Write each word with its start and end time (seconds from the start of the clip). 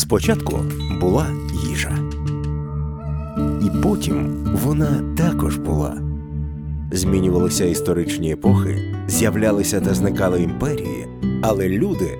Спочатку 0.00 0.58
була 1.00 1.26
їжа, 1.68 1.98
і 3.38 3.82
потім 3.82 4.46
вона 4.64 5.14
також 5.16 5.56
була. 5.56 5.96
Змінювалися 6.92 7.64
історичні 7.64 8.32
епохи, 8.32 8.94
з'являлися 9.08 9.80
та 9.80 9.94
зникали 9.94 10.42
імперії, 10.42 11.06
але 11.42 11.68
люди 11.68 12.18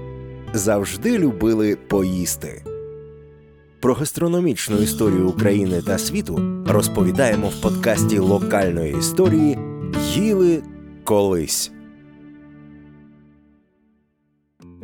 завжди 0.55 1.19
любили 1.19 1.77
поїсти. 1.89 2.65
Про 3.81 3.95
гастрономічну 3.95 4.77
історію 4.77 5.29
України 5.29 5.83
та 5.87 5.99
світу 5.99 6.63
розповідаємо 6.69 7.49
в 7.49 7.63
подкасті 7.63 8.19
локальної 8.19 8.97
історії 8.99 9.59
Їли 10.15 10.63
колись. 11.05 11.73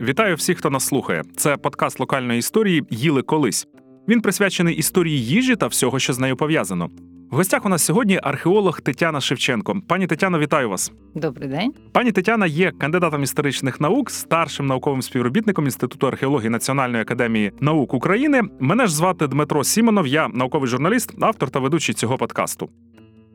Вітаю 0.01 0.37
всіх, 0.37 0.59
хто 0.59 0.71
нас 0.71 0.85
слухає. 0.85 1.23
Це 1.37 1.57
подкаст 1.57 2.01
локальної 2.01 2.39
історії 2.39 2.85
Їли 2.91 3.23
колись. 3.23 3.67
Він 4.09 4.21
присвячений 4.21 4.75
історії 4.75 5.25
їжі 5.25 5.57
та 5.57 5.67
всього, 5.67 5.99
що 5.99 6.13
з 6.13 6.19
нею 6.19 6.37
пов'язано. 6.37 6.91
В 7.31 7.37
гостях 7.37 7.67
у 7.67 7.69
нас 7.69 7.85
сьогодні 7.85 8.21
археолог 8.23 8.81
Тетяна 8.81 9.21
Шевченко. 9.21 9.77
Пані 9.89 10.07
Тетяно, 10.07 10.39
вітаю 10.39 10.71
вас. 10.71 10.93
Добрий 11.15 11.49
день. 11.49 11.73
Пані 11.93 12.13
Тетяна 12.13 12.47
є 12.47 12.71
кандидатом 12.71 13.23
історичних 13.23 13.81
наук, 13.81 14.11
старшим 14.11 14.67
науковим 14.67 15.03
співробітником 15.03 15.65
Інституту 15.65 16.07
археології 16.07 16.51
Національної 16.51 17.03
академії 17.03 17.53
наук 17.61 17.95
України. 17.95 18.43
Мене 18.61 18.87
ж 18.87 18.95
звати 18.95 19.27
Дмитро 19.27 19.65
Сімонов, 19.65 20.07
я 20.07 20.29
науковий 20.29 20.69
журналіст, 20.69 21.15
автор 21.21 21.51
та 21.51 21.59
ведучий 21.59 21.95
цього 21.95 22.19
подкасту. 22.19 22.71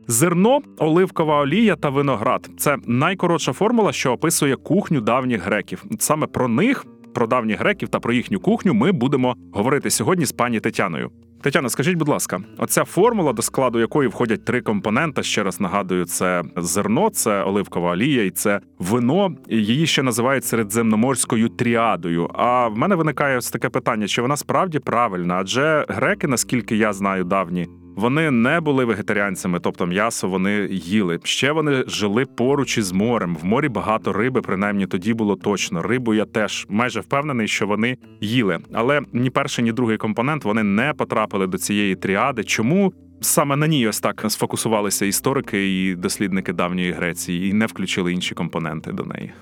Зерно, 0.06 0.60
оливкова 0.78 1.40
олія 1.40 1.76
та 1.76 1.88
виноград 1.88 2.50
це 2.56 2.76
найкоротша 2.86 3.52
формула, 3.52 3.92
що 3.92 4.12
описує 4.12 4.56
кухню 4.56 5.00
давніх 5.00 5.44
греків. 5.44 5.84
Саме 5.98 6.26
про 6.26 6.48
них, 6.48 6.86
про 7.14 7.26
давніх 7.26 7.60
греків 7.60 7.88
та 7.88 8.00
про 8.00 8.12
їхню 8.12 8.40
кухню 8.40 8.74
ми 8.74 8.92
будемо 8.92 9.36
говорити 9.52 9.90
сьогодні 9.90 10.24
з 10.24 10.32
пані 10.32 10.60
Тетяною. 10.60 11.10
Тетяна, 11.42 11.68
скажіть, 11.68 11.96
будь 11.96 12.08
ласка, 12.08 12.40
оця 12.58 12.84
формула, 12.84 13.32
до 13.32 13.42
складу 13.42 13.80
якої 13.80 14.08
входять 14.08 14.44
три 14.44 14.60
компоненти. 14.60 15.22
Ще 15.22 15.42
раз 15.42 15.60
нагадую, 15.60 16.04
це 16.04 16.42
зерно, 16.56 17.10
це 17.10 17.42
оливкова 17.42 17.90
олія 17.90 18.24
і 18.24 18.30
це 18.30 18.60
вино. 18.78 19.34
Її 19.48 19.86
ще 19.86 20.02
називають 20.02 20.44
середземноморською 20.44 21.48
тріадою. 21.48 22.30
А 22.34 22.68
в 22.68 22.78
мене 22.78 22.94
виникає 22.94 23.38
ось 23.38 23.50
таке 23.50 23.68
питання: 23.68 24.06
чи 24.06 24.22
вона 24.22 24.36
справді 24.36 24.78
правильна? 24.78 25.34
Адже 25.34 25.86
греки, 25.88 26.26
наскільки 26.26 26.76
я 26.76 26.92
знаю, 26.92 27.24
давні. 27.24 27.68
Вони 27.96 28.30
не 28.30 28.60
були 28.60 28.84
вегетаріанцями, 28.84 29.60
тобто 29.60 29.86
м'ясо 29.86 30.28
вони 30.28 30.68
їли. 30.70 31.20
Ще 31.24 31.52
вони 31.52 31.84
жили 31.86 32.24
поруч 32.24 32.78
із 32.78 32.92
морем. 32.92 33.36
В 33.42 33.44
морі 33.44 33.68
багато 33.68 34.12
риби, 34.12 34.40
принаймні 34.40 34.86
тоді 34.86 35.14
було 35.14 35.36
точно. 35.36 35.82
Рибу 35.82 36.14
я 36.14 36.24
теж 36.24 36.66
майже 36.68 37.00
впевнений, 37.00 37.48
що 37.48 37.66
вони 37.66 37.96
їли. 38.20 38.58
Але 38.72 39.00
ні 39.12 39.30
перший, 39.30 39.64
ні 39.64 39.72
другий 39.72 39.96
компонент 39.96 40.44
вони 40.44 40.62
не 40.62 40.92
потрапили 40.92 41.46
до 41.46 41.58
цієї 41.58 41.94
тріади. 41.94 42.44
Чому 42.44 42.92
саме 43.20 43.56
на 43.56 43.66
ній 43.66 43.88
ось 43.88 44.00
так 44.00 44.24
сфокусувалися 44.28 45.06
історики 45.06 45.84
і 45.84 45.94
дослідники 45.94 46.52
давньої 46.52 46.92
Греції 46.92 47.50
і 47.50 47.52
не 47.52 47.66
включили 47.66 48.12
інші 48.12 48.34
компоненти 48.34 48.92
до 48.92 49.04
неї? 49.04 49.32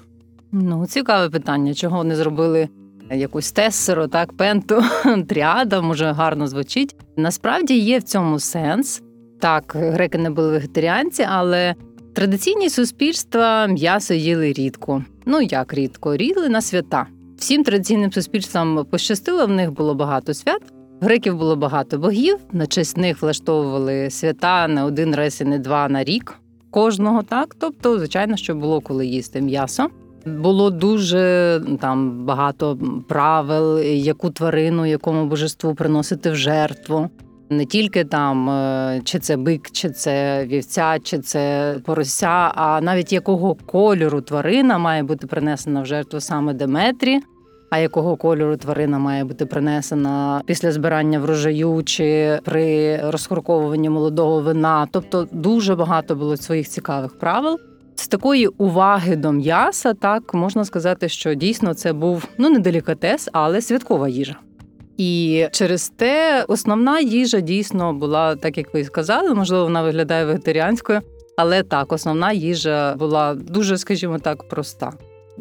Ну, 0.53 0.87
цікаве 0.87 1.31
питання, 1.31 1.75
чого 1.75 2.05
не 2.05 2.17
зробили 2.17 2.69
якусь 3.15 3.53
тесеру, 3.53 4.09
так, 4.09 4.33
пенту, 4.33 4.83
тріада, 5.29 5.81
може 5.81 6.13
гарно 6.13 6.47
звучить. 6.47 6.97
Насправді 7.17 7.79
є 7.79 7.99
в 7.99 8.03
цьому 8.03 8.39
сенс. 8.39 9.03
Так, 9.41 9.73
греки 9.77 10.19
не 10.19 10.31
були 10.31 10.51
вегетаріанці, 10.51 11.27
але 11.31 11.75
традиційні 12.15 12.71
суспільства 12.71 13.67
м'ясо 13.67 14.15
їли 14.15 14.53
рідко. 14.53 15.05
Ну 15.27 15.41
як 15.41 15.75
рідко, 15.75 16.17
рідли 16.17 16.49
на 16.49 16.61
свята. 16.61 17.07
Всім 17.39 17.65
традиційним 17.65 18.13
суспільствам 18.13 18.87
пощастило, 18.91 19.47
в 19.47 19.51
них 19.51 19.73
було 19.73 19.95
багато 19.95 20.35
свят. 20.35 20.63
Греків 21.01 21.37
було 21.37 21.57
багато 21.57 21.99
богів, 21.99 22.37
на 22.53 22.67
честь 22.67 22.97
них 22.97 23.23
влаштовували 23.23 24.11
свята 24.11 24.69
не 24.69 24.85
один 24.85 25.15
раз 25.15 25.41
і 25.41 25.45
не 25.45 25.59
два 25.59 25.89
на 25.89 26.05
рік 26.05 26.41
кожного, 26.71 27.23
так. 27.23 27.57
Тобто, 27.59 27.99
звичайно, 27.99 28.37
що 28.37 28.55
було 28.55 28.81
коли 28.81 29.07
їсти 29.07 29.41
м'ясо. 29.41 29.89
Було 30.27 30.71
дуже 30.71 31.61
там 31.81 32.25
багато 32.25 32.79
правил, 33.09 33.79
яку 33.79 34.31
тварину, 34.31 34.87
якому 34.87 35.27
божеству 35.27 35.75
приносити 35.75 36.31
в 36.31 36.37
жертву. 36.37 37.11
Не 37.51 37.65
тільки 37.65 38.05
там 38.05 38.51
е, 38.51 39.01
чи 39.05 39.19
це 39.19 39.37
бик, 39.37 39.71
чи 39.71 39.91
це 39.91 40.47
вівця, 40.47 40.99
чи 41.03 41.19
це 41.19 41.75
порося, 41.85 42.53
а 42.55 42.81
навіть 42.81 43.13
якого 43.13 43.55
кольору 43.55 44.21
тварина 44.21 44.79
має 44.79 45.03
бути 45.03 45.27
принесена 45.27 45.83
в 45.83 45.87
жертву 45.87 46.21
саме 46.21 46.55
Деметрі, 46.55 47.21
а 47.71 47.79
якого 47.79 48.17
кольору 48.17 48.57
тварина 48.57 48.99
має 48.99 49.25
бути 49.25 49.47
принесена 49.47 50.43
після 50.47 50.73
збирання 50.73 51.19
врожаю 51.19 51.83
чи 51.85 52.39
при 52.45 52.97
розхорковуванні 53.11 53.91
молодого 53.91 54.41
вина. 54.41 54.89
Тобто 54.93 55.29
дуже 55.33 55.75
багато 55.75 56.15
було 56.17 56.37
своїх 56.37 56.69
цікавих 56.69 57.19
правил. 57.19 57.59
З 57.95 58.09
такої 58.09 58.47
уваги 58.47 59.17
до 59.17 59.33
м'яса, 59.33 59.95
так 59.95 60.35
можна 60.35 60.65
сказати, 60.65 61.09
що 61.09 61.35
дійсно 61.35 61.75
це 61.75 61.93
був 61.93 62.29
ну 62.39 62.51
не 62.51 62.59
делікатес, 62.59 63.29
але 63.33 63.61
святкова 63.61 64.09
їжа. 64.09 64.37
І 64.97 65.47
через 65.53 65.89
те 65.89 66.45
основна 66.49 67.01
їжа 67.01 67.41
дійсно 67.41 67.93
була, 67.93 68.37
так 68.37 68.59
як 68.59 68.75
ви 68.75 68.85
сказали, 68.85 69.35
можливо, 69.35 69.65
вона 69.65 69.83
виглядає 69.83 70.25
вегетаріанською, 70.25 71.01
але 71.37 71.63
так, 71.63 71.93
основна 71.93 72.33
їжа 72.33 72.95
була 72.95 73.35
дуже, 73.35 73.79
скажімо 73.79 74.19
так, 74.19 74.49
проста. 74.49 74.93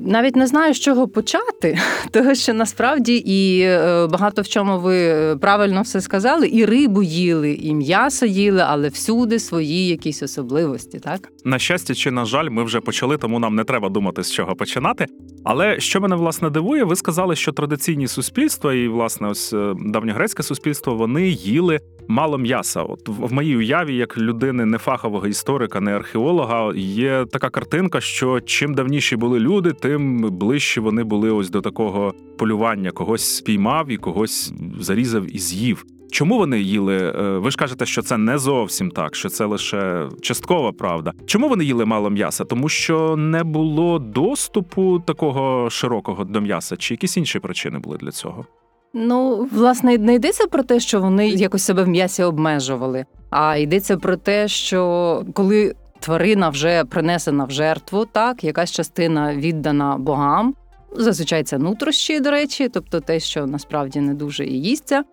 Навіть 0.01 0.35
не 0.35 0.47
знаю, 0.47 0.73
з 0.73 0.79
чого 0.79 1.07
почати, 1.07 1.77
тому 2.11 2.35
що 2.35 2.53
насправді 2.53 3.23
і 3.25 3.61
е, 3.61 4.07
багато 4.07 4.41
в 4.41 4.47
чому 4.47 4.79
ви 4.79 4.97
е, 4.97 5.35
правильно 5.35 5.81
все 5.81 6.01
сказали, 6.01 6.49
і 6.53 6.65
рибу 6.65 7.03
їли, 7.03 7.53
і 7.53 7.73
м'ясо 7.73 8.25
їли, 8.25 8.63
але 8.67 8.89
всюди 8.89 9.39
свої 9.39 9.87
якісь 9.87 10.23
особливості, 10.23 10.99
так 10.99 11.29
на 11.45 11.59
щастя 11.59 11.95
чи 11.95 12.11
на 12.11 12.25
жаль, 12.25 12.49
ми 12.49 12.63
вже 12.63 12.79
почали, 12.79 13.17
тому 13.17 13.39
нам 13.39 13.55
не 13.55 13.63
треба 13.63 13.89
думати 13.89 14.23
з 14.23 14.31
чого 14.31 14.55
починати. 14.55 15.05
Але 15.43 15.79
що 15.79 16.01
мене 16.01 16.15
власне 16.15 16.49
дивує, 16.49 16.83
ви 16.83 16.95
сказали, 16.95 17.35
що 17.35 17.51
традиційні 17.51 18.07
суспільства, 18.07 18.73
і 18.73 18.87
власне 18.87 19.27
ось 19.27 19.53
е, 19.53 19.73
давньогрецьке 19.85 20.43
суспільство, 20.43 20.95
вони 20.95 21.27
їли 21.27 21.79
мало 22.07 22.37
м'яса. 22.37 22.81
От 22.81 23.07
в 23.07 23.33
моїй 23.33 23.57
уяві, 23.57 23.95
як 23.95 24.17
людини 24.17 24.65
не 24.65 24.77
фахового 24.77 25.27
історика, 25.27 25.81
не 25.81 25.95
археолога, 25.95 26.73
є 26.75 27.25
така 27.31 27.49
картинка, 27.49 28.01
що 28.01 28.41
чим 28.41 28.73
давніші 28.73 29.15
були 29.15 29.39
люди, 29.39 29.73
тим 29.73 29.88
ближче 29.97 30.81
вони 30.81 31.03
були 31.03 31.31
ось 31.31 31.49
до 31.49 31.61
такого 31.61 32.13
полювання, 32.37 32.91
когось 32.91 33.35
спіймав 33.35 33.91
і 33.91 33.97
когось 33.97 34.53
зарізав 34.79 35.35
і 35.35 35.39
з'їв. 35.39 35.85
Чому 36.11 36.37
вони 36.37 36.59
їли? 36.59 36.97
Е, 36.97 37.37
ви 37.37 37.51
ж 37.51 37.57
кажете, 37.57 37.85
що 37.85 38.01
це 38.01 38.17
не 38.17 38.37
зовсім 38.37 38.91
так, 38.91 39.15
що 39.15 39.29
це 39.29 39.45
лише 39.45 40.09
часткова 40.21 40.71
правда. 40.71 41.13
Чому 41.25 41.49
вони 41.49 41.65
їли 41.65 41.85
мало 41.85 42.09
м'яса? 42.09 42.45
Тому 42.45 42.69
що 42.69 43.15
не 43.15 43.43
було 43.43 43.99
доступу 43.99 44.99
такого 44.99 45.69
широкого 45.69 46.23
до 46.23 46.41
м'яса, 46.41 46.77
чи 46.77 46.93
якісь 46.93 47.17
інші 47.17 47.39
причини 47.39 47.79
були 47.79 47.97
для 47.97 48.11
цього? 48.11 48.45
Ну, 48.93 49.47
власне, 49.51 49.97
не 49.97 50.15
йдеться 50.15 50.47
про 50.47 50.63
те, 50.63 50.79
що 50.79 50.99
вони 50.99 51.29
якось 51.29 51.63
себе 51.63 51.83
в 51.83 51.87
м'ясі 51.87 52.23
обмежували, 52.23 53.05
а 53.29 53.57
йдеться 53.57 53.97
про 53.97 54.17
те, 54.17 54.47
що 54.47 55.23
коли 55.33 55.75
тварина 55.99 56.49
вже 56.49 56.83
принесена 56.85 57.45
в 57.45 57.51
жертву, 57.51 58.05
так 58.05 58.43
якась 58.43 58.71
частина 58.71 59.35
віддана 59.35 59.97
богам. 59.97 60.55
Зазвичай 60.95 61.43
це 61.43 61.57
нутрощі, 61.57 62.19
до 62.19 62.31
речі, 62.31 62.69
тобто 62.69 62.99
те, 62.99 63.19
що 63.19 63.45
насправді 63.45 63.99
не 63.99 64.13
дуже 64.13 64.45
і 64.45 64.61
їсться. 64.61 65.03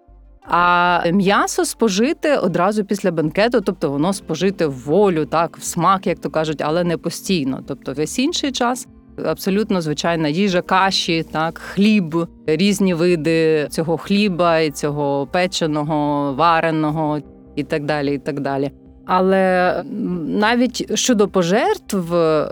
А 0.49 1.03
м'ясо 1.13 1.65
спожити 1.65 2.37
одразу 2.37 2.85
після 2.85 3.11
бенкету, 3.11 3.61
тобто 3.61 3.91
воно 3.91 4.13
спожити 4.13 4.67
в 4.67 4.85
волю, 4.85 5.27
так, 5.27 5.57
в 5.57 5.63
смак, 5.63 6.07
як 6.07 6.19
то 6.19 6.31
кажуть, 6.31 6.63
але 6.63 6.85
не 6.85 6.97
постійно. 6.97 7.61
Тобто 7.67 7.93
весь 7.93 8.19
інший 8.19 8.53
час 8.53 8.87
абсолютно 9.25 9.81
звичайна 9.81 10.29
їжа, 10.29 10.63
каші, 10.63 11.23
так, 11.23 11.59
хліб, 11.59 12.27
різні 12.47 12.95
види 12.95 13.67
цього 13.71 13.97
хліба, 13.97 14.59
і 14.59 14.71
цього 14.71 15.27
печеного, 15.33 16.33
вареного 16.35 17.19
і 17.57 17.65
так 17.65 17.85
далі. 17.85 18.15
і 18.15 18.19
так 18.19 18.41
далі. 18.41 18.71
Але 19.07 19.83
навіть 20.27 20.99
щодо 20.99 21.29
пожертв, 21.29 21.99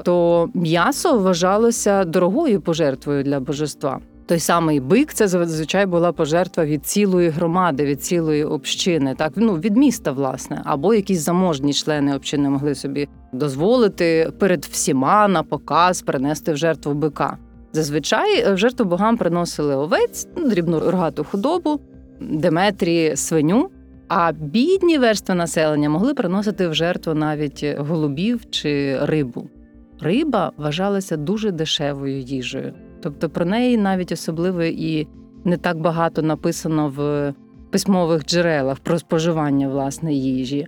то 0.05 0.49
м'ясо 0.55 1.19
вважалося 1.19 2.05
дорогою 2.05 2.61
пожертвою 2.61 3.23
для 3.23 3.41
божества. 3.41 4.01
Той 4.27 4.39
самий 4.39 4.81
бик 4.81 5.13
це 5.13 5.29
зазвичай 5.29 5.87
була 5.87 6.13
пожертва 6.13 6.65
від 6.65 6.87
цілої 6.87 7.29
громади, 7.29 7.85
від 7.85 8.03
цілої 8.03 8.45
общини, 8.45 9.15
так 9.19 9.33
ну 9.37 9.55
від 9.55 9.77
міста, 9.77 10.13
власне, 10.13 10.63
або 10.65 10.95
якісь 10.95 11.21
заможні 11.21 11.73
члени 11.73 12.17
общини 12.17 12.51
могли 12.51 12.75
собі 12.75 13.09
дозволити 13.33 14.33
перед 14.39 14.65
всіма 14.65 15.29
на 15.29 15.43
показ 15.43 16.03
принести 16.03 16.53
в 16.53 16.57
жертву 16.57 16.95
бика. 16.95 17.39
Зазвичай 17.73 18.55
в 18.55 18.59
жертву 18.59 18.87
богам 18.87 19.17
приносили 19.17 19.77
овець, 19.77 20.29
ну, 20.37 20.49
дрібну 20.49 20.81
рогату 20.81 21.25
худобу, 21.25 21.81
Деметрі, 22.21 23.17
свиню. 23.17 23.71
А 24.17 24.33
бідні 24.33 24.99
верстви 24.99 25.35
населення 25.35 25.89
могли 25.89 26.15
приносити 26.15 26.69
в 26.69 26.75
жертву 26.75 27.15
навіть 27.15 27.65
голубів 27.79 28.51
чи 28.51 28.99
рибу. 29.03 29.49
Риба 30.01 30.53
вважалася 30.57 31.17
дуже 31.17 31.51
дешевою 31.51 32.19
їжею. 32.19 32.73
Тобто 33.03 33.31
про 33.31 33.45
неї 33.45 33.77
навіть 33.77 34.13
особливо 34.13 34.63
і 34.63 35.09
не 35.45 35.57
так 35.57 35.79
багато 35.79 36.23
написано 36.23 36.93
в 36.97 37.33
письмових 37.71 38.25
джерелах 38.25 38.79
про 38.79 38.99
споживання 38.99 39.69
власне 39.69 40.13
їжі. 40.15 40.67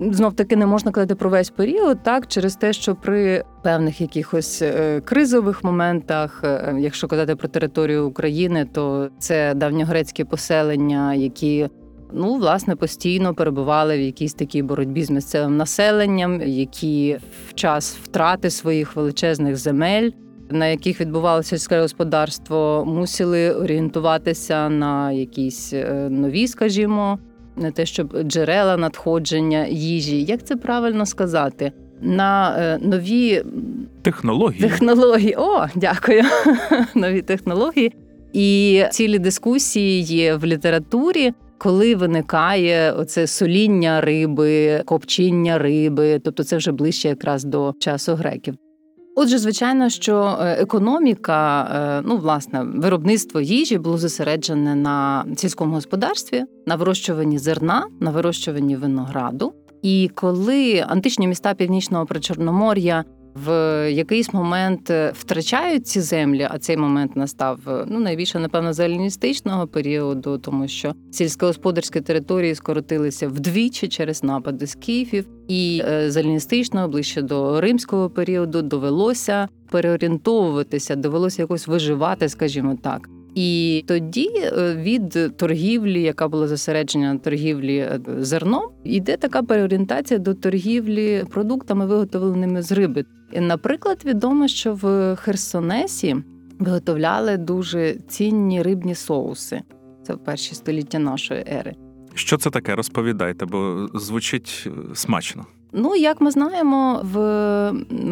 Знов 0.00 0.36
таки 0.36 0.56
не 0.56 0.66
можна 0.66 0.92
казати 0.92 1.14
про 1.14 1.30
весь 1.30 1.50
період, 1.50 2.02
так 2.02 2.26
через 2.26 2.56
те, 2.56 2.72
що 2.72 2.94
при 2.94 3.44
певних 3.64 4.00
якихось 4.00 4.62
е, 4.62 5.00
кризових 5.00 5.64
моментах, 5.64 6.40
е, 6.44 6.76
якщо 6.78 7.08
казати 7.08 7.36
про 7.36 7.48
територію 7.48 8.08
України, 8.08 8.68
то 8.72 9.10
це 9.18 9.54
давньогрецькі 9.54 10.24
поселення, 10.24 11.14
які 11.14 11.68
ну 12.12 12.34
власне 12.34 12.76
постійно 12.76 13.34
перебували 13.34 13.98
в 13.98 14.00
якійсь 14.00 14.34
такій 14.34 14.62
боротьбі 14.62 15.04
з 15.04 15.10
місцевим 15.10 15.56
населенням, 15.56 16.42
які 16.42 17.18
в 17.48 17.54
час 17.54 17.96
втрати 18.02 18.50
своїх 18.50 18.96
величезних 18.96 19.56
земель. 19.56 20.10
На 20.50 20.66
яких 20.66 21.00
відбувалося 21.00 21.48
сільське 21.48 21.80
господарство, 21.80 22.84
мусили 22.86 23.52
орієнтуватися 23.52 24.68
на 24.68 25.12
якісь 25.12 25.72
е, 25.72 26.08
нові, 26.10 26.48
скажімо, 26.48 27.18
не 27.56 27.70
те, 27.70 27.86
щоб 27.86 28.22
джерела 28.22 28.76
надходження 28.76 29.66
їжі. 29.66 30.22
Як 30.22 30.44
це 30.44 30.56
правильно 30.56 31.06
сказати? 31.06 31.72
На 32.00 32.56
е, 32.58 32.78
нові 32.82 33.42
Технології. 34.02 34.60
технології. 34.62 35.34
О, 35.38 35.66
дякую. 35.74 36.22
Нові 36.94 37.22
технології. 37.22 37.92
І 38.32 38.82
цілі 38.92 39.18
дискусії 39.18 40.02
є 40.02 40.34
в 40.34 40.44
літературі, 40.44 41.32
коли 41.58 41.94
виникає 41.94 42.92
оце 42.92 43.26
соління 43.26 44.00
риби, 44.00 44.82
копчіння 44.84 45.58
риби, 45.58 46.20
тобто 46.24 46.44
це 46.44 46.56
вже 46.56 46.72
ближче 46.72 47.08
якраз 47.08 47.44
до 47.44 47.74
часу 47.78 48.14
греків. 48.14 48.54
Отже, 49.20 49.38
звичайно, 49.38 49.88
що 49.88 50.38
е, 50.40 50.52
економіка, 50.52 51.68
е, 51.74 52.02
ну 52.08 52.16
власне, 52.16 52.62
виробництво 52.62 53.40
їжі 53.40 53.78
було 53.78 53.98
зосереджене 53.98 54.74
на 54.74 55.24
сільському 55.36 55.74
господарстві, 55.74 56.44
на 56.66 56.76
вирощуванні 56.76 57.38
зерна, 57.38 57.86
на 58.00 58.10
вирощуванні 58.10 58.76
винограду. 58.76 59.52
І 59.82 60.10
коли 60.14 60.84
античні 60.88 61.28
міста 61.28 61.54
північного 61.54 62.06
причорномор'я 62.06 63.04
в 63.34 63.50
якийсь 63.92 64.32
момент 64.32 64.90
е, 64.90 65.12
втрачають 65.14 65.86
ці 65.86 66.00
землі, 66.00 66.48
а 66.50 66.58
цей 66.58 66.76
момент 66.76 67.16
настав 67.16 67.58
ну 67.86 68.00
найбільше, 68.00 68.38
напевно, 68.38 68.72
зеленістичного 68.72 69.66
періоду, 69.66 70.38
тому 70.38 70.68
що 70.68 70.94
сільськогосподарські 71.10 72.00
території 72.00 72.54
скоротилися 72.54 73.28
вдвічі 73.28 73.88
через 73.88 74.24
напади 74.24 74.66
скіфів, 74.66 75.28
і 75.48 75.82
з 76.06 76.16
еліністичного 76.16 76.88
ближче 76.88 77.22
до 77.22 77.60
римського 77.60 78.10
періоду 78.10 78.62
довелося 78.62 79.48
переорієнтовуватися, 79.70 80.96
довелося 80.96 81.42
якось 81.42 81.68
виживати, 81.68 82.28
скажімо 82.28 82.78
так. 82.82 83.08
І 83.34 83.84
тоді 83.86 84.30
від 84.76 85.36
торгівлі, 85.36 86.02
яка 86.02 86.28
була 86.28 86.48
зосереджена 86.48 87.12
на 87.12 87.18
торгівлі 87.18 87.88
зерном, 88.18 88.62
йде 88.84 89.16
така 89.16 89.42
переорієнтація 89.42 90.18
до 90.18 90.34
торгівлі 90.34 91.24
продуктами, 91.30 91.86
виготовленими 91.86 92.62
з 92.62 92.72
риби. 92.72 93.04
Наприклад, 93.32 94.02
відомо, 94.04 94.48
що 94.48 94.74
в 94.74 95.16
Херсонесі 95.16 96.16
виготовляли 96.58 97.36
дуже 97.36 97.94
цінні 98.08 98.62
рибні 98.62 98.94
соуси. 98.94 99.60
Це 100.02 100.14
в 100.14 100.18
перші 100.18 100.54
століття 100.54 100.98
нашої 100.98 101.40
ери. 101.40 101.74
Що 102.14 102.36
це 102.36 102.50
таке? 102.50 102.74
Розповідайте, 102.74 103.46
бо 103.46 103.88
звучить 103.94 104.68
смачно. 104.94 105.46
Ну, 105.72 105.96
як 105.96 106.20
ми 106.20 106.30
знаємо, 106.30 107.00
в 107.12 107.18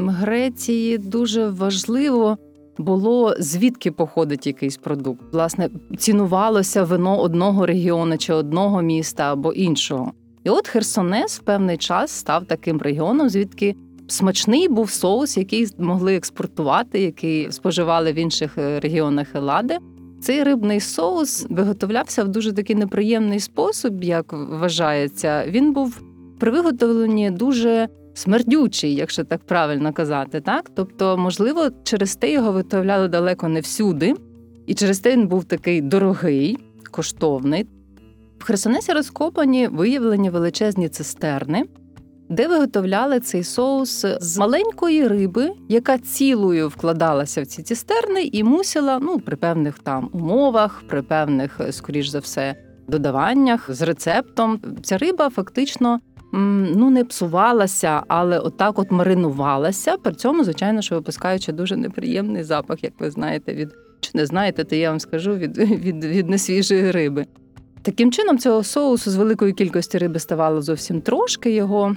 Греції 0.08 0.98
дуже 0.98 1.48
важливо 1.48 2.38
було 2.78 3.34
звідки 3.38 3.90
походить 3.90 4.46
якийсь 4.46 4.76
продукт. 4.76 5.32
Власне, 5.32 5.70
цінувалося 5.98 6.84
вино 6.84 7.20
одного 7.20 7.66
регіону 7.66 8.18
чи 8.18 8.32
одного 8.32 8.82
міста 8.82 9.32
або 9.32 9.52
іншого. 9.52 10.12
І 10.44 10.50
от 10.50 10.68
Херсонес 10.68 11.38
в 11.38 11.42
певний 11.42 11.76
час 11.76 12.10
став 12.10 12.44
таким 12.44 12.78
регіоном, 12.78 13.28
звідки 13.28 13.74
смачний 14.06 14.68
був 14.68 14.90
соус, 14.90 15.36
який 15.36 15.68
могли 15.78 16.16
експортувати, 16.16 17.00
який 17.00 17.52
споживали 17.52 18.12
в 18.12 18.14
інших 18.14 18.52
регіонах 18.56 19.34
Елади. 19.34 19.78
Цей 20.20 20.42
рибний 20.42 20.80
соус 20.80 21.46
виготовлявся 21.50 22.24
в 22.24 22.28
дуже 22.28 22.52
такий 22.52 22.76
неприємний 22.76 23.40
спосіб, 23.40 24.04
як 24.04 24.32
вважається. 24.32 25.44
Він 25.48 25.72
був 25.72 26.02
при 26.38 26.50
виготовленні 26.50 27.30
дуже 27.30 27.88
смердючий, 28.16 28.94
якщо 28.94 29.24
так 29.24 29.40
правильно 29.40 29.92
казати, 29.92 30.40
так 30.40 30.70
тобто, 30.74 31.16
можливо, 31.16 31.68
через 31.84 32.16
те 32.16 32.32
його 32.32 32.52
виготовляли 32.52 33.08
далеко 33.08 33.48
не 33.48 33.60
всюди, 33.60 34.14
і 34.66 34.74
через 34.74 34.98
те 34.98 35.12
він 35.12 35.28
був 35.28 35.44
такий 35.44 35.80
дорогий, 35.80 36.58
коштовний. 36.90 37.66
В 38.38 38.44
Херсонесі 38.44 38.92
розкопані 38.92 39.68
виявлені 39.68 40.30
величезні 40.30 40.88
цистерни, 40.88 41.64
де 42.28 42.48
виготовляли 42.48 43.20
цей 43.20 43.44
соус 43.44 44.06
з 44.20 44.38
маленької 44.38 45.08
риби, 45.08 45.50
яка 45.68 45.98
цілою 45.98 46.68
вкладалася 46.68 47.42
в 47.42 47.46
ці 47.46 47.62
цистерни 47.62 48.22
і 48.22 48.44
мусила, 48.44 48.98
ну, 49.02 49.20
при 49.20 49.36
певних 49.36 49.78
там 49.78 50.10
умовах, 50.12 50.82
при 50.88 51.02
певних, 51.02 51.60
скоріш 51.70 52.08
за 52.08 52.18
все, 52.18 52.54
додаваннях 52.88 53.74
з 53.74 53.82
рецептом. 53.82 54.60
Ця 54.82 54.98
риба 54.98 55.30
фактично 55.30 56.00
ну 56.76 56.90
не 56.90 57.04
псувалася, 57.04 58.02
але 58.08 58.38
отак 58.38 58.78
от 58.78 58.90
маринувалася. 58.90 59.96
При 59.96 60.14
цьому, 60.14 60.44
звичайно, 60.44 60.82
що 60.82 60.94
випускаючи 60.94 61.52
дуже 61.52 61.76
неприємний 61.76 62.42
запах, 62.42 62.84
як 62.84 62.92
ви 62.98 63.10
знаєте, 63.10 63.54
від 63.54 63.68
чи 64.00 64.10
не 64.14 64.26
знаєте, 64.26 64.64
то 64.64 64.76
я 64.76 64.90
вам 64.90 65.00
скажу 65.00 65.34
від, 65.34 65.58
від, 65.58 66.04
від 66.04 66.28
несвіжої 66.28 66.90
риби. 66.90 67.26
Таким 67.82 68.12
чином, 68.12 68.38
цього 68.38 68.62
соусу 68.62 69.10
з 69.10 69.16
великої 69.16 69.52
кількості 69.52 69.98
риби 69.98 70.18
ставало 70.18 70.62
зовсім 70.62 71.00
трошки. 71.00 71.50
Його 71.50 71.96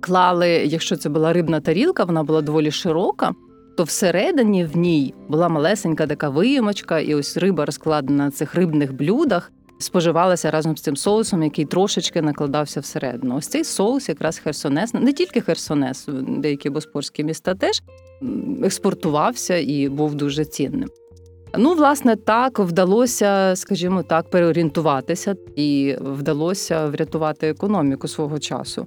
клали, 0.00 0.48
якщо 0.48 0.96
це 0.96 1.08
була 1.08 1.32
рибна 1.32 1.60
тарілка, 1.60 2.04
вона 2.04 2.22
була 2.22 2.42
доволі 2.42 2.70
широка, 2.70 3.32
то 3.76 3.84
всередині 3.84 4.64
в 4.64 4.76
ній 4.76 5.14
була 5.28 5.48
малесенька 5.48 6.06
така 6.06 6.28
виємочка, 6.28 7.00
і 7.00 7.14
ось 7.14 7.36
риба 7.36 7.64
розкладена 7.64 8.24
на 8.24 8.30
цих 8.30 8.54
рибних 8.54 8.92
блюдах 8.94 9.52
споживалася 9.78 10.50
разом 10.50 10.76
з 10.76 10.82
цим 10.82 10.96
соусом, 10.96 11.42
який 11.42 11.64
трошечки 11.64 12.22
накладався 12.22 12.80
всередину. 12.80 13.36
Ось 13.36 13.48
цей 13.48 13.64
соус, 13.64 14.08
якраз 14.08 14.38
Херсонес, 14.38 14.94
не 14.94 15.12
тільки 15.12 15.40
Херсонес, 15.40 16.08
деякі 16.28 16.70
боспорські 16.70 17.24
міста 17.24 17.54
теж 17.54 17.82
експортувався 18.62 19.56
і 19.56 19.88
був 19.88 20.14
дуже 20.14 20.44
цінним. 20.44 20.88
Ну, 21.58 21.74
власне, 21.74 22.16
так 22.16 22.58
вдалося, 22.58 23.52
скажімо 23.56 24.02
так, 24.02 24.30
переорієнтуватися 24.30 25.34
і 25.56 25.96
вдалося 26.00 26.86
врятувати 26.86 27.48
економіку 27.48 28.08
свого 28.08 28.38
часу. 28.38 28.86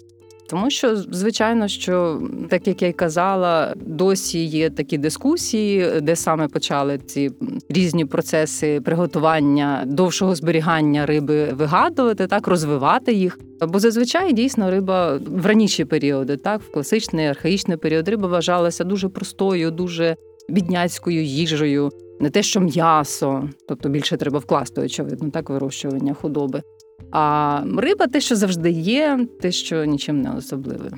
Тому 0.50 0.70
що, 0.70 0.96
звичайно, 0.96 1.68
що 1.68 2.22
так 2.50 2.68
як 2.68 2.82
я 2.82 2.88
й 2.88 2.94
казала, 2.94 3.74
досі 3.76 4.46
є 4.46 4.70
такі 4.70 4.98
дискусії, 4.98 6.02
де 6.02 6.16
саме 6.16 6.48
почали 6.48 6.98
ці 6.98 7.32
різні 7.70 8.06
процеси 8.06 8.82
приготування 8.82 9.84
довшого 9.86 10.36
зберігання 10.36 11.06
риби 11.06 11.46
вигадувати, 11.46 12.28
так 12.28 12.48
розвивати 12.48 13.14
їх. 13.14 13.40
Бо 13.68 13.80
зазвичай 13.80 14.34
дійсно 14.34 14.72
риба 14.72 15.20
в 15.28 15.46
раніші 15.46 15.86
періоди, 15.86 16.38
так 16.38 16.62
в 16.62 16.72
класичний 16.72 17.26
архаїчний 17.26 17.78
період, 17.78 18.08
риба 18.08 18.28
вважалася 18.28 18.84
дуже 18.84 19.10
простою, 19.10 19.72
дуже 19.72 20.16
бідняцькою 20.50 21.24
їжею. 21.24 21.92
Не 22.20 22.30
те, 22.30 22.44
що 22.44 22.60
м'ясо, 22.60 23.50
тобто 23.68 23.90
більше 23.90 24.18
треба 24.18 24.40
вкласти, 24.40 24.82
очевидно, 24.82 25.30
так 25.30 25.50
вирощування 25.50 26.14
худоби. 26.14 26.62
А 27.12 27.62
риба 27.78 28.08
те, 28.08 28.22
що 28.22 28.36
завжди 28.36 28.72
є, 28.72 29.28
те, 29.42 29.52
що 29.52 29.86
нічим 29.86 30.22
не 30.22 30.36
особливе. 30.36 30.92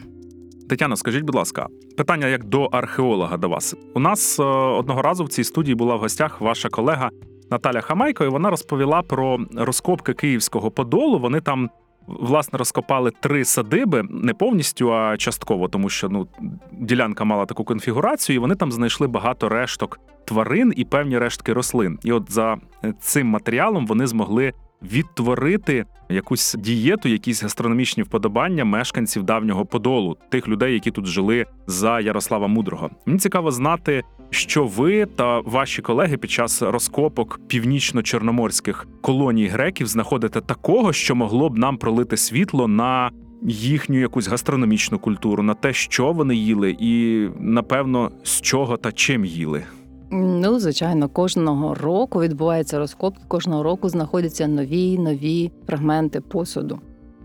Тетяна, 0.69 0.95
скажіть, 0.95 1.23
будь 1.23 1.35
ласка, 1.35 1.67
питання 1.97 2.27
як 2.27 2.43
до 2.43 2.63
археолога 2.63 3.37
до 3.37 3.49
вас. 3.49 3.75
У 3.93 3.99
нас 3.99 4.39
е, 4.39 4.43
одного 4.43 5.01
разу 5.01 5.23
в 5.23 5.29
цій 5.29 5.43
студії 5.43 5.75
була 5.75 5.95
в 5.95 5.99
гостях 5.99 6.41
ваша 6.41 6.69
колега 6.69 7.09
Наталя 7.49 7.81
Хамайко, 7.81 8.23
і 8.23 8.27
вона 8.27 8.49
розповіла 8.49 9.01
про 9.01 9.39
розкопки 9.55 10.13
Київського 10.13 10.71
подолу. 10.71 11.19
Вони 11.19 11.41
там. 11.41 11.69
Власне, 12.07 12.57
розкопали 12.57 13.11
три 13.19 13.45
садиби 13.45 14.03
не 14.09 14.33
повністю, 14.33 14.93
а 14.93 15.17
частково, 15.17 15.67
тому 15.67 15.89
що 15.89 16.09
ну 16.09 16.27
ділянка 16.71 17.23
мала 17.23 17.45
таку 17.45 17.63
конфігурацію, 17.63 18.35
і 18.35 18.39
вони 18.39 18.55
там 18.55 18.71
знайшли 18.71 19.07
багато 19.07 19.49
решток 19.49 19.99
тварин 20.25 20.73
і 20.75 20.85
певні 20.85 21.17
рештки 21.17 21.53
рослин. 21.53 21.99
І 22.03 22.11
от 22.11 22.31
за 22.31 22.57
цим 22.99 23.27
матеріалом 23.27 23.87
вони 23.87 24.07
змогли 24.07 24.53
відтворити 24.83 25.85
якусь 26.09 26.55
дієту, 26.59 27.09
якісь 27.09 27.43
гастрономічні 27.43 28.03
вподобання 28.03 28.65
мешканців 28.65 29.23
давнього 29.23 29.65
подолу, 29.65 30.17
тих 30.29 30.47
людей, 30.47 30.73
які 30.73 30.91
тут 30.91 31.05
жили 31.05 31.45
за 31.67 31.99
Ярослава 31.99 32.47
Мудрого. 32.47 32.89
Мені 33.05 33.19
цікаво 33.19 33.51
знати, 33.51 34.03
що 34.29 34.65
ви 34.65 35.05
та 35.05 35.39
ваші 35.39 35.81
колеги 35.81 36.17
під 36.17 36.31
час 36.31 36.61
розкопок 36.61 37.39
північно-чорноморських 37.47 38.87
колоній 39.01 39.47
греків 39.47 39.87
знаходите 39.87 40.41
такого, 40.41 40.93
що 40.93 41.15
могло 41.15 41.49
б 41.49 41.57
нам 41.57 41.77
пролити 41.77 42.17
світло 42.17 42.67
на 42.67 43.11
їхню 43.47 43.99
якусь 43.99 44.27
гастрономічну 44.27 44.99
культуру, 44.99 45.43
на 45.43 45.53
те, 45.53 45.73
що 45.73 46.11
вони 46.11 46.35
їли, 46.35 46.75
і 46.79 47.27
напевно 47.39 48.11
з 48.23 48.41
чого 48.41 48.77
та 48.77 48.91
чим 48.91 49.25
їли. 49.25 49.63
Ну, 50.13 50.59
звичайно, 50.59 51.09
кожного 51.09 51.75
року 51.75 52.21
відбуваються 52.21 52.79
розкопки, 52.79 53.23
кожного 53.27 53.63
року 53.63 53.89
знаходяться 53.89 54.47
нові 54.47 54.97
нові 54.97 55.51
фрагменти 55.67 56.21
посуду. 56.21 56.79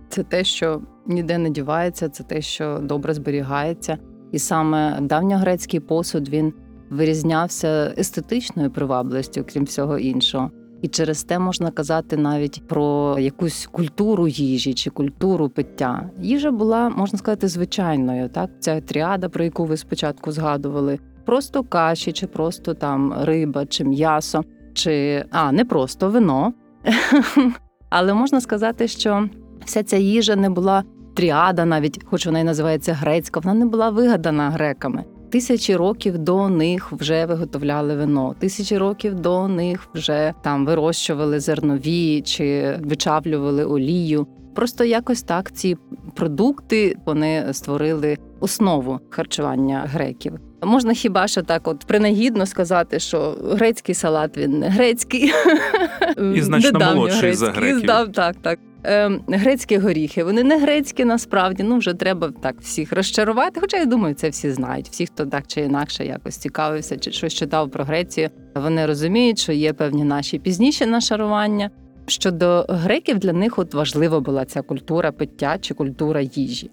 Це 0.09 0.23
те, 0.23 0.45
що 0.45 0.81
ніде 1.07 1.39
не 1.39 1.51
дівається, 1.51 2.09
це 2.09 2.25
те, 2.25 2.41
що 2.41 2.81
добре 2.83 3.15
зберігається. 3.15 3.99
І 4.33 4.39
саме 4.39 4.99
давньогрецький 5.01 5.81
посуд 5.81 6.29
він 6.29 6.53
вирізнявся 6.91 7.95
естетичною 7.99 8.71
привабливістю, 8.71 9.45
крім 9.53 9.65
всього 9.65 9.99
іншого. 9.99 10.51
І 10.83 10.89
через 10.89 11.25
те 11.25 11.39
можна 11.39 11.71
казати 11.71 12.17
навіть 12.17 12.69
про 12.69 13.17
якусь 13.19 13.69
культуру 13.73 14.29
їжі 14.29 14.75
чи 14.75 14.91
культуру 14.91 15.49
пиття. 15.49 16.11
Їжа 16.21 16.51
була, 16.51 16.89
можна 16.89 17.19
сказати, 17.19 17.49
звичайною. 17.49 18.29
Так, 18.29 18.51
ця 18.61 18.81
тріада, 18.81 19.29
про 19.29 19.45
яку 19.45 19.65
ви 19.65 19.77
спочатку 19.77 20.33
згадували, 20.33 20.99
просто 21.27 21.63
каші, 21.63 22.13
чи 22.13 22.27
просто 22.27 22.75
там 22.75 23.15
риба, 23.23 23.67
чи 23.67 23.85
м'ясо, 23.85 24.45
чи 24.75 25.25
а 25.31 25.53
не 25.53 25.65
просто 25.65 26.11
вино. 26.11 26.53
Але 27.91 28.15
можна 28.15 28.41
сказати, 28.41 28.89
що 28.89 29.29
вся 29.65 29.83
ця 29.83 29.97
їжа 29.97 30.37
не 30.37 30.51
була 30.51 30.85
тріада, 31.15 31.65
навіть 31.65 32.05
хоч 32.05 32.27
вона 32.27 32.39
і 32.39 32.45
називається 32.45 32.93
грецька, 32.93 33.41
вона 33.41 33.55
не 33.55 33.67
була 33.67 33.91
вигадана 33.91 34.51
греками. 34.51 35.05
Тисячі 35.31 35.77
років 35.77 36.19
до 36.19 36.49
них 36.49 36.93
вже 36.93 37.27
виготовляли 37.27 37.97
вино, 37.97 38.35
тисячі 38.39 38.79
років 38.79 39.15
до 39.15 39.49
них 39.49 39.89
вже 39.95 40.35
там 40.43 40.67
вирощували 40.67 41.41
зернові 41.41 42.21
чи 42.21 42.79
вичавлювали 42.85 43.65
олію. 43.65 44.27
Просто 44.55 44.85
якось 44.85 45.23
так 45.23 45.53
ці 45.53 45.77
продукти 46.15 46.97
вони 47.07 47.47
створили 47.53 48.19
основу 48.41 49.01
харчування 49.11 49.85
греків. 49.87 50.39
Можна 50.63 50.93
хіба 50.93 51.29
що 51.29 51.43
так, 51.43 51.69
от 51.69 51.85
принагідно 51.85 52.47
сказати, 52.47 52.99
що 52.99 53.37
грецький 53.45 53.95
салат 53.95 54.39
він 54.39 54.59
не 54.59 54.69
грецький 54.69 55.33
І 56.35 56.43
значно 56.43 56.81
молодший 56.81 57.35
за 57.35 57.51
греків. 57.51 57.87
Так, 57.87 58.13
так, 58.13 58.37
так. 58.43 58.59
Ем, 58.89 59.21
грецькі 59.29 59.79
горіхи, 59.79 60.25
вони 60.25 60.43
не 60.43 60.59
грецькі 60.59 61.05
насправді. 61.05 61.63
Ну 61.63 61.79
вже 61.79 61.95
треба 61.95 62.33
так 62.43 62.61
всіх 62.61 62.93
розчарувати. 62.93 63.61
Хоча 63.61 63.77
я 63.77 63.85
думаю, 63.85 64.15
це 64.15 64.29
всі 64.29 64.51
знають. 64.51 64.89
Всі, 64.89 65.07
хто 65.07 65.27
так 65.27 65.47
чи 65.47 65.61
інакше 65.61 66.07
якось 66.07 66.37
цікавився, 66.37 66.97
чи 66.97 67.13
щось 67.13 67.35
читав 67.35 67.71
про 67.71 67.85
Грецію, 67.85 68.31
вони 68.55 68.87
розуміють, 68.87 69.39
що 69.39 69.53
є 69.53 69.73
певні 69.73 70.05
наші 70.05 70.39
пізніші 70.39 70.87
нашарування. 70.87 71.71
Щодо 72.07 72.67
греків, 72.69 73.19
для 73.19 73.33
них 73.33 73.59
от 73.59 73.75
важлива 73.75 74.21
була 74.21 74.45
ця 74.45 74.63
культура 74.63 75.13
пиття 75.13 75.59
чи 75.61 75.75
культура 75.75 76.21
їжі. 76.21 76.71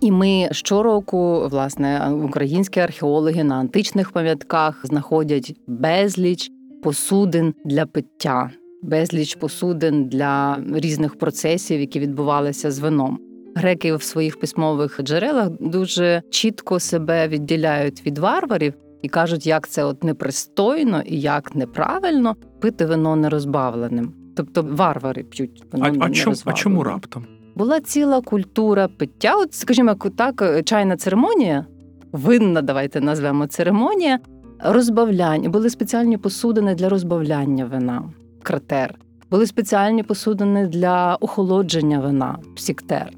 І 0.00 0.10
ми 0.10 0.48
щороку, 0.52 1.48
власне, 1.48 2.10
українські 2.24 2.80
археологи 2.80 3.44
на 3.44 3.54
античних 3.54 4.10
пам'ятках 4.10 4.86
знаходять 4.86 5.54
безліч 5.66 6.50
посудин 6.82 7.54
для 7.64 7.86
пиття, 7.86 8.50
безліч 8.82 9.34
посудин 9.34 10.08
для 10.08 10.58
різних 10.74 11.18
процесів, 11.18 11.80
які 11.80 12.00
відбувалися 12.00 12.70
з 12.70 12.78
вином. 12.78 13.18
Греки 13.54 13.94
в 13.94 14.02
своїх 14.02 14.40
письмових 14.40 15.00
джерелах 15.02 15.48
дуже 15.60 16.22
чітко 16.30 16.80
себе 16.80 17.28
відділяють 17.28 18.06
від 18.06 18.18
варварів 18.18 18.74
і 19.02 19.08
кажуть, 19.08 19.46
як 19.46 19.68
це 19.68 19.84
от 19.84 20.04
непристойно 20.04 21.02
і 21.06 21.20
як 21.20 21.54
неправильно 21.54 22.36
пити 22.60 22.86
вино 22.86 23.16
нерозбавленим. 23.16 24.12
Тобто 24.36 24.62
варвари 24.62 25.22
п'ють 25.22 25.62
вино 25.72 25.84
А, 26.00 26.04
а, 26.04 26.10
чому, 26.10 26.36
а 26.44 26.52
чому 26.52 26.82
раптом? 26.84 27.26
Була 27.54 27.80
ціла 27.80 28.20
культура 28.20 28.88
пиття. 28.88 29.34
От, 29.36 29.54
скажімо, 29.54 29.94
так, 30.16 30.62
чайна 30.64 30.96
церемонія, 30.96 31.66
винна, 32.12 32.62
давайте 32.62 33.00
назвемо 33.00 33.46
церемонія, 33.46 34.18
розбавляння. 34.58 35.48
Були 35.48 35.70
спеціальні 35.70 36.16
посудини 36.16 36.74
для 36.74 36.88
розбавляння 36.88 37.64
вина, 37.64 38.02
кратер. 38.42 38.94
Були 39.30 39.46
спеціальні 39.46 40.02
посудини 40.02 40.66
для 40.66 41.14
охолодження 41.20 42.00
вина, 42.00 42.38
псіктер. 42.56 43.12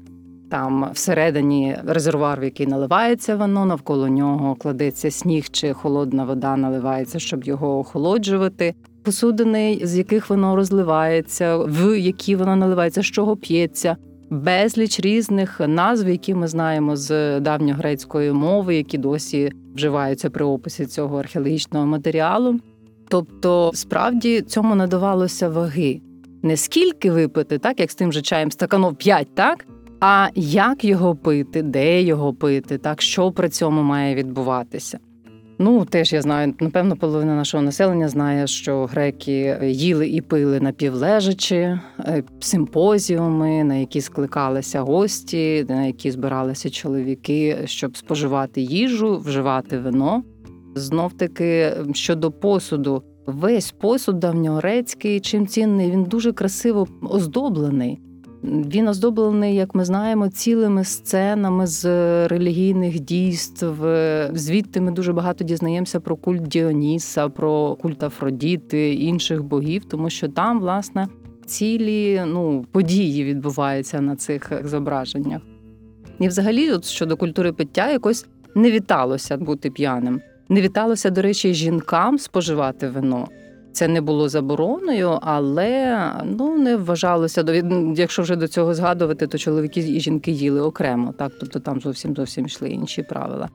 Там 0.51 0.89
всередині 0.93 1.77
резервуар, 1.87 2.39
в 2.39 2.43
який 2.43 2.67
наливається 2.67 3.35
вино, 3.35 3.65
навколо 3.65 4.07
нього 4.07 4.55
кладеться 4.55 5.11
сніг 5.11 5.49
чи 5.49 5.73
холодна 5.73 6.25
вода 6.25 6.57
наливається, 6.57 7.19
щоб 7.19 7.43
його 7.43 7.79
охолоджувати. 7.79 8.75
Посудини, 9.03 9.79
з 9.83 9.97
яких 9.97 10.29
воно 10.29 10.55
розливається, 10.55 11.57
в 11.57 11.99
які 11.99 12.35
воно 12.35 12.55
наливається, 12.55 13.01
з 13.01 13.05
чого 13.05 13.35
п'ється. 13.35 13.97
Безліч 14.33 14.99
різних 14.99 15.61
назв, 15.67 16.09
які 16.09 16.35
ми 16.35 16.47
знаємо 16.47 16.95
з 16.95 17.39
давньогрецької 17.39 18.31
мови, 18.31 18.75
які 18.75 18.97
досі 18.97 19.51
вживаються 19.75 20.29
при 20.29 20.45
описі 20.45 20.85
цього 20.85 21.19
археологічного 21.19 21.85
матеріалу. 21.85 22.59
Тобто, 23.07 23.71
справді 23.73 24.41
цьому 24.41 24.75
надавалося 24.75 25.49
ваги. 25.49 26.01
Не 26.43 26.57
скільки 26.57 27.11
випити, 27.11 27.57
так 27.57 27.79
як 27.79 27.91
з 27.91 27.95
тим 27.95 28.13
же 28.13 28.21
чаєм 28.21 28.51
стаканов 28.51 28.95
5, 28.95 29.27
так? 29.35 29.65
А 29.99 30.27
як 30.35 30.85
його 30.85 31.15
пити, 31.15 31.61
де 31.61 32.01
його 32.01 32.33
пити, 32.33 32.77
так 32.77 33.01
що 33.01 33.31
при 33.31 33.49
цьому 33.49 33.81
має 33.81 34.15
відбуватися? 34.15 34.99
Ну, 35.59 35.85
теж 35.85 36.13
я 36.13 36.21
знаю, 36.21 36.53
напевно, 36.59 36.95
половина 36.95 37.35
нашого 37.35 37.63
населення 37.63 38.09
знає, 38.09 38.47
що 38.47 38.85
греки 38.85 39.59
їли 39.63 40.07
і 40.07 40.21
пили 40.21 40.59
напівлежачи, 40.59 41.79
е, 41.99 42.23
симпозіуми, 42.39 43.63
на 43.63 43.75
які 43.75 44.01
скликалися 44.01 44.81
гості, 44.81 45.65
на 45.69 45.85
які 45.85 46.11
збиралися 46.11 46.69
чоловіки, 46.69 47.57
щоб 47.65 47.97
споживати 47.97 48.61
їжу, 48.61 49.17
вживати 49.17 49.77
вино. 49.77 50.23
Знов 50.75 51.13
таки 51.13 51.71
щодо 51.93 52.31
посуду, 52.31 53.03
весь 53.25 53.71
посуд 53.71 54.19
давньогрецький, 54.19 55.19
чим 55.19 55.47
цінний, 55.47 55.91
він 55.91 56.03
дуже 56.03 56.33
красиво 56.33 56.87
оздоблений. 57.01 57.99
Він 58.43 58.87
оздоблений, 58.87 59.55
як 59.55 59.75
ми 59.75 59.85
знаємо, 59.85 60.29
цілими 60.29 60.83
сценами 60.83 61.67
з 61.67 61.85
релігійних 62.27 62.99
дійств. 62.99 63.65
Звідти 64.33 64.81
ми 64.81 64.91
дуже 64.91 65.13
багато 65.13 65.43
дізнаємося 65.43 65.99
про 65.99 66.15
культ 66.15 66.41
Діоніса, 66.41 67.29
про 67.29 67.75
культ 67.75 68.03
Афродіти, 68.03 68.93
інших 68.93 69.43
богів, 69.43 69.85
тому 69.85 70.09
що 70.09 70.27
там, 70.27 70.59
власне, 70.59 71.07
цілі 71.45 72.23
ну, 72.25 72.65
події 72.71 73.23
відбуваються 73.23 74.01
на 74.01 74.15
цих 74.15 74.51
зображеннях. 74.65 75.41
І, 76.19 76.27
взагалі, 76.27 76.71
от 76.71 76.85
щодо 76.85 77.17
культури 77.17 77.53
пиття, 77.53 77.91
якось 77.91 78.25
не 78.55 78.71
віталося 78.71 79.37
бути 79.37 79.69
п'яним. 79.69 80.21
Не 80.49 80.61
віталося, 80.61 81.09
до 81.09 81.21
речі, 81.21 81.53
жінкам 81.53 82.19
споживати 82.19 82.87
вино. 82.87 83.27
Це 83.73 83.87
не 83.87 84.01
було 84.01 84.29
забороною, 84.29 85.19
але 85.21 86.11
ну 86.25 86.57
не 86.57 86.77
вважалося 86.77 87.43
до 87.43 87.53
якщо 87.95 88.21
вже 88.21 88.35
до 88.35 88.47
цього 88.47 88.73
згадувати, 88.73 89.27
то 89.27 89.37
чоловіки 89.37 89.79
і 89.79 89.99
жінки 89.99 90.31
їли 90.31 90.61
окремо. 90.61 91.13
Так, 91.17 91.31
тобто 91.39 91.59
там 91.59 91.81
зовсім 91.81 92.15
зовсім 92.15 92.45
йшли 92.45 92.69
інші 92.69 93.03
правила. 93.03 93.49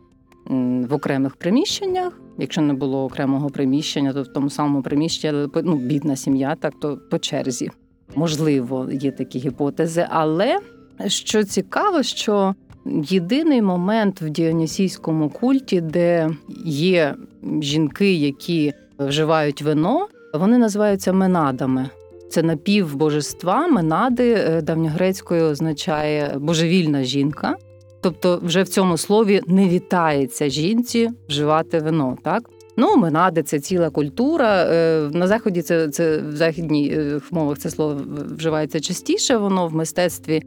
В 0.89 0.95
окремих 0.95 1.37
приміщеннях, 1.37 2.21
якщо 2.39 2.61
не 2.61 2.75
було 2.75 3.05
окремого 3.05 3.51
приміщення, 3.51 4.13
то 4.13 4.23
в 4.23 4.29
тому 4.29 4.51
самому 4.51 4.83
приміщенні 4.83 5.49
ну, 5.63 5.77
бідна 5.77 6.17
сім'я, 6.17 6.57
так 6.61 6.75
то 6.81 6.99
по 7.11 7.19
черзі. 7.19 7.71
Можливо, 8.15 8.89
є 8.93 9.11
такі 9.11 9.39
гіпотези. 9.39 10.07
Але 10.11 10.59
що 11.07 11.45
цікаво, 11.45 12.03
що 12.03 12.55
єдиний 12.87 13.63
момент 13.63 14.21
в 14.23 14.29
діонісійському 14.31 15.31
культі, 15.31 15.81
де 15.81 16.31
є 16.65 17.15
жінки, 17.61 18.13
які 18.13 18.73
вживають 18.99 19.63
вино, 19.63 20.09
вони 20.35 20.59
називаються 20.59 21.13
менадами. 21.13 21.91
Це 22.31 22.43
напівбожества. 22.43 23.67
Менади 23.67 24.61
давньогрецькою 24.63 25.45
означає 25.45 26.37
божевільна 26.39 27.03
жінка. 27.03 27.57
Тобто, 28.01 28.41
вже 28.43 28.63
в 28.63 28.69
цьому 28.69 28.97
слові 28.97 29.41
не 29.47 29.69
вітається 29.69 30.49
жінці 30.49 31.11
вживати 31.29 31.79
вино. 31.79 32.17
Так 32.23 32.43
ну 32.77 32.97
менади 32.97 33.43
це 33.43 33.61
ціла 33.61 33.91
культура. 33.91 34.65
На 35.13 35.27
заході 35.27 35.63
це 35.63 35.89
це 35.89 36.19
в 36.19 36.37
західній 36.37 36.97
мовах 37.31 37.59
це 37.59 37.71
слово 37.71 38.01
вживається 38.37 38.81
частіше. 38.81 39.37
Воно 39.37 39.67
в 39.67 39.75
мистецтві 39.75 40.43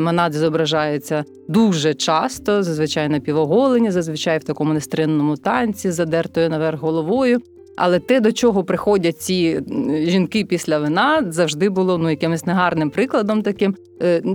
менади 0.00 0.38
зображаються 0.38 1.24
дуже 1.48 1.94
часто, 1.94 2.62
зазвичай 2.62 3.08
напівоголені, 3.08 3.90
зазвичай 3.90 4.38
в 4.38 4.44
такому 4.44 4.74
нестринному 4.74 5.36
танці, 5.36 5.90
задертою 5.90 6.50
наверх 6.50 6.80
головою. 6.80 7.40
Але 7.76 7.98
те, 7.98 8.20
до 8.20 8.32
чого 8.32 8.64
приходять 8.64 9.20
ці 9.20 9.60
жінки 10.04 10.44
після 10.44 10.78
вина, 10.78 11.24
завжди 11.28 11.68
було 11.68 11.98
ну 11.98 12.10
якимось 12.10 12.46
негарним 12.46 12.90
прикладом, 12.90 13.42
таким 13.42 13.76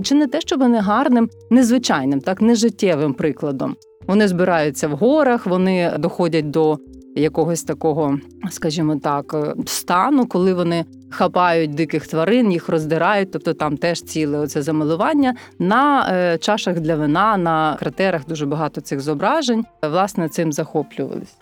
чи 0.02 0.14
не 0.14 0.26
те, 0.26 0.40
щоб 0.40 0.60
негарним, 0.60 1.28
незвичайним, 1.50 2.20
так 2.20 2.40
нежиттєвим 2.40 3.14
прикладом. 3.14 3.76
Вони 4.06 4.28
збираються 4.28 4.88
в 4.88 4.92
горах, 4.92 5.46
вони 5.46 5.92
доходять 5.98 6.50
до 6.50 6.78
якогось 7.16 7.62
такого, 7.62 8.18
скажімо 8.50 8.96
так, 8.96 9.54
стану, 9.66 10.26
коли 10.26 10.54
вони 10.54 10.84
хапають 11.10 11.74
диких 11.74 12.06
тварин, 12.06 12.52
їх 12.52 12.68
роздирають, 12.68 13.32
тобто 13.32 13.54
там 13.54 13.76
теж 13.76 14.02
ціле 14.02 14.38
оце 14.38 14.62
замилування. 14.62 15.34
На 15.58 16.38
чашах 16.40 16.80
для 16.80 16.96
вина, 16.96 17.36
на 17.36 17.76
кратерах 17.80 18.26
дуже 18.28 18.46
багато 18.46 18.80
цих 18.80 19.00
зображень. 19.00 19.64
Власне, 19.82 20.28
цим 20.28 20.52
захоплювались. 20.52 21.36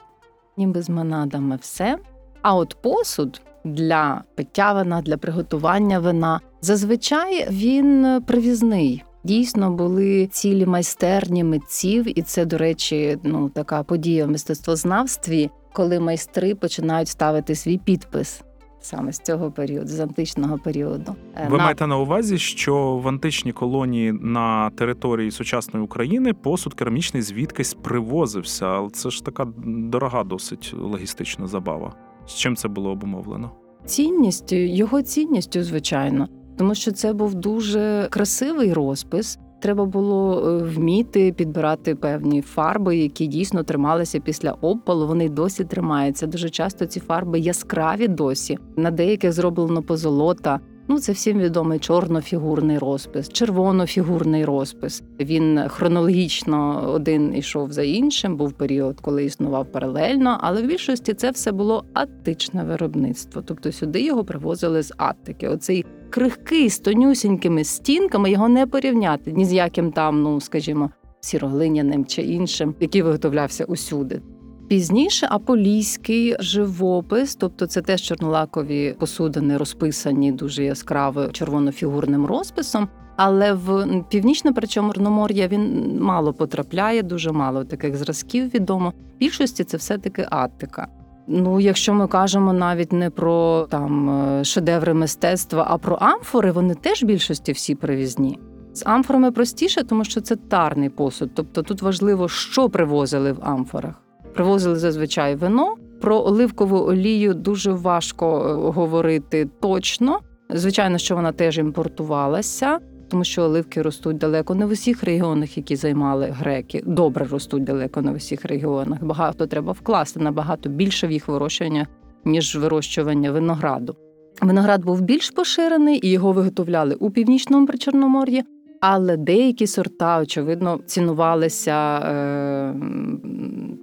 Ніби 0.59 0.83
з 0.83 0.89
манадами 0.89 1.59
все. 1.61 1.99
А 2.43 2.55
от 2.55 2.77
посуд 2.83 3.41
для 3.65 4.23
пиття 4.35 4.73
вина, 4.73 5.03
для 5.03 5.17
приготування 5.17 5.99
вина 5.99 6.41
зазвичай 6.61 7.49
він 7.51 8.23
привізний. 8.27 9.05
Дійсно 9.25 9.71
були 9.71 10.27
цілі 10.27 10.67
майстерні 10.67 11.45
митців, 11.45 12.19
і 12.19 12.23
це, 12.23 12.45
до 12.45 12.59
речі, 12.59 13.19
ну 13.23 13.49
така 13.49 13.83
подія 13.83 14.27
в 14.27 14.31
мистецтвознавстві, 14.31 15.51
коли 15.73 16.01
майстри 16.01 16.55
починають 16.55 17.09
ставити 17.09 17.55
свій 17.55 17.79
підпис 17.79 18.43
саме 18.81 19.13
з 19.13 19.19
цього 19.19 19.51
періоду, 19.51 19.89
з 19.89 20.01
античного 20.01 20.59
періоду. 20.59 21.15
Е, 21.37 21.47
Ви 21.51 21.57
на- 21.59 21.63
маєте 21.65 21.87
на 21.87 21.99
увазі, 21.99 22.39
що 22.39 22.97
в 23.05 23.09
античній 23.09 23.53
колонії 23.53 24.13
на 24.13 24.71
території 24.71 25.31
сучасної 25.31 25.85
України 25.85 26.33
посуд 26.35 26.75
керамічний 26.75 27.23
звідкись 27.23 27.75
привозився, 27.75 28.67
але 28.67 28.91
це 28.91 29.11
ж 29.11 29.25
така 29.25 29.47
дорога, 29.67 30.25
досить 30.25 30.75
логістична 30.79 31.47
забава. 31.47 31.95
З 32.27 32.35
чим 32.35 32.57
це 32.57 32.69
було 32.69 32.91
обумовлено? 32.91 33.51
цінністю, 33.85 34.57
його 34.57 35.03
цінністю, 35.03 35.63
звичайно, 35.63 36.29
тому 36.59 36.75
що 36.75 36.93
це 36.93 37.13
був 37.13 37.35
дуже 37.35 38.07
красивий 38.11 38.73
розпис. 38.73 39.39
Треба 39.61 39.85
було 39.85 40.49
е, 40.49 40.63
вміти 40.63 41.33
підбирати 41.33 41.95
певні 41.95 42.43
фарби, 42.43 42.97
які 42.97 43.27
дійсно 43.27 43.63
трималися 43.63 44.21
після 44.21 44.53
обпалу. 44.53 45.07
Вони 45.07 45.29
досі 45.29 45.65
тримаються. 45.65 46.27
Дуже 46.27 46.51
часто 46.51 46.87
ці 46.87 47.01
фарби 47.01 47.39
яскраві 47.39 48.09
досі. 48.09 48.59
На 48.77 48.91
деяких 48.91 49.33
зроблено 49.33 49.83
позолота. 49.83 50.61
Ну, 50.91 50.99
це 50.99 51.13
всім 51.13 51.39
відомий 51.39 51.79
чорнофігурний 51.79 52.79
розпис, 52.79 53.29
червонофігурний 53.29 54.45
розпис. 54.45 55.03
Він 55.21 55.61
хронологічно 55.69 56.91
один 56.95 57.37
ішов 57.37 57.73
за 57.73 57.83
іншим. 57.83 58.37
Був 58.37 58.53
період, 58.53 59.01
коли 59.01 59.25
існував 59.25 59.73
паралельно, 59.73 60.39
але 60.41 60.63
в 60.63 60.67
більшості 60.67 61.15
це 61.15 61.31
все 61.31 61.53
було 61.53 61.85
аттичне 61.95 62.65
виробництво. 62.65 63.43
Тобто 63.47 63.73
сюди 63.73 64.01
його 64.03 64.25
привозили 64.25 64.83
з 64.83 64.95
Аттики. 64.97 65.49
Оцей 65.49 65.85
крихкий 66.11 66.71
з 66.71 66.79
тонюсінькими 66.79 67.65
стінками 67.65 68.31
його 68.31 68.49
не 68.49 68.67
порівняти 68.67 69.33
ні 69.33 69.45
з 69.45 69.53
яким 69.53 69.93
там, 69.93 70.23
ну 70.23 70.41
скажімо, 70.41 70.91
сіроглиняним 71.21 72.05
чи 72.05 72.23
іншим, 72.23 72.75
який 72.81 73.03
виготовлявся 73.03 73.65
усюди. 73.65 74.23
Пізніше 74.69 75.27
аполійський 75.31 76.37
живопис, 76.41 77.35
тобто 77.35 77.67
це 77.67 77.83
теж 77.83 78.01
чорнолакові 78.01 78.97
посудини, 78.99 79.57
розписані 79.57 80.33
дуже 80.33 80.65
яскраво 80.65 81.27
червонофігурним 81.27 82.27
розписом. 82.27 82.89
Але 83.17 83.53
в 83.53 83.87
північне 84.11 84.53
Причорномор'я 84.53 85.49
він 85.49 85.97
мало 86.01 86.33
потрапляє, 86.33 87.03
дуже 87.03 87.33
мало 87.33 87.65
таких 87.65 87.97
зразків 87.97 88.55
відомо. 88.55 88.93
В 89.17 89.19
більшості 89.19 89.65
це 89.65 89.77
все-таки 89.77 90.27
Аттика. 90.31 90.89
Ну, 91.29 91.61
якщо 91.61 91.95
ми 91.95 92.07
кажемо 92.07 92.53
навіть 92.53 92.93
не 92.93 93.11
про 93.11 93.67
там 93.71 94.11
е, 94.11 94.45
шедеври 94.45 94.95
мистецтва, 94.95 95.67
а 95.71 95.79
про 95.79 95.97
амфори, 95.97 96.53
вони 96.53 96.75
теж 96.75 97.03
в 97.03 97.07
більшості 97.07 97.53
всі 97.53 97.75
привізні. 97.75 98.39
З 98.73 98.83
амфорами 98.87 99.33
простіше, 99.33 99.85
тому 99.85 100.05
що 100.05 100.21
це 100.21 100.37
тарний 100.37 100.89
посуд. 100.89 101.31
Тобто 101.35 101.63
тут 101.63 101.83
важливо, 101.83 102.29
що 102.29 102.69
привозили 102.69 103.33
в 103.33 103.39
амфорах. 103.43 104.08
Привозили 104.35 104.77
зазвичай 104.77 105.35
вино. 105.35 105.75
Про 106.01 106.17
оливкову 106.17 106.77
олію 106.77 107.35
дуже 107.35 107.73
важко 107.73 108.27
е, 108.27 108.71
говорити 108.73 109.49
точно. 109.61 110.21
Звичайно, 110.51 110.99
що 110.99 111.17
вона 111.17 111.33
теж 111.33 111.59
імпортувалася, 111.59 112.79
тому 113.09 113.25
що 113.25 113.43
оливки 113.43 113.83
ростуть 113.83 114.19
далеко 114.19 114.55
не 114.55 114.67
в 114.67 114.71
усіх 114.71 115.05
регіонах, 115.05 115.57
які 115.57 115.77
займали 115.77 116.27
греки. 116.39 116.83
Добре 116.87 117.27
ростуть 117.27 117.65
далеко 117.65 118.03
не 118.03 118.13
в 118.13 118.15
усіх 118.15 118.45
регіонах. 118.45 119.05
Багато 119.05 119.47
треба 119.47 119.73
вкласти 119.73 120.21
набагато 120.21 120.69
більше 120.69 121.07
в 121.07 121.13
їх 121.13 121.29
вирощування, 121.29 121.87
ніж 122.25 122.57
вирощування 122.57 123.31
винограду. 123.31 123.97
Виноград 124.43 124.85
був 124.85 125.01
більш 125.01 125.31
поширений 125.31 126.07
і 126.07 126.11
його 126.11 126.33
виготовляли 126.33 126.95
у 126.95 127.11
північному 127.11 127.67
причорномор'ї, 127.67 128.45
але 128.81 129.17
деякі 129.17 129.67
сорта, 129.67 130.21
очевидно, 130.21 130.81
цінувалися 130.87 131.99
е, 131.99 132.75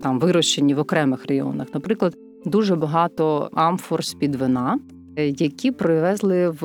там 0.02 0.20
вирощені 0.20 0.74
в 0.74 0.80
окремих 0.80 1.26
регіонах. 1.26 1.68
Наприклад, 1.74 2.18
дуже 2.46 2.76
багато 2.76 3.50
амфор 3.54 4.06
з-під 4.06 4.36
вина, 4.36 4.80
е, 5.16 5.28
які 5.28 5.72
привезли 5.72 6.50
в 6.50 6.64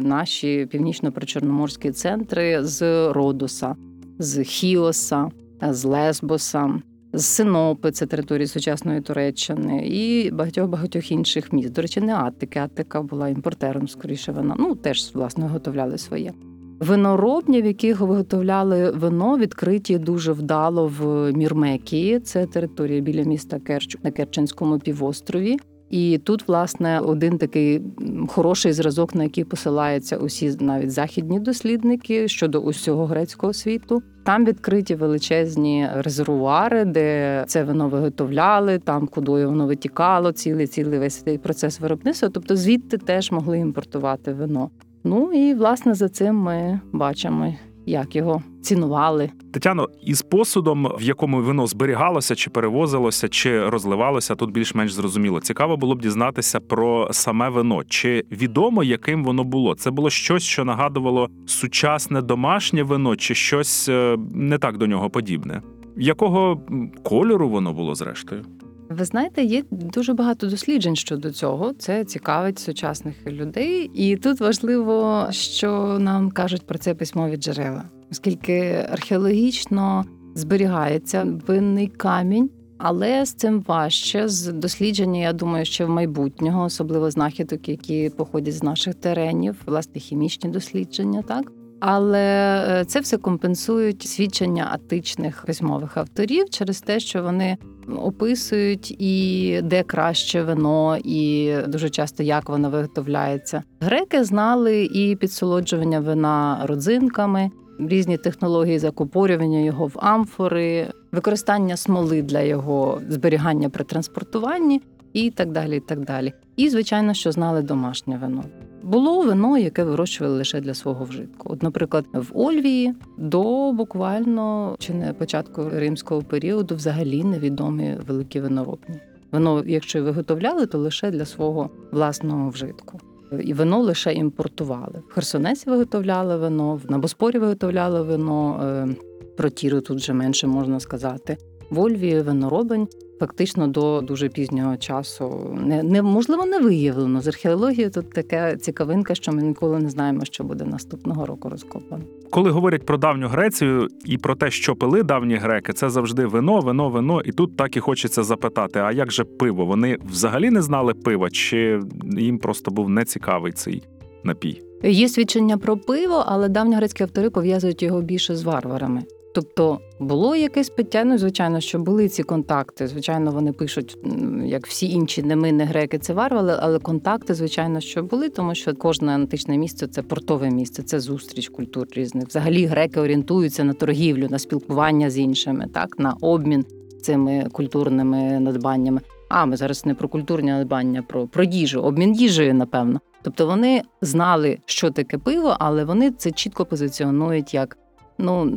наші 0.00 0.68
північно-причорноморські 0.70 1.90
центри 1.90 2.64
з 2.64 3.08
Родоса, 3.12 3.76
з 4.18 4.42
Хіоса, 4.42 5.30
з 5.70 5.84
Лесбоса. 5.84 6.80
З 7.12 7.24
Синопи, 7.24 7.90
це 7.90 8.06
території 8.06 8.46
сучасної 8.46 9.00
Туреччини, 9.00 9.86
і 9.86 10.30
багатьох 10.30 10.68
багатьох 10.68 11.12
інших 11.12 11.52
міст. 11.52 11.72
До 11.72 11.82
речі, 11.82 12.00
не 12.00 12.14
Аттики. 12.14 12.58
Аттика 12.58 13.02
була 13.02 13.28
імпортером, 13.28 13.88
скоріше 13.88 14.32
вона. 14.32 14.54
Ну 14.58 14.74
теж 14.74 15.10
власне 15.14 15.44
виготовляли 15.44 15.98
своє. 15.98 16.32
Виноробні, 16.80 17.62
в 17.62 17.66
яких 17.66 18.00
виготовляли 18.00 18.90
вино, 18.90 19.38
відкриті 19.38 19.98
дуже 19.98 20.32
вдало 20.32 20.92
в 20.98 21.32
Мірмекії. 21.32 22.20
Це 22.20 22.46
територія 22.46 23.00
біля 23.00 23.22
міста 23.22 23.58
Керч 23.58 23.96
на 24.02 24.10
Керченському 24.10 24.78
півострові. 24.78 25.56
І 25.90 26.18
тут, 26.18 26.48
власне, 26.48 27.00
один 27.00 27.38
такий 27.38 27.82
хороший 28.28 28.72
зразок, 28.72 29.14
на 29.14 29.24
який 29.24 29.44
посилаються 29.44 30.16
усі 30.16 30.56
навіть 30.60 30.90
західні 30.90 31.40
дослідники 31.40 32.28
щодо 32.28 32.60
усього 32.60 33.06
грецького 33.06 33.52
світу. 33.52 34.02
Там 34.24 34.44
відкриті 34.44 34.94
величезні 34.94 35.88
резервуари, 35.94 36.84
де 36.84 37.44
це 37.46 37.64
вино 37.64 37.88
виготовляли, 37.88 38.78
там 38.78 39.06
куди 39.06 39.46
воно 39.46 39.66
витікало, 39.66 40.32
цілий 40.32 40.66
цілий 40.66 40.98
весь 40.98 41.22
цей 41.22 41.38
процес 41.38 41.80
виробництва. 41.80 42.28
Тобто 42.28 42.56
звідти 42.56 42.98
теж 42.98 43.30
могли 43.30 43.58
імпортувати 43.58 44.32
вино. 44.32 44.70
Ну 45.04 45.32
і 45.32 45.54
власне 45.54 45.94
за 45.94 46.08
цим 46.08 46.36
ми 46.36 46.80
бачимо, 46.92 47.54
як 47.86 48.16
його 48.16 48.42
цінували. 48.62 49.30
Тетяно, 49.52 49.88
із 50.02 50.22
посудом, 50.22 50.88
в 50.98 51.02
якому 51.02 51.42
вино 51.42 51.66
зберігалося, 51.66 52.34
чи 52.34 52.50
перевозилося, 52.50 53.28
чи 53.28 53.68
розливалося, 53.68 54.34
тут 54.34 54.50
більш-менш 54.52 54.92
зрозуміло. 54.92 55.40
Цікаво 55.40 55.76
було 55.76 55.94
б 55.94 56.00
дізнатися 56.00 56.60
про 56.60 57.08
саме 57.12 57.48
вино. 57.48 57.82
Чи 57.88 58.24
відомо, 58.32 58.84
яким 58.84 59.24
воно 59.24 59.44
було? 59.44 59.74
Це 59.74 59.90
було 59.90 60.10
щось, 60.10 60.42
що 60.42 60.64
нагадувало 60.64 61.28
сучасне 61.46 62.22
домашнє 62.22 62.82
вино, 62.82 63.16
чи 63.16 63.34
щось 63.34 63.88
е, 63.88 64.16
не 64.34 64.58
так 64.58 64.78
до 64.78 64.86
нього 64.86 65.10
подібне? 65.10 65.62
Якого 65.96 66.60
кольору 67.02 67.48
воно 67.48 67.72
було 67.72 67.94
зрештою? 67.94 68.44
Ви 68.90 69.04
знаєте, 69.04 69.42
є 69.42 69.64
дуже 69.70 70.14
багато 70.14 70.46
досліджень 70.46 70.96
щодо 70.96 71.30
цього. 71.30 71.72
Це 71.72 72.04
цікавить 72.04 72.58
сучасних 72.58 73.26
людей, 73.26 73.90
і 73.94 74.16
тут 74.16 74.40
важливо, 74.40 75.26
що 75.30 75.98
нам 75.98 76.30
кажуть 76.30 76.66
про 76.66 76.78
це 76.78 76.94
письмові 76.94 77.36
джерела, 77.36 77.84
оскільки 78.10 78.86
археологічно 78.90 80.04
зберігається 80.34 81.26
винний 81.46 81.86
камінь. 81.86 82.50
Але 82.78 83.26
з 83.26 83.32
цим 83.32 83.64
важче 83.68 84.28
з 84.28 84.52
дослідження, 84.52 85.20
я 85.20 85.32
думаю, 85.32 85.64
ще 85.64 85.84
в 85.84 85.90
майбутнього, 85.90 86.64
особливо 86.64 87.10
знахідок, 87.10 87.68
які 87.68 88.10
походять 88.16 88.54
з 88.54 88.62
наших 88.62 88.94
теренів, 88.94 89.56
власне, 89.66 90.00
хімічні 90.00 90.50
дослідження, 90.50 91.22
так. 91.22 91.52
Але 91.80 92.64
е, 92.68 92.84
це 92.84 93.00
все 93.00 93.16
компенсують 93.16 94.02
свідчення 94.02 94.68
атичних 94.72 95.44
письмових 95.46 95.96
авторів 95.96 96.50
через 96.50 96.80
те, 96.80 97.00
що 97.00 97.22
вони 97.22 97.56
описують 97.96 98.90
і 98.98 99.60
де 99.64 99.82
краще 99.82 100.42
вино, 100.42 100.98
і 101.04 101.54
дуже 101.68 101.90
часто 101.90 102.22
як 102.22 102.48
воно 102.48 102.70
виготовляється. 102.70 103.62
Греки 103.80 104.24
знали 104.24 104.84
і 104.84 105.16
підсолоджування 105.16 106.00
вина 106.00 106.60
родзинками, 106.64 107.50
різні 107.78 108.16
технології 108.16 108.78
закупорювання 108.78 109.58
його 109.58 109.86
в 109.86 109.92
амфори, 109.96 110.86
використання 111.12 111.76
смоли 111.76 112.22
для 112.22 112.40
його 112.40 113.00
зберігання 113.08 113.68
при 113.68 113.84
транспортуванні 113.84 114.82
і 115.12 115.30
так 115.30 115.52
далі. 115.52 115.76
І 115.76 115.80
так 115.80 116.00
далі. 116.00 116.32
І 116.56 116.68
звичайно, 116.68 117.14
що 117.14 117.32
знали 117.32 117.62
домашнє 117.62 118.18
вино. 118.22 118.44
Було 118.82 119.22
вино, 119.22 119.58
яке 119.58 119.84
вирощували 119.84 120.36
лише 120.36 120.60
для 120.60 120.74
свого 120.74 121.04
вжитку. 121.04 121.52
От, 121.52 121.62
наприклад, 121.62 122.04
в 122.12 122.30
Ольвії 122.38 122.94
до 123.18 123.72
буквально 123.72 124.76
чи 124.78 124.94
не 124.94 125.12
початку 125.12 125.68
римського 125.72 126.22
періоду 126.22 126.74
взагалі 126.76 127.24
невідомі 127.24 127.96
великі 128.06 128.40
виноробні. 128.40 129.00
Вино, 129.32 129.62
якщо 129.66 130.02
виготовляли, 130.02 130.66
то 130.66 130.78
лише 130.78 131.10
для 131.10 131.24
свого 131.24 131.70
власного 131.92 132.50
вжитку. 132.50 133.00
І 133.42 133.52
вино 133.54 133.78
лише 133.78 134.12
імпортували. 134.14 135.02
В 135.08 135.12
Херсонесі 135.12 135.70
виготовляли 135.70 136.36
вино, 136.36 136.80
на 136.88 136.98
Боспорі 136.98 137.38
виготовляли 137.38 138.02
вино. 138.02 138.60
е, 138.64 138.88
Про 139.36 139.50
тіру 139.50 139.80
тут 139.80 139.98
вже 139.98 140.12
менше 140.12 140.46
можна 140.46 140.80
сказати. 140.80 141.36
В 141.70 141.80
Ольвії 141.80 142.20
виноробень 142.20 142.88
фактично 143.20 143.68
до 143.68 144.00
дуже 144.00 144.28
пізнього 144.28 144.76
часу 144.76 145.56
не, 145.66 145.82
не 145.82 146.02
можливо 146.02 146.46
не 146.46 146.58
виявлено. 146.58 147.20
З 147.20 147.28
археологією 147.28 147.90
тут 147.90 148.10
така 148.10 148.56
цікавинка, 148.56 149.14
що 149.14 149.32
ми 149.32 149.42
ніколи 149.42 149.78
не 149.78 149.90
знаємо, 149.90 150.24
що 150.24 150.44
буде 150.44 150.64
наступного 150.64 151.26
року 151.26 151.48
розкопано. 151.48 152.04
Коли 152.30 152.50
говорять 152.50 152.86
про 152.86 152.98
давню 152.98 153.28
Грецію 153.28 153.88
і 154.04 154.18
про 154.18 154.34
те, 154.34 154.50
що 154.50 154.76
пили 154.76 155.02
давні 155.02 155.34
греки, 155.34 155.72
це 155.72 155.90
завжди 155.90 156.26
вино, 156.26 156.60
вино, 156.60 156.90
вино. 156.90 157.20
І 157.24 157.32
тут 157.32 157.56
так 157.56 157.76
і 157.76 157.80
хочеться 157.80 158.22
запитати: 158.22 158.80
а 158.80 158.92
як 158.92 159.12
же 159.12 159.24
пиво? 159.24 159.64
Вони 159.64 159.96
взагалі 160.10 160.50
не 160.50 160.62
знали 160.62 160.94
пива, 160.94 161.30
чи 161.30 161.80
їм 162.18 162.38
просто 162.38 162.70
був 162.70 162.90
нецікавий 162.90 163.52
цей 163.52 163.82
напій? 164.24 164.62
Є 164.82 165.08
свідчення 165.08 165.58
про 165.58 165.76
пиво, 165.76 166.24
але 166.26 166.48
давньогрецькі 166.48 167.04
автори 167.04 167.30
пов'язують 167.30 167.82
його 167.82 168.02
більше 168.02 168.36
з 168.36 168.42
варварами. 168.42 169.02
Тобто 169.38 169.78
було 170.00 170.36
якесь 170.36 170.70
пиття, 170.70 171.04
ну 171.04 171.18
звичайно, 171.18 171.60
що 171.60 171.78
були 171.78 172.08
ці 172.08 172.22
контакти. 172.22 172.86
Звичайно, 172.86 173.30
вони 173.30 173.52
пишуть, 173.52 173.98
як 174.44 174.66
всі 174.66 174.90
інші, 174.90 175.22
не 175.22 175.36
ми, 175.36 175.52
не 175.52 175.64
греки, 175.64 175.98
це 175.98 176.12
варвари, 176.12 176.56
але 176.60 176.78
контакти, 176.78 177.34
звичайно, 177.34 177.80
що 177.80 178.02
були, 178.02 178.28
тому 178.28 178.54
що 178.54 178.74
кожне 178.74 179.14
античне 179.14 179.58
місце 179.58 179.86
це 179.86 180.02
портове 180.02 180.50
місце, 180.50 180.82
це 180.82 181.00
зустріч 181.00 181.48
культур 181.48 181.86
різних. 181.92 182.28
Взагалі 182.28 182.64
греки 182.64 183.00
орієнтуються 183.00 183.64
на 183.64 183.72
торгівлю, 183.72 184.28
на 184.30 184.38
спілкування 184.38 185.10
з 185.10 185.18
іншими, 185.18 185.66
так 185.74 185.98
на 185.98 186.14
обмін 186.20 186.64
цими 187.02 187.46
культурними 187.52 188.40
надбаннями. 188.40 189.00
А 189.28 189.46
ми 189.46 189.56
зараз 189.56 189.86
не 189.86 189.94
про 189.94 190.08
культурні 190.08 190.50
надбання, 190.50 191.02
про, 191.02 191.26
про 191.26 191.44
їжу, 191.44 191.80
обмін 191.80 192.14
їжею, 192.14 192.54
напевно. 192.54 193.00
Тобто 193.22 193.46
вони 193.46 193.82
знали, 194.00 194.58
що 194.66 194.90
таке 194.90 195.18
пиво, 195.18 195.56
але 195.58 195.84
вони 195.84 196.10
це 196.10 196.30
чітко 196.30 196.64
позиціонують 196.64 197.54
як 197.54 197.78
ну, 198.18 198.52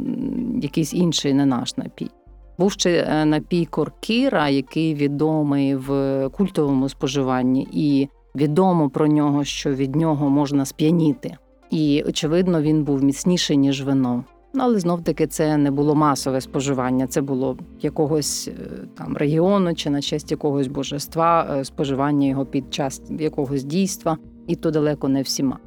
якийсь 0.62 0.94
інший, 0.94 1.34
не 1.34 1.46
наш 1.46 1.78
напій. 1.78 2.10
Був 2.58 2.72
ще 2.72 3.08
е, 3.10 3.26
напій 3.26 3.66
Коркіра, 3.66 4.50
який 4.50 4.96
відомий 4.96 5.76
в 5.76 6.30
культовому 6.30 6.90
споживанні, 6.90 7.68
і 7.72 8.08
відомо 8.36 8.90
про 8.90 9.08
нього, 9.08 9.44
що 9.44 9.74
від 9.74 9.96
нього 9.96 10.30
можна 10.30 10.66
сп'яніти. 10.66 11.38
І 11.70 12.04
очевидно, 12.08 12.62
він 12.62 12.84
був 12.84 13.04
міцніший, 13.04 13.58
ніж 13.58 13.84
вино. 13.84 14.24
Ну, 14.54 14.64
але 14.64 14.80
знов 14.80 15.04
таки 15.04 15.28
це 15.28 15.58
не 15.58 15.72
було 15.72 15.96
масове 15.96 16.42
споживання, 16.42 17.08
це 17.08 17.22
було 17.22 17.58
якогось 17.82 18.48
е, 18.48 18.88
там 18.98 19.18
регіону 19.18 19.76
чи 19.76 19.90
на 19.90 20.02
честь 20.02 20.32
якогось 20.32 20.68
божества, 20.68 21.58
е, 21.60 21.66
споживання 21.66 22.28
його 22.28 22.46
під 22.46 22.74
час 22.74 23.02
якогось 23.20 23.64
дійства, 23.64 24.18
і 24.48 24.56
то 24.56 24.72
далеко 24.72 25.08
не 25.08 25.22
всіма. 25.22 25.58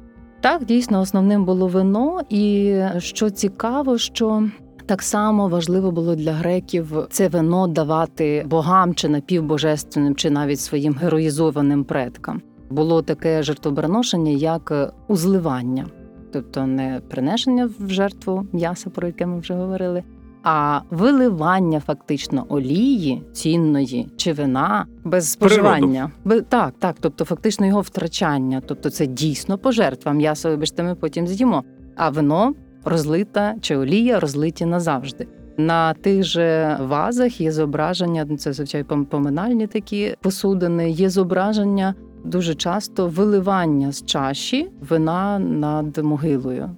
Так, 0.45 0.65
дійсно, 0.65 1.01
основним 1.01 1.45
було 1.45 1.67
вино, 1.67 2.21
і 2.29 2.75
що 2.97 3.29
цікаво, 3.29 3.97
що 3.97 4.43
так 4.85 5.01
само 5.01 5.47
важливо 5.47 5.91
було 5.91 6.15
для 6.15 6.31
греків 6.31 7.07
це 7.09 7.27
вино 7.27 7.67
давати 7.67 8.45
богам 8.47 8.95
чи 8.95 9.09
напівбожественним, 9.09 10.15
чи 10.15 10.29
навіть 10.29 10.59
своїм 10.59 10.93
героїзованим 10.93 11.83
предкам. 11.83 12.41
Було 12.69 13.01
таке 13.01 13.43
жертвоприношення, 13.43 14.31
як 14.31 14.93
узливання, 15.07 15.85
тобто 16.33 16.67
не 16.67 17.01
принесення 17.09 17.69
в 17.79 17.89
жертву 17.89 18.47
м'яса, 18.53 18.89
про 18.89 19.07
яке 19.07 19.25
ми 19.25 19.39
вже 19.39 19.53
говорили, 19.53 20.03
а 20.47 20.79
виливання 20.91 21.79
фактично 21.79 22.45
олії 22.49 23.23
цінної 23.33 24.07
чи 24.17 24.33
вина 24.33 24.85
без 25.03 25.31
споживання. 25.31 26.11
Бе- 26.25 26.41
Так, 26.41 26.73
так, 26.79 26.95
тобто 26.99 27.25
фактично 27.25 27.65
його 27.67 27.81
втрачання. 27.81 28.61
Тобто 28.65 28.89
це 28.89 29.07
дійсно 29.07 29.57
пожертва. 29.57 30.11
М'ясо, 30.11 30.49
вибачте, 30.49 30.83
ми 30.83 30.95
потім 30.95 31.27
з'їмо. 31.27 31.63
А 31.95 32.09
вино 32.09 32.53
розлита 32.83 33.55
чи 33.61 33.77
олія 33.77 34.19
розлиті 34.19 34.65
назавжди. 34.65 35.27
На 35.57 35.93
тих 35.93 36.23
же 36.23 36.77
вазах 36.81 37.41
є 37.41 37.51
зображення, 37.51 38.25
ну, 38.29 38.37
це 38.37 38.53
звичайно 38.53 38.87
пом- 38.89 39.05
поминальні 39.05 39.67
такі 39.67 40.15
посудини. 40.21 40.89
Є 40.91 41.09
зображення 41.09 41.95
дуже 42.25 42.55
часто 42.55 43.07
виливання 43.07 43.91
з 43.91 44.05
чаші 44.05 44.71
вина 44.89 45.39
над 45.39 45.97
могилою 45.97 46.69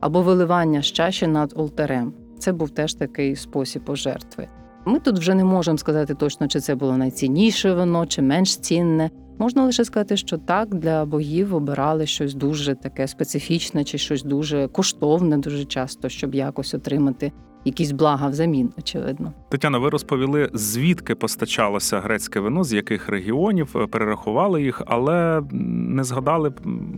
або 0.00 0.22
виливання 0.22 0.82
з 0.82 0.86
чаші 0.86 1.26
над 1.26 1.52
олтарем. 1.56 2.12
Це 2.38 2.52
був 2.52 2.70
теж 2.70 2.94
такий 2.94 3.36
спосіб 3.36 3.84
пожертви. 3.84 4.48
Ми 4.86 4.98
тут 4.98 5.18
вже 5.18 5.34
не 5.34 5.44
можемо 5.44 5.78
сказати 5.78 6.14
точно, 6.14 6.48
чи 6.48 6.60
це 6.60 6.74
було 6.74 6.96
найцінніше 6.96 7.74
вино, 7.74 8.06
чи 8.06 8.22
менш 8.22 8.56
цінне. 8.56 9.10
Можна 9.38 9.64
лише 9.64 9.84
сказати, 9.84 10.16
що 10.16 10.38
так 10.38 10.74
для 10.74 11.04
богів 11.04 11.54
обирали 11.54 12.06
щось 12.06 12.34
дуже 12.34 12.74
таке 12.74 13.08
специфічне, 13.08 13.84
чи 13.84 13.98
щось 13.98 14.22
дуже 14.22 14.68
коштовне, 14.68 15.38
дуже 15.38 15.64
часто, 15.64 16.08
щоб 16.08 16.34
якось 16.34 16.74
отримати 16.74 17.32
якісь 17.64 17.92
блага 17.92 18.28
взамін, 18.28 18.70
очевидно. 18.78 19.32
Тетяна, 19.48 19.78
ви 19.78 19.88
розповіли, 19.88 20.50
звідки 20.52 21.14
постачалося 21.14 22.00
грецьке 22.00 22.40
вино, 22.40 22.64
з 22.64 22.72
яких 22.72 23.08
регіонів 23.08 23.76
е, 23.76 23.86
перерахували 23.86 24.62
їх, 24.62 24.82
але 24.86 25.42
не 25.52 26.04
згадали 26.04 26.52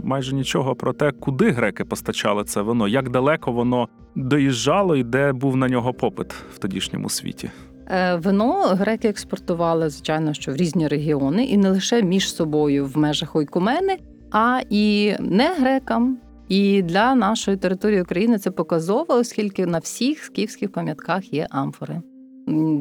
майже 0.04 0.34
нічого 0.34 0.74
про 0.74 0.92
те, 0.92 1.12
куди 1.12 1.50
греки 1.50 1.84
постачали 1.84 2.44
це 2.44 2.62
вино, 2.62 2.88
як 2.88 3.10
далеко 3.10 3.52
воно 3.52 3.88
доїжджало 4.14 4.96
і 4.96 5.02
де 5.02 5.32
був 5.32 5.56
на 5.56 5.68
нього 5.68 5.94
попит 5.94 6.32
в 6.32 6.58
тодішньому 6.58 7.08
світі. 7.08 7.50
Е, 7.88 8.16
Вино 8.16 8.62
греки 8.62 9.08
експортували, 9.08 9.88
звичайно, 9.90 10.34
що 10.34 10.52
в 10.52 10.56
різні 10.56 10.88
регіони, 10.88 11.44
і 11.44 11.56
не 11.56 11.70
лише 11.70 12.02
між 12.02 12.34
собою 12.34 12.86
в 12.86 12.98
межах 12.98 13.36
ойкумени, 13.36 13.98
а 14.32 14.60
і 14.70 15.14
не 15.20 15.54
грекам. 15.54 16.18
І 16.48 16.82
для 16.82 17.14
нашої 17.14 17.56
території 17.56 18.02
України 18.02 18.38
це 18.38 18.50
показово, 18.50 19.14
оскільки 19.14 19.66
на 19.66 19.78
всіх 19.78 20.24
скіфських 20.24 20.72
пам'ятках 20.72 21.32
є 21.32 21.46
амфори. 21.50 22.02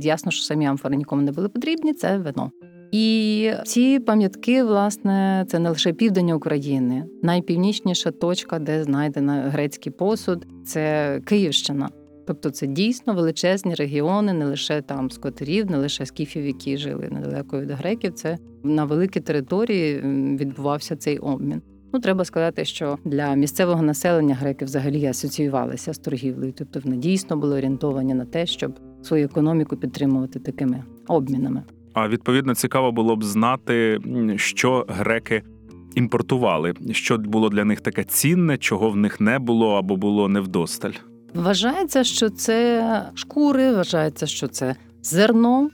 Ясно, 0.02 0.32
що 0.32 0.44
самі 0.44 0.66
амфори 0.66 0.96
нікому 0.96 1.22
не 1.22 1.32
були 1.32 1.50
потрібні, 1.50 1.94
це 1.94 2.18
вино. 2.18 2.52
І 2.92 3.52
ці 3.66 4.00
пам'ятки, 4.00 4.64
власне, 4.64 5.46
це 5.48 5.60
не 5.60 5.70
лише 5.70 5.94
південь 5.94 6.32
України. 6.32 7.06
Найпівнічніша 7.24 8.12
точка, 8.12 8.60
де 8.60 8.84
знайдено 8.84 9.44
грецький 9.48 9.92
посуд, 9.92 10.48
це 10.66 11.22
Київщина. 11.26 11.90
Тобто 12.28 12.50
це 12.50 12.68
дійсно 12.68 13.14
величезні 13.14 13.76
регіони, 13.76 14.34
не 14.34 14.46
лише 14.46 14.82
там 14.82 15.12
скотерів, 15.12 15.72
не 15.72 15.78
лише 15.78 16.06
скіфів, 16.06 16.46
які 16.46 16.78
жили 16.78 17.10
недалеко 17.12 17.60
від 17.60 17.72
греків. 17.72 18.14
Це 18.14 18.38
на 18.64 18.86
великій 18.86 19.20
території 19.20 20.02
відбувався 20.40 20.96
цей 20.96 21.18
обмін. 21.18 21.62
Ну, 21.96 22.02
треба 22.02 22.26
сказати, 22.26 22.66
що 22.66 22.98
для 23.06 23.36
місцевого 23.36 23.82
населення 23.82 24.36
греки 24.36 24.66
взагалі 24.66 25.06
асоціювалися 25.06 25.94
з 25.94 25.98
торгівлею, 25.98 26.54
тобто 26.58 26.80
вони 26.84 26.98
дійсно 26.98 27.38
були 27.38 27.58
орієнтовані 27.58 28.14
на 28.14 28.26
те, 28.26 28.46
щоб 28.46 28.80
свою 29.04 29.26
економіку 29.26 29.78
підтримувати 29.78 30.40
такими 30.40 30.84
обмінами. 31.08 31.64
А 31.94 32.08
відповідно 32.08 32.56
цікаво 32.56 32.92
було 32.92 33.16
б 33.16 33.24
знати, 33.24 34.00
що 34.36 34.86
греки 34.90 35.44
імпортували, 35.96 36.74
що 36.92 37.18
було 37.18 37.50
для 37.50 37.66
них 37.66 37.82
таке 37.82 38.04
цінне, 38.04 38.58
чого 38.58 38.90
в 38.90 38.96
них 38.96 39.22
не 39.22 39.40
було 39.40 39.74
або 39.74 39.96
було 39.96 40.28
невдосталь. 40.28 40.94
Вважається, 41.34 42.04
що 42.04 42.30
це 42.30 43.12
шкури, 43.14 43.74
вважається, 43.74 44.28
що 44.28 44.48
це 44.48 44.76
зерно. 45.02 45.70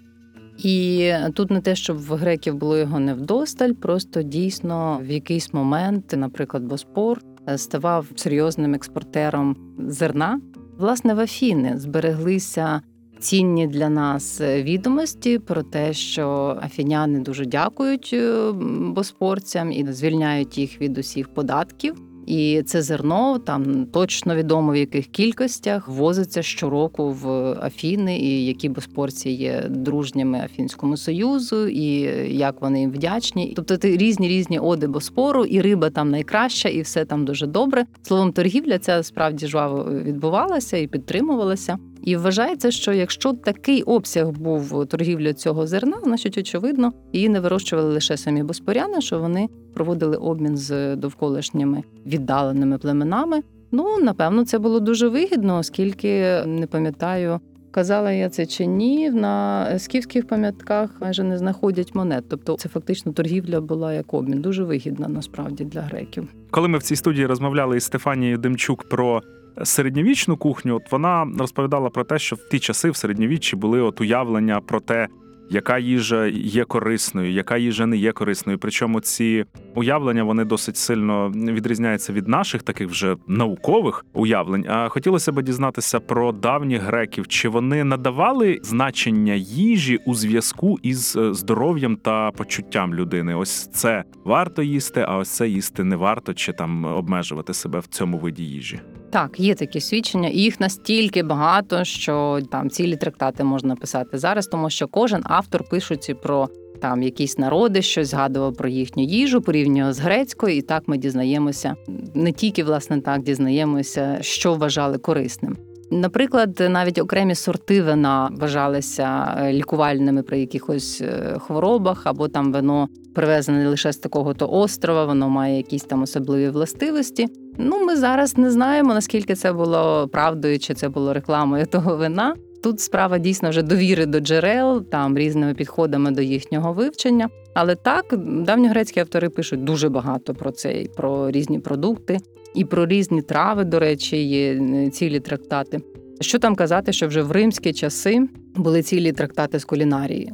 І 0.63 1.13
тут 1.33 1.51
не 1.51 1.61
те, 1.61 1.75
щоб 1.75 1.97
в 1.97 2.13
греків 2.13 2.55
було 2.55 2.77
його 2.77 2.99
невдосталь, 2.99 3.71
просто 3.71 4.21
дійсно 4.21 5.01
в 5.03 5.11
якийсь 5.11 5.53
момент, 5.53 6.13
наприклад, 6.17 6.63
Боспор 6.63 7.21
е, 7.49 7.57
ставав 7.57 8.07
серйозним 8.15 8.73
експортером 8.73 9.55
зерна. 9.87 10.41
Власне, 10.77 11.13
в 11.13 11.19
Афіни 11.19 11.73
збереглися 11.77 12.81
цінні 13.19 13.67
для 13.67 13.89
нас 13.89 14.41
відомості 14.41 15.39
про 15.39 15.63
те, 15.63 15.93
що 15.93 16.57
афіняни 16.61 17.19
дуже 17.19 17.45
дякують 17.45 18.09
е, 18.13 18.51
боспорцям 18.95 19.71
і 19.71 19.93
звільняють 19.93 20.57
їх 20.57 20.81
від 20.81 20.97
усіх 20.97 21.33
податків. 21.33 22.10
І 22.25 22.63
це 22.65 22.81
зерно 22.81 23.39
там 23.39 23.85
точно 23.85 24.35
відомо 24.35 24.71
в 24.71 24.75
яких 24.75 25.07
кількостях 25.07 25.87
возиться 25.87 26.41
щороку 26.41 27.09
в 27.09 27.29
Афіни, 27.61 28.19
і 28.19 28.45
які 28.45 28.69
боспорці 28.69 29.29
є 29.29 29.65
дружніми 29.69 30.39
Афінському 30.39 30.97
союзу, 30.97 31.67
і 31.67 31.91
як 32.37 32.61
вони 32.61 32.79
їм 32.79 32.91
вдячні. 32.91 33.53
Тобто 33.55 33.77
ти 33.77 33.97
різні 33.97 34.27
різні 34.27 34.59
оди 34.59 34.87
боспору, 34.87 35.45
і 35.45 35.61
риба 35.61 35.89
там 35.89 36.11
найкраща, 36.11 36.69
і 36.69 36.81
все 36.81 37.05
там 37.05 37.25
дуже 37.25 37.47
добре. 37.47 37.85
Словом, 38.03 38.31
торгівля 38.31 38.79
ця 38.79 39.03
справді 39.03 39.47
жваво 39.47 39.87
відбувалася 39.91 40.77
і 40.77 40.87
підтримувалася. 40.87 41.77
І 42.03 42.15
вважається, 42.15 42.71
що 42.71 42.93
якщо 42.93 43.33
такий 43.33 43.83
обсяг 43.83 44.29
був 44.29 44.85
торгівлі 44.85 45.33
цього 45.33 45.67
зерна, 45.67 45.97
значить 46.03 46.37
очевидно 46.37 46.93
її 47.13 47.29
не 47.29 47.39
вирощували 47.39 47.93
лише 47.93 48.17
самі 48.17 48.43
боспоряни, 48.43 49.01
що 49.01 49.19
вони 49.19 49.49
проводили 49.73 50.17
обмін 50.17 50.57
з 50.57 50.95
довколишніми 50.95 51.83
віддаленими 52.05 52.77
племенами. 52.77 53.41
Ну 53.71 53.97
напевно, 53.97 54.45
це 54.45 54.59
було 54.59 54.79
дуже 54.79 55.07
вигідно, 55.07 55.57
оскільки 55.57 56.43
не 56.45 56.67
пам'ятаю, 56.67 57.39
казала 57.71 58.11
я 58.11 58.29
це 58.29 58.45
чи 58.45 58.65
ні. 58.65 59.09
На 59.09 59.65
скіфських 59.79 60.27
пам'ятках 60.27 60.89
майже 61.01 61.23
не 61.23 61.37
знаходять 61.37 61.95
монет. 61.95 62.23
Тобто, 62.29 62.57
це 62.57 62.69
фактично 62.69 63.11
торгівля 63.11 63.61
була 63.61 63.93
як 63.93 64.13
обмін, 64.13 64.41
дуже 64.41 64.63
вигідна 64.63 65.07
насправді 65.07 65.63
для 65.63 65.81
греків. 65.81 66.27
Коли 66.51 66.67
ми 66.67 66.77
в 66.77 66.83
цій 66.83 66.95
студії 66.95 67.25
розмовляли 67.25 67.77
із 67.77 67.83
Стефанією 67.83 68.37
Демчук 68.37 68.89
про 68.89 69.21
середньовічну 69.63 70.37
кухню, 70.37 70.75
от 70.75 70.91
вона 70.91 71.27
розповідала 71.39 71.89
про 71.89 72.03
те, 72.03 72.19
що 72.19 72.35
в 72.35 72.49
ті 72.49 72.59
часи 72.59 72.89
в 72.89 72.95
середньовіччі 72.95 73.55
були 73.55 73.81
от 73.81 74.01
уявлення 74.01 74.61
про 74.61 74.79
те, 74.79 75.07
яка 75.51 75.77
їжа 75.77 76.27
є 76.27 76.63
корисною, 76.63 77.31
яка 77.31 77.57
їжа 77.57 77.85
не 77.85 77.97
є 77.97 78.11
корисною. 78.11 78.59
Причому 78.59 78.99
ці 78.99 79.45
уявлення 79.75 80.23
вони 80.23 80.45
досить 80.45 80.77
сильно 80.77 81.29
відрізняються 81.29 82.13
від 82.13 82.27
наших 82.27 82.63
таких 82.63 82.89
вже 82.89 83.15
наукових 83.27 84.05
уявлень. 84.13 84.65
А 84.69 84.89
хотілося 84.89 85.31
б 85.31 85.41
дізнатися 85.41 85.99
про 85.99 86.31
давніх 86.31 86.81
греків, 86.81 87.27
чи 87.27 87.49
вони 87.49 87.83
надавали 87.83 88.59
значення 88.63 89.33
їжі 89.33 89.99
у 90.05 90.15
зв'язку 90.15 90.79
із 90.81 91.15
е, 91.15 91.33
здоров'ям 91.33 91.95
та 91.95 92.31
почуттям 92.31 92.95
людини. 92.95 93.35
Ось 93.35 93.67
це 93.67 94.03
варто 94.25 94.63
їсти, 94.63 95.05
а 95.07 95.17
ось 95.17 95.29
це 95.29 95.49
їсти 95.49 95.83
не 95.83 95.95
варто, 95.95 96.33
чи 96.33 96.53
там 96.53 96.85
обмежувати 96.85 97.53
себе 97.53 97.79
в 97.79 97.87
цьому 97.87 98.17
виді 98.17 98.43
їжі. 98.43 98.79
Так, 99.11 99.39
є 99.39 99.55
такі 99.55 99.81
свідчення, 99.81 100.29
і 100.29 100.37
їх 100.37 100.59
настільки 100.59 101.23
багато, 101.23 101.83
що 101.83 102.39
там 102.51 102.69
цілі 102.69 102.95
трактати 102.95 103.43
можна 103.43 103.75
писати 103.75 104.17
зараз, 104.17 104.47
тому 104.47 104.69
що 104.69 104.87
кожен 104.87 105.21
автор 105.25 105.63
пишучи 105.69 106.15
про 106.15 106.49
там 106.81 107.03
якісь 107.03 107.37
народи, 107.37 107.81
щось 107.81 108.07
згадував 108.07 108.55
про 108.55 108.69
їхню 108.69 109.03
їжу, 109.03 109.41
порівнював 109.41 109.93
з 109.93 109.99
грецькою, 109.99 110.57
і 110.57 110.61
так 110.61 110.83
ми 110.87 110.97
дізнаємося 110.97 111.75
не 112.13 112.31
тільки 112.31 112.63
власне 112.63 113.01
так 113.01 113.23
дізнаємося, 113.23 114.17
що 114.21 114.53
вважали 114.53 114.97
корисним. 114.97 115.57
Наприклад, 115.91 116.67
навіть 116.69 116.97
окремі 116.97 117.35
сорти 117.35 117.81
вина 117.81 118.29
вважалися 118.37 119.37
е, 119.39 119.53
лікувальними 119.53 120.23
при 120.23 120.39
якихось 120.39 121.01
е, 121.01 121.35
хворобах, 121.39 122.01
або 122.07 122.27
там 122.27 122.51
вино 122.51 122.87
привезене 123.15 123.69
лише 123.69 123.93
з 123.93 123.97
такого 123.97 124.33
то 124.33 124.49
острова, 124.49 125.05
воно 125.05 125.29
має 125.29 125.57
якісь 125.57 125.83
там 125.83 126.01
особливі 126.01 126.49
властивості. 126.49 127.27
Ну, 127.57 127.85
ми 127.85 127.95
зараз 127.95 128.37
не 128.37 128.51
знаємо, 128.51 128.93
наскільки 128.93 129.35
це 129.35 129.53
було 129.53 130.07
правдою, 130.07 130.59
чи 130.59 130.73
це 130.73 130.89
було 130.89 131.13
рекламою 131.13 131.65
того 131.65 131.97
вина. 131.97 132.35
Тут 132.63 132.79
справа 132.79 133.17
дійсно 133.17 133.49
вже 133.49 133.61
довіри 133.61 134.05
до 134.05 134.19
джерел, 134.19 134.83
там 134.83 135.17
різними 135.17 135.53
підходами 135.53 136.11
до 136.11 136.21
їхнього 136.21 136.73
вивчення. 136.73 137.29
Але 137.53 137.75
так, 137.75 138.05
давньогрецькі 138.45 138.99
автори 138.99 139.29
пишуть 139.29 139.63
дуже 139.63 139.89
багато 139.89 140.33
про 140.33 140.51
це, 140.51 140.81
і 140.81 140.87
про 140.87 141.31
різні 141.31 141.59
продукти, 141.59 142.17
і 142.55 142.65
про 142.65 142.85
різні 142.85 143.21
трави, 143.21 143.63
до 143.63 143.79
речі, 143.79 144.17
є 144.17 144.53
е, 144.53 144.89
цілі 144.89 145.19
трактати. 145.19 145.81
Що 146.21 146.39
там 146.39 146.55
казати, 146.55 146.93
що 146.93 147.07
вже 147.07 147.21
в 147.21 147.31
римські 147.31 147.73
часи 147.73 148.27
були 148.55 148.81
цілі 148.81 149.11
трактати 149.11 149.59
з 149.59 149.65
кулінарії. 149.65 150.33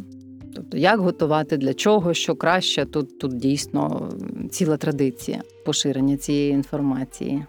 Тобто, 0.58 0.78
як 0.78 1.00
готувати, 1.00 1.58
для 1.58 1.74
чого, 1.74 2.14
що 2.14 2.36
краще, 2.36 2.86
тут, 2.86 3.20
тут 3.20 3.38
дійсно 3.38 4.10
ціла 4.52 4.78
традиція 4.78 5.42
поширення 5.66 6.18
цієї 6.18 6.52
інформації. 6.52 7.46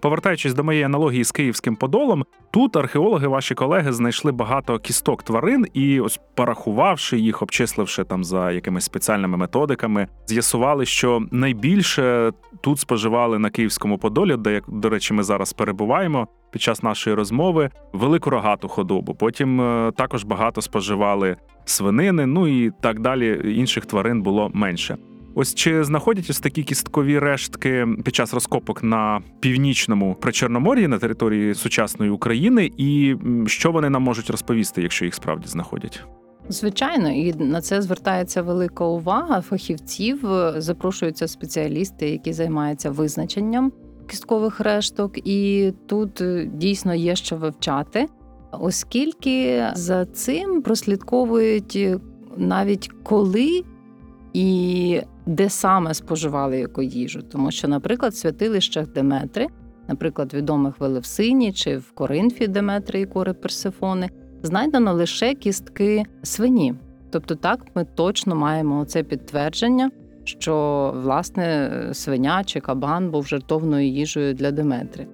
Повертаючись 0.00 0.54
до 0.54 0.64
моєї 0.64 0.84
аналогії 0.84 1.24
з 1.24 1.32
київським 1.32 1.76
подолом, 1.76 2.24
тут 2.50 2.76
археологи, 2.76 3.26
ваші 3.26 3.54
колеги, 3.54 3.92
знайшли 3.92 4.32
багато 4.32 4.78
кісток 4.78 5.22
тварин 5.22 5.66
і, 5.72 6.00
ось 6.00 6.20
порахувавши 6.34 7.18
їх, 7.18 7.42
обчисливши 7.42 8.04
там 8.04 8.24
за 8.24 8.52
якимись 8.52 8.84
спеціальними 8.84 9.36
методиками, 9.36 10.08
з'ясували, 10.26 10.86
що 10.86 11.22
найбільше 11.30 12.32
тут 12.60 12.78
споживали 12.78 13.38
на 13.38 13.50
київському 13.50 13.98
подолі, 13.98 14.36
де 14.36 14.62
до 14.68 14.88
речі, 14.88 15.14
ми 15.14 15.22
зараз 15.22 15.52
перебуваємо 15.52 16.28
під 16.50 16.62
час 16.62 16.82
нашої 16.82 17.16
розмови, 17.16 17.70
велику 17.92 18.30
рогату 18.30 18.68
худобу. 18.68 19.14
Потім 19.14 19.60
е, 19.60 19.92
також 19.96 20.24
багато 20.24 20.62
споживали 20.62 21.36
свинини, 21.66 22.26
ну 22.26 22.64
і 22.64 22.72
так 22.80 23.00
далі. 23.00 23.40
Інших 23.56 23.86
тварин 23.86 24.22
було 24.22 24.50
менше. 24.54 24.96
Ось 25.34 25.54
чи 25.54 25.84
знаходять 25.84 26.30
ось 26.30 26.40
такі 26.40 26.62
кісткові 26.62 27.18
рештки 27.18 27.86
під 28.04 28.14
час 28.14 28.34
розкопок 28.34 28.82
на 28.82 29.20
північному 29.40 30.16
причорномор'ї 30.20 30.88
на 30.88 30.98
території 30.98 31.54
сучасної 31.54 32.10
України, 32.10 32.70
і 32.76 33.16
що 33.46 33.72
вони 33.72 33.90
нам 33.90 34.02
можуть 34.02 34.30
розповісти, 34.30 34.82
якщо 34.82 35.04
їх 35.04 35.14
справді 35.14 35.48
знаходять? 35.48 36.02
Звичайно, 36.48 37.10
і 37.10 37.34
на 37.34 37.60
це 37.60 37.82
звертається 37.82 38.42
велика 38.42 38.84
увага 38.84 39.40
фахівців. 39.40 40.20
Запрошуються 40.56 41.28
спеціалісти, 41.28 42.10
які 42.10 42.32
займаються 42.32 42.90
визначенням 42.90 43.72
кісткових 44.06 44.60
решток, 44.60 45.28
і 45.28 45.72
тут 45.86 46.20
е, 46.20 46.50
дійсно 46.54 46.94
є 46.94 47.16
що 47.16 47.36
вивчати, 47.36 48.06
оскільки 48.52 49.66
за 49.74 50.04
цим 50.04 50.62
прослідковують 50.62 51.76
е, 51.76 51.98
навіть 52.36 52.90
коли 53.02 53.62
і 54.32 55.00
де 55.26 55.50
саме 55.50 55.94
споживали 55.94 56.58
яку 56.58 56.82
їжу. 56.82 57.22
Тому 57.22 57.50
що, 57.50 57.68
наприклад, 57.68 58.12
в 58.12 58.16
святилищах 58.16 58.88
Деметри, 58.88 59.46
наприклад, 59.88 60.34
відомих 60.34 60.80
в 60.80 60.84
Елевсині 60.84 61.52
чи 61.52 61.76
в 61.76 61.90
Коринфі 61.90 62.46
Деметри 62.46 63.00
і 63.00 63.06
Кори 63.06 63.32
Персифони, 63.32 64.10
знайдено 64.42 64.92
лише 64.92 65.34
кістки 65.34 66.04
свині. 66.22 66.74
Тобто, 67.10 67.34
так 67.34 67.66
ми 67.74 67.84
точно 67.84 68.36
маємо 68.36 68.84
це 68.84 69.02
підтвердження, 69.02 69.90
що 70.24 70.94
власне 71.02 71.70
свиня 71.92 72.44
чи 72.44 72.60
кабан 72.60 73.10
був 73.10 73.26
жертовною 73.26 73.88
їжею 73.88 74.34
для 74.34 74.50
Деметри. 74.50 75.06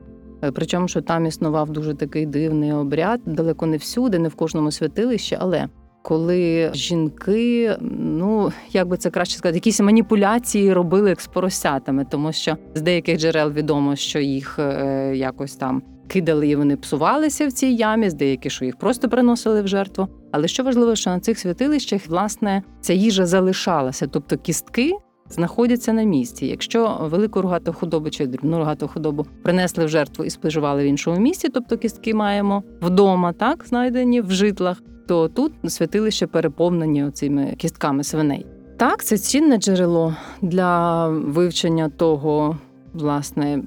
Е, 0.42 0.50
Причому, 0.52 0.88
що 0.88 1.00
там 1.00 1.26
існував 1.26 1.70
дуже 1.70 1.94
такий 1.94 2.26
дивний 2.26 2.72
обряд, 2.72 3.20
далеко 3.26 3.66
не 3.66 3.76
всюди, 3.76 4.18
не 4.18 4.28
в 4.28 4.34
кожному 4.34 4.70
святилищі, 4.70 5.36
але 5.40 5.68
коли 6.02 6.70
жінки, 6.74 7.76
ну 7.98 8.52
як 8.72 8.88
би 8.88 8.96
це 8.96 9.10
краще 9.10 9.38
сказати, 9.38 9.56
якісь 9.56 9.80
маніпуляції 9.80 10.72
робили 10.72 11.08
як 11.08 11.20
з 11.20 11.26
поросятами, 11.26 12.06
тому 12.10 12.32
що 12.32 12.56
з 12.74 12.82
деяких 12.82 13.18
джерел 13.18 13.50
відомо, 13.52 13.96
що 13.96 14.18
їх 14.18 14.58
е, 14.58 15.12
якось 15.16 15.56
там 15.56 15.82
кидали 16.08 16.48
і 16.48 16.56
вони 16.56 16.76
псувалися 16.76 17.46
в 17.46 17.52
цій 17.52 17.66
ямі, 17.66 18.10
з 18.10 18.14
деяких, 18.14 18.52
що 18.52 18.64
їх 18.64 18.76
просто 18.76 19.08
приносили 19.08 19.62
в 19.62 19.68
жертву. 19.68 20.08
Але 20.32 20.48
що 20.48 20.64
важливо, 20.64 20.94
що 20.94 21.10
на 21.10 21.20
цих 21.20 21.38
святилищах 21.38 22.06
власне 22.08 22.62
ця 22.80 22.92
їжа 22.92 23.26
залишалася, 23.26 24.06
тобто 24.06 24.36
кістки. 24.36 24.92
Знаходяться 25.32 25.92
на 25.92 26.02
місці. 26.02 26.46
Якщо 26.46 26.98
велику 27.00 27.42
рогату 27.42 27.72
худобу 27.72 28.10
чи 28.10 28.26
дрібну 28.26 28.58
рогату 28.58 28.88
худобу 28.88 29.26
принесли 29.42 29.84
в 29.84 29.88
жертву 29.88 30.24
і 30.24 30.30
споживали 30.30 30.82
в 30.82 30.86
іншому 30.86 31.20
місці, 31.20 31.48
тобто 31.48 31.78
кістки 31.78 32.14
маємо 32.14 32.62
вдома, 32.82 33.32
так 33.32 33.64
знайдені 33.66 34.20
в 34.20 34.30
житлах, 34.30 34.82
то 35.06 35.28
тут 35.28 35.52
святилище 35.68 36.26
переповнені 36.26 37.10
цими 37.10 37.54
кістками 37.56 38.04
свиней. 38.04 38.46
Так, 38.76 39.04
це 39.04 39.18
цінне 39.18 39.56
джерело 39.56 40.16
для 40.42 41.08
вивчення 41.08 41.88
того, 41.88 42.58
власне, 42.92 43.62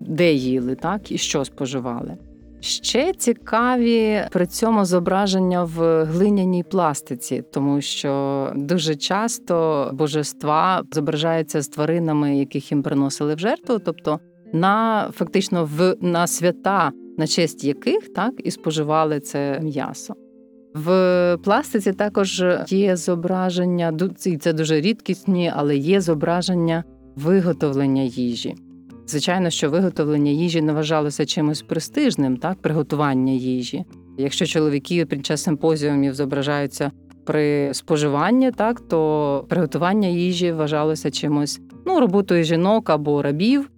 де 0.00 0.32
їли, 0.32 0.74
так 0.74 1.12
і 1.12 1.18
що 1.18 1.44
споживали. 1.44 2.16
Ще 2.60 3.12
цікаві 3.12 4.20
при 4.32 4.46
цьому 4.46 4.84
зображення 4.84 5.64
в 5.64 6.04
глиняній 6.04 6.62
пластиці, 6.62 7.44
тому 7.52 7.80
що 7.80 8.52
дуже 8.56 8.94
часто 8.94 9.90
божества 9.92 10.82
зображаються 10.92 11.62
з 11.62 11.68
тваринами, 11.68 12.36
яких 12.36 12.72
їм 12.72 12.82
приносили 12.82 13.34
в 13.34 13.38
жертву, 13.38 13.78
тобто 13.78 14.20
на 14.52 15.08
фактично 15.12 15.68
в 15.76 15.96
на 16.00 16.26
свята, 16.26 16.92
на 17.18 17.26
честь 17.26 17.64
яких 17.64 18.08
так 18.08 18.32
і 18.44 18.50
споживали 18.50 19.20
це 19.20 19.60
м'ясо. 19.62 20.14
В 20.74 21.38
пластиці 21.44 21.92
також 21.92 22.44
є 22.68 22.96
зображення, 22.96 23.92
і 24.26 24.36
це 24.36 24.52
дуже 24.52 24.80
рідкісні, 24.80 25.52
але 25.56 25.76
є 25.76 26.00
зображення 26.00 26.84
виготовлення 27.16 28.02
їжі. 28.02 28.54
Звичайно, 29.06 29.50
що 29.50 29.70
виготовлення 29.70 30.30
їжі 30.30 30.62
не 30.62 30.72
вважалося 30.72 31.26
чимось 31.26 31.62
престижним, 31.62 32.36
так, 32.36 32.62
приготування 32.62 33.32
їжі. 33.32 33.84
Якщо 34.18 34.46
чоловіки 34.46 35.06
під 35.06 35.26
час 35.26 35.42
симпозіумів 35.42 36.14
зображаються 36.14 36.90
при 37.24 37.74
споживанні, 37.74 38.52
так 38.52 38.80
то 38.80 39.44
приготування 39.48 40.08
їжі 40.08 40.52
вважалося 40.52 41.10
чимось 41.10 41.60
ну, 41.86 42.00
роботою 42.00 42.44
жінок 42.44 42.90
або 42.90 43.22
рабів. 43.22 43.70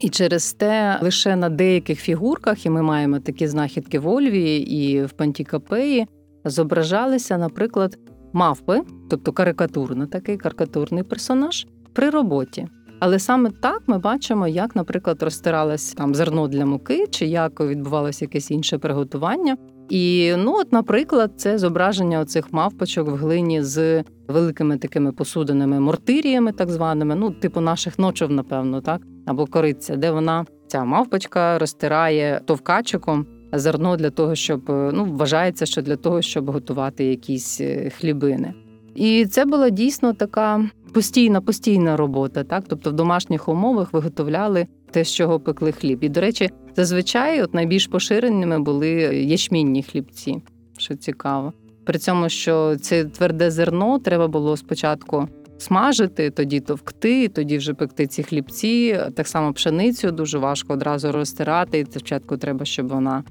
І 0.00 0.08
через 0.08 0.52
те 0.52 0.98
лише 1.02 1.36
на 1.36 1.48
деяких 1.48 2.00
фігурках, 2.00 2.66
і 2.66 2.70
ми 2.70 2.82
маємо 2.82 3.18
такі 3.18 3.48
знахідки 3.48 3.98
в 3.98 4.08
Ольві 4.08 4.56
і 4.56 5.04
в 5.04 5.12
Пантікапеї, 5.12 6.06
зображалися, 6.44 7.38
наприклад, 7.38 7.98
мавпи, 8.32 8.80
тобто 9.10 9.32
карикатурно 9.32 10.06
такий 10.06 10.36
карикатурний 10.36 11.02
персонаж, 11.02 11.66
при 11.92 12.10
роботі. 12.10 12.68
Але 13.04 13.18
саме 13.18 13.50
так 13.50 13.82
ми 13.86 13.98
бачимо, 13.98 14.48
як, 14.48 14.76
наприклад, 14.76 15.22
розтиралось 15.22 15.92
там 15.92 16.14
зерно 16.14 16.48
для 16.48 16.66
муки, 16.66 17.06
чи 17.10 17.26
як 17.26 17.60
відбувалося 17.60 18.24
якесь 18.24 18.50
інше 18.50 18.78
приготування. 18.78 19.56
І 19.88 20.34
ну, 20.38 20.54
от, 20.56 20.72
наприклад, 20.72 21.32
це 21.36 21.58
зображення 21.58 22.20
оцих 22.20 22.52
мавпочок 22.52 23.08
в 23.08 23.14
глині 23.14 23.62
з 23.62 24.04
великими 24.28 24.78
такими 24.78 25.12
посудинами 25.12 25.80
мортиріями, 25.80 26.52
так 26.52 26.70
званими, 26.70 27.14
ну, 27.14 27.30
типу 27.30 27.60
наших 27.60 27.98
ночов, 27.98 28.30
напевно, 28.30 28.80
так, 28.80 29.02
або 29.26 29.46
кориця, 29.46 29.96
де 29.96 30.10
вона 30.10 30.46
ця 30.66 30.84
мавпочка 30.84 31.58
розтирає 31.58 32.40
товкачиком 32.46 33.26
зерно 33.52 33.96
для 33.96 34.10
того, 34.10 34.34
щоб 34.34 34.62
ну 34.68 35.04
вважається, 35.04 35.66
що 35.66 35.82
для 35.82 35.96
того, 35.96 36.22
щоб 36.22 36.50
готувати 36.50 37.04
якісь 37.04 37.60
е, 37.60 37.90
хлібини. 37.90 38.54
І 38.94 39.26
це 39.26 39.44
була 39.44 39.70
дійсно 39.70 40.12
така 40.12 40.64
постійна, 40.92 41.40
постійна 41.40 41.96
робота, 41.96 42.44
так 42.44 42.64
тобто 42.68 42.90
в 42.90 42.92
домашніх 42.92 43.48
умовах 43.48 43.92
виготовляли 43.92 44.66
те, 44.90 45.04
з 45.04 45.14
чого 45.14 45.40
пекли 45.40 45.72
хліб. 45.72 46.04
І, 46.04 46.08
до 46.08 46.20
речі, 46.20 46.50
зазвичай 46.76 47.42
от 47.42 47.54
найбільш 47.54 47.86
поширеними 47.86 48.58
були 48.58 48.90
ячмінні 49.24 49.82
хлібці, 49.82 50.42
що 50.78 50.94
цікаво. 50.94 51.52
При 51.84 51.98
цьому, 51.98 52.28
що 52.28 52.76
це 52.76 53.04
тверде 53.04 53.50
зерно 53.50 53.98
треба 53.98 54.28
було 54.28 54.56
спочатку 54.56 55.28
смажити, 55.58 56.30
тоді 56.30 56.60
товкти, 56.60 57.28
тоді 57.28 57.58
вже 57.58 57.74
пекти 57.74 58.06
ці 58.06 58.22
хлібці. 58.22 59.00
Так 59.14 59.28
само 59.28 59.52
пшеницю 59.52 60.12
дуже 60.12 60.38
важко 60.38 60.72
одразу 60.72 61.12
розтирати. 61.12 61.78
І 61.78 61.84
Спочатку 61.84 62.36
треба, 62.36 62.64
щоб 62.64 62.88
вона 62.88 63.24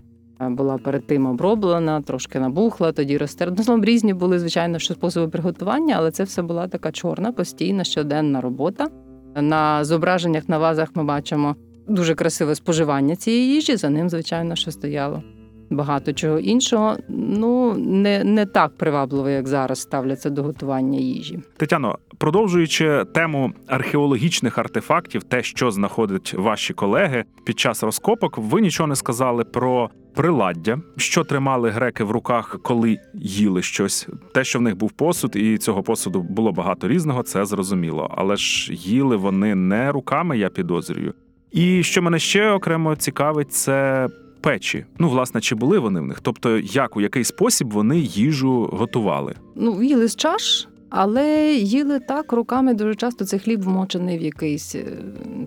була 0.49 0.77
перед 0.77 1.08
тим 1.08 1.25
оброблена, 1.25 2.01
трошки 2.01 2.39
набухла, 2.39 2.91
тоді 2.91 3.17
розтирати. 3.17 3.56
Ну, 3.58 3.63
словом, 3.63 3.86
різні 3.86 4.13
були, 4.13 4.39
звичайно, 4.39 4.80
що 4.80 4.93
способи 4.93 5.27
приготування, 5.27 5.95
але 5.97 6.12
це 6.12 6.23
все 6.23 6.41
була 6.41 6.67
така 6.67 6.91
чорна, 6.91 7.32
постійна, 7.32 7.84
щоденна 7.84 8.41
робота. 8.41 8.88
На 9.36 9.84
зображеннях 9.84 10.49
на 10.49 10.58
вазах 10.58 10.89
ми 10.95 11.04
бачимо 11.04 11.56
дуже 11.88 12.15
красиве 12.15 12.56
споживання 12.56 13.15
цієї 13.15 13.54
їжі. 13.54 13.75
За 13.75 13.89
ним, 13.89 14.10
звичайно, 14.10 14.56
що 14.56 14.71
стояло 14.71 15.23
багато 15.71 16.13
чого 16.13 16.39
іншого. 16.39 16.97
Ну 17.10 17.73
не, 17.77 18.23
не 18.23 18.45
так 18.45 18.77
привабливо, 18.77 19.30
як 19.30 19.47
зараз 19.47 19.80
ставляться 19.80 20.30
до 20.30 20.43
готування 20.43 20.99
їжі. 20.99 21.39
Тетяно, 21.58 21.97
продовжуючи 22.17 23.06
тему 23.13 23.54
археологічних 23.67 24.58
артефактів, 24.58 25.23
те, 25.23 25.43
що 25.43 25.71
знаходять 25.71 26.34
ваші 26.34 26.73
колеги 26.73 27.23
під 27.43 27.60
час 27.60 27.84
розкопок, 27.84 28.38
ви 28.38 28.62
нічого 28.62 28.88
не 28.88 28.95
сказали 28.95 29.43
про 29.43 29.89
приладдя, 30.13 30.80
що 30.97 31.24
тримали 31.24 31.69
греки 31.69 32.04
в 32.04 32.12
руках, 32.12 32.60
коли 32.63 32.97
їли 33.13 33.62
щось. 33.62 34.08
Те, 34.34 34.43
що 34.43 34.60
в 34.60 34.62
них 34.62 34.78
був 34.78 34.91
посуд, 34.91 35.36
і 35.36 35.58
цього 35.58 35.84
посуду 35.84 36.21
було 36.21 36.52
багато 36.52 36.88
різного, 36.88 37.24
це 37.24 37.45
зрозуміло. 37.45 38.13
Але 38.17 38.36
ж 38.36 38.74
їли 38.74 39.15
вони 39.15 39.56
не 39.56 39.91
руками, 39.91 40.38
я 40.38 40.50
підозрюю. 40.50 41.13
І 41.52 41.84
що 41.84 42.02
мене 42.02 42.19
ще 42.19 42.52
окремо 42.52 42.95
цікавить, 42.95 43.54
це 43.54 44.08
печі. 44.41 44.86
Ну, 45.00 45.10
власне, 45.10 45.41
чи 45.41 45.56
були 45.56 45.80
вони 45.80 46.00
в 46.00 46.06
них? 46.06 46.19
Тобто, 46.21 46.58
як 46.58 46.97
у 46.97 47.02
який 47.02 47.24
спосіб 47.24 47.71
вони 47.71 48.00
їжу 48.00 48.69
готували? 48.74 49.36
Ну, 49.56 49.84
їли 49.84 50.08
з 50.08 50.15
чаш, 50.15 50.67
але 50.89 51.54
їли 51.54 52.00
так 52.00 52.34
руками 52.34 52.74
дуже 52.74 52.95
часто 52.95 53.26
це 53.26 53.39
хліб 53.39 53.62
вмочений 53.62 54.17
в 54.17 54.21
якийсь 54.21 54.76
е, 54.76 54.86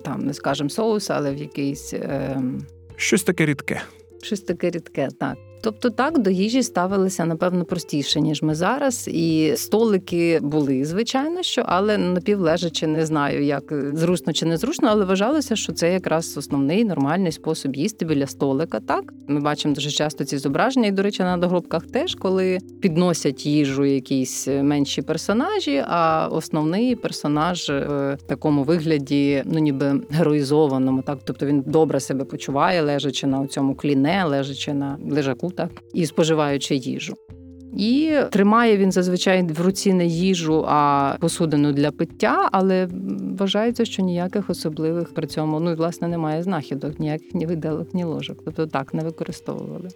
там, 0.03 0.19
не 0.19 0.33
скажемо 0.33 0.69
соус, 0.69 1.09
але 1.09 1.33
в 1.33 1.37
якийсь. 1.37 1.93
Е... 1.93 2.41
Щось 2.95 3.23
таке 3.23 3.45
рідке. 3.45 3.81
Щось 4.25 4.41
таке 4.41 4.69
рідке, 4.69 5.09
так. 5.19 5.37
Тобто 5.65 5.89
так 5.89 6.17
до 6.17 6.29
їжі 6.29 6.63
ставилися 6.63 7.25
напевно 7.25 7.65
простіше 7.65 8.21
ніж 8.21 8.41
ми 8.41 8.55
зараз. 8.55 9.07
І 9.07 9.53
столики 9.55 10.39
були, 10.41 10.85
звичайно, 10.85 11.43
що 11.43 11.63
але 11.65 11.97
напівлежачи, 11.97 12.87
не 12.87 13.05
знаю, 13.05 13.43
як 13.43 13.73
зручно 13.93 14.33
чи 14.33 14.45
не 14.45 14.57
зручно, 14.57 14.87
але 14.91 15.05
вважалося, 15.05 15.55
що 15.55 15.73
це 15.73 15.93
якраз 15.93 16.37
основний 16.37 16.85
нормальний 16.85 17.31
спосіб 17.31 17.75
їсти 17.75 18.05
біля 18.05 18.27
столика. 18.27 18.79
Так 18.79 19.13
ми 19.27 19.39
бачимо 19.39 19.75
дуже 19.75 19.91
часто 19.91 20.25
ці 20.25 20.37
зображення, 20.37 20.87
і 20.87 20.91
до 20.91 21.03
речі, 21.03 21.23
на 21.23 21.37
догробках 21.37 21.85
теж 21.85 22.15
коли 22.15 22.59
підносять 22.81 23.45
їжу 23.45 23.85
якісь 23.85 24.47
менші 24.47 25.01
персонажі, 25.01 25.83
а 25.87 26.27
основний 26.31 26.95
персонаж 26.95 27.69
в 27.69 28.17
такому 28.27 28.63
вигляді, 28.63 29.43
ну 29.45 29.59
ніби 29.59 30.01
героїзованому, 30.09 31.01
так 31.01 31.19
тобто 31.23 31.45
він 31.45 31.63
добре 31.67 31.99
себе 31.99 32.25
почуває, 32.25 32.81
лежачи 32.81 33.27
на 33.27 33.47
цьому 33.47 33.75
кліне, 33.75 34.23
лежачи 34.25 34.73
на 34.73 34.97
лежаку 35.09 35.51
так 35.57 35.69
і 35.93 36.05
споживаючи 36.05 36.75
їжу. 36.75 37.13
І 37.77 38.17
тримає 38.31 38.77
він 38.77 38.91
зазвичай 38.91 39.43
в 39.43 39.61
руці 39.61 39.93
не 39.93 40.05
їжу, 40.05 40.65
а 40.67 41.13
посудину 41.19 41.71
для 41.71 41.91
пиття, 41.91 42.49
але 42.51 42.87
вважається, 43.37 43.85
що 43.85 44.03
ніяких 44.03 44.49
особливих 44.49 45.13
при 45.13 45.27
цьому 45.27 45.59
ну 45.59 45.71
і 45.71 45.75
власне 45.75 46.07
немає 46.07 46.43
знахідок, 46.43 46.99
ніяких 46.99 47.35
ні 47.35 47.45
виделок, 47.45 47.93
ні 47.93 48.03
ложок. 48.03 48.41
Тобто 48.45 48.67
так 48.67 48.93
не 48.93 49.03
використовували. 49.03 49.89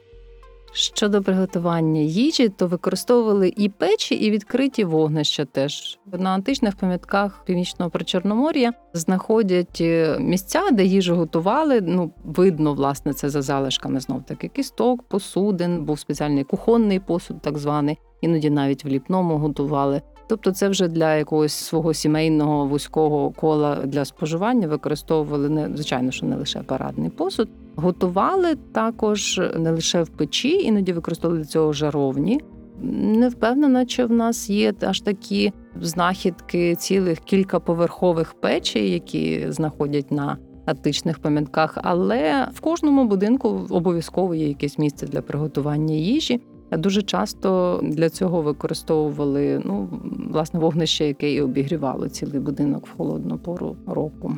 Щодо 0.80 1.22
приготування 1.22 2.02
їжі, 2.02 2.50
то 2.50 2.68
використовували 2.68 3.54
і 3.58 3.70
печі, 3.70 4.16
і 4.16 4.32
відкриті 4.32 4.84
вогнища. 4.84 5.46
Теж 5.46 6.00
на 6.06 6.30
античних 6.30 6.76
пам'ятках 6.76 7.44
північного 7.46 7.92
причорномор'я 7.92 8.74
знаходять 8.94 9.78
е, 9.82 10.18
місця, 10.20 10.62
де 10.72 10.86
їжу 10.86 11.16
готували. 11.16 11.82
Ну 11.82 12.12
видно, 12.24 12.74
власне, 12.74 13.14
це 13.14 13.30
за 13.30 13.42
залишками 13.42 14.00
знов 14.00 14.24
таки 14.24 14.48
кісток, 14.48 15.04
посудин, 15.04 15.86
був 15.86 16.00
спеціальний 16.00 16.44
кухонний 16.44 17.00
посуд, 17.00 17.42
так 17.42 17.58
званий, 17.58 17.98
іноді 18.22 18.50
навіть 18.50 18.86
в 18.86 18.88
ліпному 18.88 19.38
готували. 19.38 20.02
Тобто, 20.30 20.52
це 20.52 20.70
вже 20.70 20.88
для 20.88 21.16
якогось 21.16 21.54
свого 21.54 21.94
сімейного 21.94 22.66
вузького 22.66 23.32
кола 23.32 23.76
для 23.76 24.06
споживання 24.06 24.68
використовували 24.68 25.50
не 25.50 25.70
звичайно, 25.76 26.12
що 26.12 26.26
не 26.26 26.36
лише 26.36 26.60
парадний 26.60 27.10
посуд. 27.10 27.50
Готували 27.80 28.56
також 28.56 29.42
не 29.60 29.72
лише 29.72 30.04
в 30.04 30.10
печі, 30.10 30.50
іноді 30.50 30.94
використовували 30.94 31.44
для 31.44 31.50
цього 31.50 31.74
жаровні. 31.74 32.42
Не 32.82 33.30
впевнена, 33.30 33.86
чи 33.86 34.06
в 34.06 34.12
нас 34.12 34.50
є 34.50 34.74
аж 34.82 35.02
такі 35.02 35.54
знахідки 35.82 36.76
цілих 36.76 37.20
кількаповерхових 37.20 38.34
печей, 38.34 38.92
які 38.92 39.46
знаходять 39.50 40.12
на 40.12 40.38
античних 40.66 41.20
пам'ятках, 41.20 41.78
але 41.84 42.48
в 42.54 42.60
кожному 42.60 43.06
будинку 43.06 43.62
обов'язково 43.70 44.36
є 44.36 44.48
якесь 44.48 44.78
місце 44.78 45.08
для 45.08 45.22
приготування 45.22 45.96
їжі. 45.96 46.42
Дуже 46.72 47.02
часто 47.02 47.80
для 47.84 48.10
цього 48.10 48.42
використовували 48.42 49.62
ну 49.66 49.90
власне 50.32 50.60
вогнище, 50.60 51.08
яке 51.08 51.34
і 51.34 51.42
обігрівало 51.42 52.10
цілий 52.10 52.40
будинок 52.40 52.88
в 52.88 52.98
холодну 52.98 53.38
пору 53.38 53.76
року. 53.88 54.34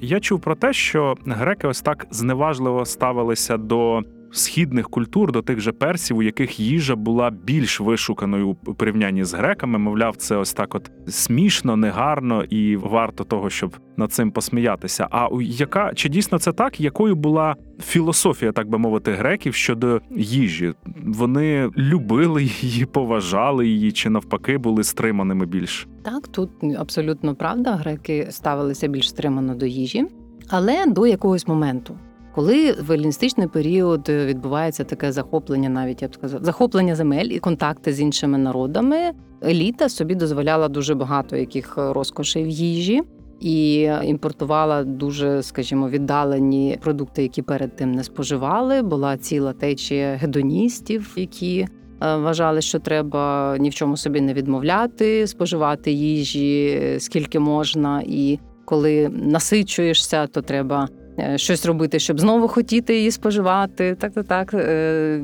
Я 0.00 0.20
чув 0.20 0.40
про 0.40 0.54
те, 0.54 0.72
що 0.72 1.16
греки 1.26 1.66
ось 1.66 1.80
так 1.80 2.06
зневажливо 2.10 2.84
ставилися 2.84 3.56
до 3.56 4.02
східних 4.34 4.90
культур, 4.90 5.32
до 5.32 5.42
тих 5.42 5.60
же 5.60 5.72
персів, 5.72 6.16
у 6.16 6.22
яких 6.22 6.60
їжа 6.60 6.96
була 6.96 7.30
більш 7.30 7.80
вишуканою 7.80 8.56
у 8.66 8.74
порівнянні 8.74 9.24
з 9.24 9.34
греками. 9.34 9.78
Мовляв, 9.78 10.16
це 10.16 10.36
ось 10.36 10.52
так, 10.52 10.74
от 10.74 10.90
смішно, 11.08 11.76
негарно 11.76 12.44
і 12.44 12.76
варто 12.76 13.24
того, 13.24 13.50
щоб 13.50 13.76
над 13.96 14.12
цим 14.12 14.30
посміятися. 14.30 15.08
А 15.10 15.28
яка 15.40 15.94
чи 15.94 16.08
дійсно 16.08 16.38
це 16.38 16.52
так? 16.52 16.80
Якою 16.80 17.16
була 17.16 17.56
філософія, 17.82 18.52
так 18.52 18.68
би 18.68 18.78
мовити, 18.78 19.12
греків 19.12 19.54
щодо 19.54 20.00
їжі? 20.10 20.72
Вони 21.04 21.70
любили 21.76 22.42
її, 22.62 22.84
поважали 22.84 23.68
її, 23.68 23.92
чи 23.92 24.10
навпаки 24.10 24.58
були 24.58 24.84
стриманими 24.84 25.46
більш? 25.46 25.86
Так, 26.02 26.28
тут 26.28 26.50
абсолютно 26.78 27.34
правда. 27.34 27.72
Греки 27.72 28.26
ставилися 28.30 28.88
більш 28.88 29.08
стримано 29.08 29.54
до 29.54 29.66
їжі, 29.66 30.06
але 30.48 30.86
до 30.86 31.06
якогось 31.06 31.48
моменту. 31.48 31.98
Коли 32.34 32.72
в 32.72 32.92
еліністичний 32.92 33.46
період 33.46 34.08
відбувається 34.08 34.84
таке 34.84 35.12
захоплення, 35.12 35.68
навіть 35.68 36.02
я 36.02 36.08
б 36.08 36.14
сказала, 36.14 36.44
захоплення 36.44 36.94
земель 36.94 37.26
і 37.26 37.38
контакти 37.38 37.92
з 37.92 38.00
іншими 38.00 38.38
народами, 38.38 38.96
еліта 39.44 39.88
собі 39.88 40.14
дозволяла 40.14 40.68
дуже 40.68 40.94
багато 40.94 41.36
яких 41.36 41.74
розкошей 41.76 42.44
в 42.44 42.48
їжі 42.48 43.02
і 43.40 43.74
імпортувала 44.04 44.84
дуже, 44.84 45.42
скажімо, 45.42 45.88
віддалені 45.88 46.78
продукти, 46.82 47.22
які 47.22 47.42
перед 47.42 47.76
тим 47.76 47.92
не 47.92 48.04
споживали. 48.04 48.82
Була 48.82 49.16
ціла 49.16 49.52
течія 49.52 50.14
гедоністів, 50.14 51.12
які 51.16 51.58
е, 51.60 51.68
Вважали, 52.16 52.60
що 52.60 52.78
треба 52.78 53.56
ні 53.60 53.70
в 53.70 53.74
чому 53.74 53.96
собі 53.96 54.20
не 54.20 54.34
відмовляти, 54.34 55.26
споживати 55.26 55.92
їжі 55.92 56.80
скільки 56.98 57.38
можна, 57.38 58.02
і 58.06 58.38
коли 58.64 59.08
насичуєшся, 59.08 60.26
то 60.26 60.42
треба 60.42 60.88
Е, 61.03 61.03
щось 61.36 61.66
робити, 61.66 61.98
щоб 61.98 62.20
знову 62.20 62.48
хотіти 62.48 62.96
її 62.96 63.10
споживати. 63.10 63.96
Так, 64.00 64.12
так, 64.12 64.26
так. 64.26 64.54
Е, 64.54 65.20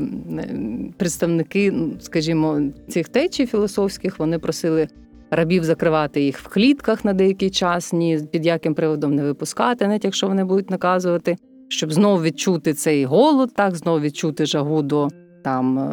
представники, 0.96 1.70
ну, 1.70 1.92
скажімо, 2.00 2.60
цих 2.88 3.08
течій 3.08 3.46
філософських 3.46 4.18
вони 4.18 4.38
просили 4.38 4.88
рабів 5.30 5.64
закривати 5.64 6.22
їх 6.22 6.38
в 6.38 6.48
клітках 6.48 7.04
на 7.04 7.12
деякий 7.12 7.50
час, 7.50 7.92
ні 7.92 8.20
під 8.30 8.46
яким 8.46 8.74
приводом 8.74 9.14
не 9.14 9.22
випускати, 9.22 9.86
навіть 9.86 10.04
якщо 10.04 10.28
вони 10.28 10.44
будуть 10.44 10.70
наказувати, 10.70 11.36
щоб 11.68 11.92
знову 11.92 12.22
відчути 12.22 12.74
цей 12.74 13.04
голод, 13.04 13.50
так 13.54 13.76
знову 13.76 14.00
відчути 14.00 14.46
жагу 14.46 14.82
до 14.82 15.08
там 15.44 15.78
е, 15.78 15.90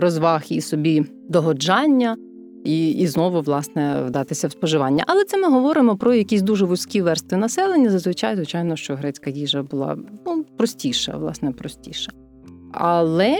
розваг 0.00 0.42
і 0.48 0.60
собі 0.60 1.04
догоджання 1.28 2.16
і 2.64 2.90
і 2.90 3.06
знову 3.06 3.40
власне 3.40 4.02
вдатися 4.02 4.48
в 4.48 4.52
споживання. 4.52 5.04
Але 5.06 5.24
це 5.24 5.38
ми 5.38 5.48
говоримо 5.48 5.96
про 5.96 6.14
якісь 6.14 6.42
дуже 6.42 6.64
вузькі 6.64 7.02
верстви 7.02 7.38
населення. 7.38 7.90
Зазвичай, 7.90 8.36
звичайно, 8.36 8.76
що 8.76 8.94
грецька 8.94 9.30
їжа 9.30 9.62
була 9.62 9.96
ну, 10.26 10.44
простіша, 10.56 11.16
власне, 11.16 11.52
простіша. 11.52 12.12
Але 12.72 13.36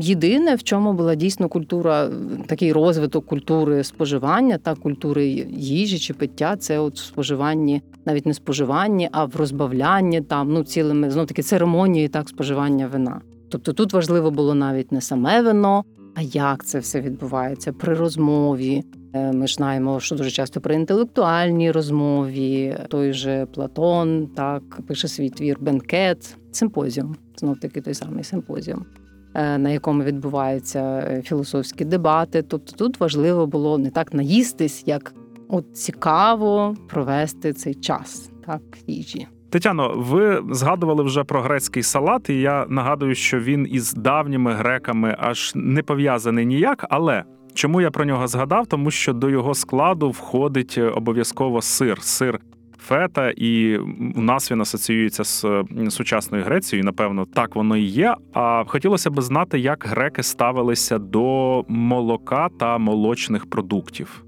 єдине, 0.00 0.54
в 0.54 0.62
чому 0.62 0.92
була 0.92 1.14
дійсно 1.14 1.48
культура, 1.48 2.10
такий 2.46 2.72
розвиток 2.72 3.26
культури 3.26 3.84
споживання 3.84 4.58
та 4.58 4.74
культури 4.74 5.26
їжі 5.56 5.98
чи 5.98 6.14
пиття, 6.14 6.56
це 6.56 6.78
от 6.78 6.94
в 6.94 7.04
споживанні, 7.04 7.82
навіть 8.06 8.26
не 8.26 8.34
споживанні, 8.34 9.08
а 9.12 9.24
в 9.24 9.36
розбавлянні 9.36 10.20
там 10.20 10.52
ну 10.52 10.64
цілими 10.64 11.10
знов 11.10 11.26
таки 11.26 11.42
церемонії 11.42 12.08
так 12.08 12.28
споживання 12.28 12.86
вина. 12.86 13.20
Тобто 13.48 13.72
тут 13.72 13.92
важливо 13.92 14.30
було 14.30 14.54
навіть 14.54 14.92
не 14.92 15.00
саме 15.00 15.42
вино, 15.42 15.84
а 16.18 16.22
як 16.22 16.64
це 16.64 16.78
все 16.78 17.00
відбувається 17.00 17.72
при 17.72 17.94
розмові? 17.94 18.84
Е, 19.12 19.32
ми 19.32 19.46
ж 19.46 19.54
знаємо, 19.54 20.00
що 20.00 20.16
дуже 20.16 20.30
часто 20.30 20.60
при 20.60 20.74
інтелектуальній 20.74 21.70
розмові 21.70 22.76
той 22.88 23.12
же 23.12 23.46
Платон 23.46 24.26
так 24.26 24.62
пише 24.86 25.08
свій 25.08 25.30
твір 25.30 25.56
бенкет, 25.60 26.36
симпозіум, 26.52 27.16
знов 27.36 27.60
таки 27.60 27.80
той 27.80 27.94
самий 27.94 28.24
симпозіум. 28.24 28.86
е, 29.34 29.58
на 29.58 29.70
якому 29.70 30.02
відбуваються 30.02 30.80
е, 30.80 31.22
філософські 31.22 31.84
дебати. 31.84 32.42
Тобто 32.42 32.76
тут 32.76 33.00
важливо 33.00 33.46
було 33.46 33.78
не 33.78 33.90
так 33.90 34.14
наїстись, 34.14 34.82
як 34.86 35.14
от 35.48 35.76
цікаво 35.76 36.76
провести 36.88 37.52
цей 37.52 37.74
час, 37.74 38.30
так 38.46 38.62
їжі. 38.86 39.26
Тетяно, 39.50 39.94
ви 39.96 40.42
згадували 40.50 41.02
вже 41.02 41.24
про 41.24 41.42
грецький 41.42 41.82
салат, 41.82 42.30
і 42.30 42.40
я 42.40 42.66
нагадую, 42.68 43.14
що 43.14 43.40
він 43.40 43.66
із 43.70 43.92
давніми 43.92 44.52
греками 44.52 45.16
аж 45.18 45.52
не 45.54 45.82
пов'язаний 45.82 46.46
ніяк. 46.46 46.86
Але 46.90 47.24
чому 47.54 47.80
я 47.80 47.90
про 47.90 48.04
нього 48.04 48.28
згадав? 48.28 48.66
Тому 48.66 48.90
що 48.90 49.12
до 49.12 49.30
його 49.30 49.54
складу 49.54 50.10
входить 50.10 50.78
обов'язково 50.94 51.62
сир, 51.62 52.02
сир 52.02 52.40
фета, 52.78 53.30
і 53.30 53.76
у 54.16 54.20
нас 54.20 54.52
він 54.52 54.60
асоціюється 54.60 55.24
з 55.24 55.64
сучасною 55.88 56.44
Грецією. 56.44 56.84
Напевно, 56.84 57.24
так 57.34 57.56
воно 57.56 57.76
і 57.76 57.82
є. 57.82 58.14
А 58.32 58.64
хотілося 58.66 59.10
б 59.10 59.22
знати, 59.22 59.58
як 59.58 59.86
греки 59.88 60.22
ставилися 60.22 60.98
до 60.98 61.64
молока 61.68 62.48
та 62.58 62.78
молочних 62.78 63.50
продуктів. 63.50 64.24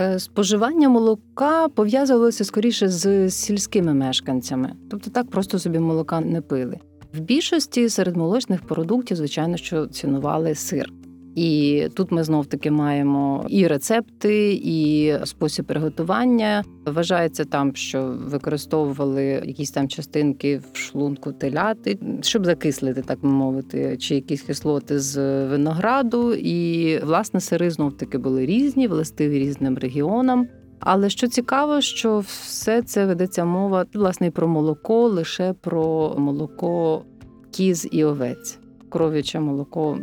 Е, 0.00 0.18
споживання 0.18 0.88
молока 0.88 1.68
пов'язувалося 1.68 2.44
скоріше 2.44 2.88
з 2.88 3.30
сільськими 3.30 3.94
мешканцями, 3.94 4.72
тобто 4.90 5.10
так 5.10 5.30
просто 5.30 5.58
собі 5.58 5.78
молока 5.78 6.20
не 6.20 6.40
пили. 6.40 6.78
В 7.14 7.20
більшості 7.20 7.88
серед 7.88 8.16
молочних 8.16 8.62
продуктів, 8.62 9.16
звичайно, 9.16 9.56
що 9.56 9.86
цінували 9.86 10.54
сир. 10.54 10.92
І 11.36 11.82
тут 11.94 12.12
ми 12.12 12.24
знов 12.24 12.46
таки 12.46 12.70
маємо 12.70 13.46
і 13.48 13.66
рецепти, 13.66 14.52
і 14.64 15.12
спосіб 15.24 15.64
приготування. 15.64 16.64
Вважається 16.86 17.44
там, 17.44 17.74
що 17.74 18.16
використовували 18.26 19.22
якісь 19.24 19.70
там 19.70 19.88
частинки 19.88 20.60
в 20.72 20.76
шлунку 20.76 21.32
теляти, 21.32 21.98
щоб 22.20 22.44
закислити, 22.44 23.02
так 23.02 23.18
мовити, 23.22 23.96
чи 23.96 24.14
якісь 24.14 24.42
кислоти 24.42 24.98
з 24.98 25.46
винограду. 25.46 26.34
І 26.34 26.98
власне 26.98 27.40
сири 27.40 27.70
знов 27.70 27.96
таки 27.96 28.18
були 28.18 28.46
різні, 28.46 28.88
властиві 28.88 29.38
різним 29.38 29.78
регіонам. 29.78 30.48
Але 30.80 31.10
що 31.10 31.28
цікаво, 31.28 31.80
що 31.80 32.18
все 32.18 32.82
це 32.82 33.06
ведеться 33.06 33.44
мова 33.44 33.86
власне 33.94 34.30
про 34.30 34.48
молоко, 34.48 35.08
лише 35.08 35.52
про 35.52 36.14
молоко 36.18 37.02
кіз 37.50 37.88
і 37.92 38.04
овець 38.04 38.58
коров'яче 38.88 39.40
молоко. 39.40 39.98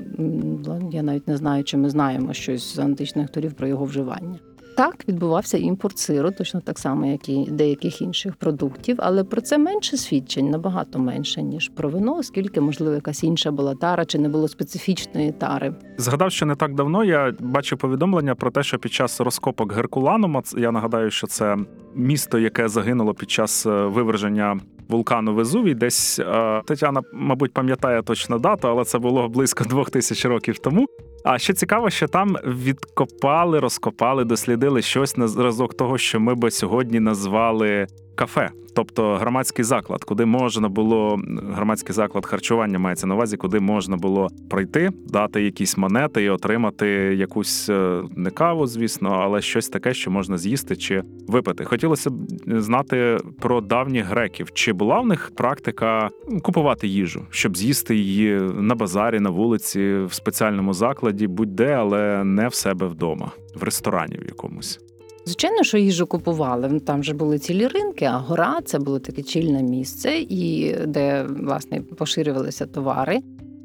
Я 0.91 1.03
навіть 1.03 1.27
не 1.27 1.37
знаю, 1.37 1.63
чи 1.63 1.77
ми 1.77 1.89
знаємо 1.89 2.33
щось 2.33 2.75
з 2.75 2.79
античних 2.79 3.29
торів 3.29 3.53
про 3.53 3.67
його 3.67 3.85
вживання. 3.85 4.39
Так, 4.77 5.07
відбувався 5.07 5.57
імпорт 5.57 5.97
сиру, 5.97 6.31
точно 6.37 6.61
так 6.61 6.79
само, 6.79 7.05
як 7.05 7.29
і 7.29 7.47
деяких 7.51 8.01
інших 8.01 8.35
продуктів, 8.35 8.97
але 8.99 9.23
про 9.23 9.41
це 9.41 9.57
менше 9.57 9.97
свідчень, 9.97 10.49
набагато 10.49 10.99
менше 10.99 11.41
ніж 11.41 11.69
про 11.69 11.89
вино, 11.89 12.15
оскільки, 12.17 12.61
можливо, 12.61 12.93
якась 12.93 13.23
інша 13.23 13.51
була 13.51 13.75
тара 13.75 14.05
чи 14.05 14.19
не 14.19 14.29
було 14.29 14.47
специфічної 14.47 15.31
тари. 15.31 15.75
Згадав, 15.97 16.31
що 16.31 16.45
не 16.45 16.55
так 16.55 16.75
давно 16.75 17.03
я 17.03 17.33
бачив 17.39 17.77
повідомлення 17.77 18.35
про 18.35 18.51
те, 18.51 18.63
що 18.63 18.79
під 18.79 18.93
час 18.93 19.21
розкопок 19.21 19.73
Геркуланума 19.73 20.41
я 20.57 20.71
нагадаю, 20.71 21.11
що 21.11 21.27
це 21.27 21.57
місто, 21.95 22.39
яке 22.39 22.67
загинуло 22.67 23.13
під 23.13 23.31
час 23.31 23.65
е, 23.65 23.69
виверження 23.69 24.59
вулкану 24.89 25.33
Везувій. 25.33 25.73
Десь 25.73 26.19
е, 26.19 26.61
Тетяна, 26.65 27.01
мабуть, 27.13 27.53
пам'ятає 27.53 28.01
точно 28.01 28.39
дату, 28.39 28.67
але 28.67 28.85
це 28.85 28.99
було 28.99 29.29
близько 29.29 29.63
двох 29.63 29.89
тисяч 29.89 30.25
років 30.25 30.59
тому. 30.59 30.87
А 31.23 31.39
ще 31.39 31.53
цікаво, 31.53 31.89
що 31.89 32.07
там 32.07 32.37
відкопали, 32.45 33.59
розкопали, 33.59 34.25
дослідили 34.25 34.81
щось 34.81 35.17
на 35.17 35.27
зразок 35.27 35.73
того, 35.73 35.97
що 35.97 36.19
ми 36.19 36.35
би 36.35 36.51
сьогодні 36.51 36.99
назвали 36.99 37.87
кафе 38.15 38.51
тобто 38.73 39.15
громадський 39.15 39.65
заклад, 39.65 40.03
куди 40.03 40.25
можна 40.25 40.69
було 40.69 41.19
громадський 41.53 41.95
заклад 41.95 42.25
харчування 42.25 42.79
мається 42.79 43.07
на 43.07 43.15
увазі, 43.15 43.37
куди 43.37 43.59
можна 43.59 43.97
було 43.97 44.29
пройти, 44.49 44.91
дати 45.05 45.43
якісь 45.43 45.77
монети 45.77 46.23
і 46.23 46.29
отримати 46.29 46.87
якусь 47.15 47.69
е, 47.69 48.03
не 48.15 48.29
каву, 48.29 48.67
звісно, 48.67 49.09
але 49.23 49.41
щось 49.41 49.69
таке, 49.69 49.93
що 49.93 50.11
можна 50.11 50.37
з'їсти 50.37 50.75
чи 50.75 51.03
випити. 51.27 51.65
Хотілося 51.65 52.09
б 52.09 52.13
знати 52.47 53.17
про 53.39 53.61
давніх 53.61 54.05
греків, 54.05 54.51
чи 54.53 54.73
була 54.73 54.99
в 54.99 55.07
них 55.07 55.31
практика 55.35 56.09
купувати 56.41 56.87
їжу, 56.87 57.25
щоб 57.29 57.57
з'їсти 57.57 57.95
її 57.95 58.39
на 58.55 58.75
базарі, 58.75 59.19
на 59.19 59.29
вулиці, 59.29 59.95
в 59.95 60.13
спеціальному 60.13 60.73
закладі, 60.73 61.27
будь-де, 61.27 61.73
але 61.73 62.23
не 62.23 62.47
в 62.47 62.53
себе 62.53 62.87
вдома, 62.87 63.31
в 63.55 63.63
ресторані 63.63 64.17
в 64.17 64.25
якомусь. 64.25 64.79
Звичайно, 65.25 65.63
що 65.63 65.77
їжу 65.77 66.07
купували. 66.07 66.79
Там 66.79 66.99
вже 66.99 67.13
були 67.13 67.39
цілі 67.39 67.67
ринки, 67.67 68.05
а 68.05 68.17
гора 68.17 68.59
це 68.65 68.79
було 68.79 68.99
таке 68.99 69.23
чільне 69.23 69.63
місце, 69.63 70.11
і 70.29 70.75
де 70.87 71.23
власне 71.23 71.81
поширювалися 71.81 72.65
товари. 72.65 73.19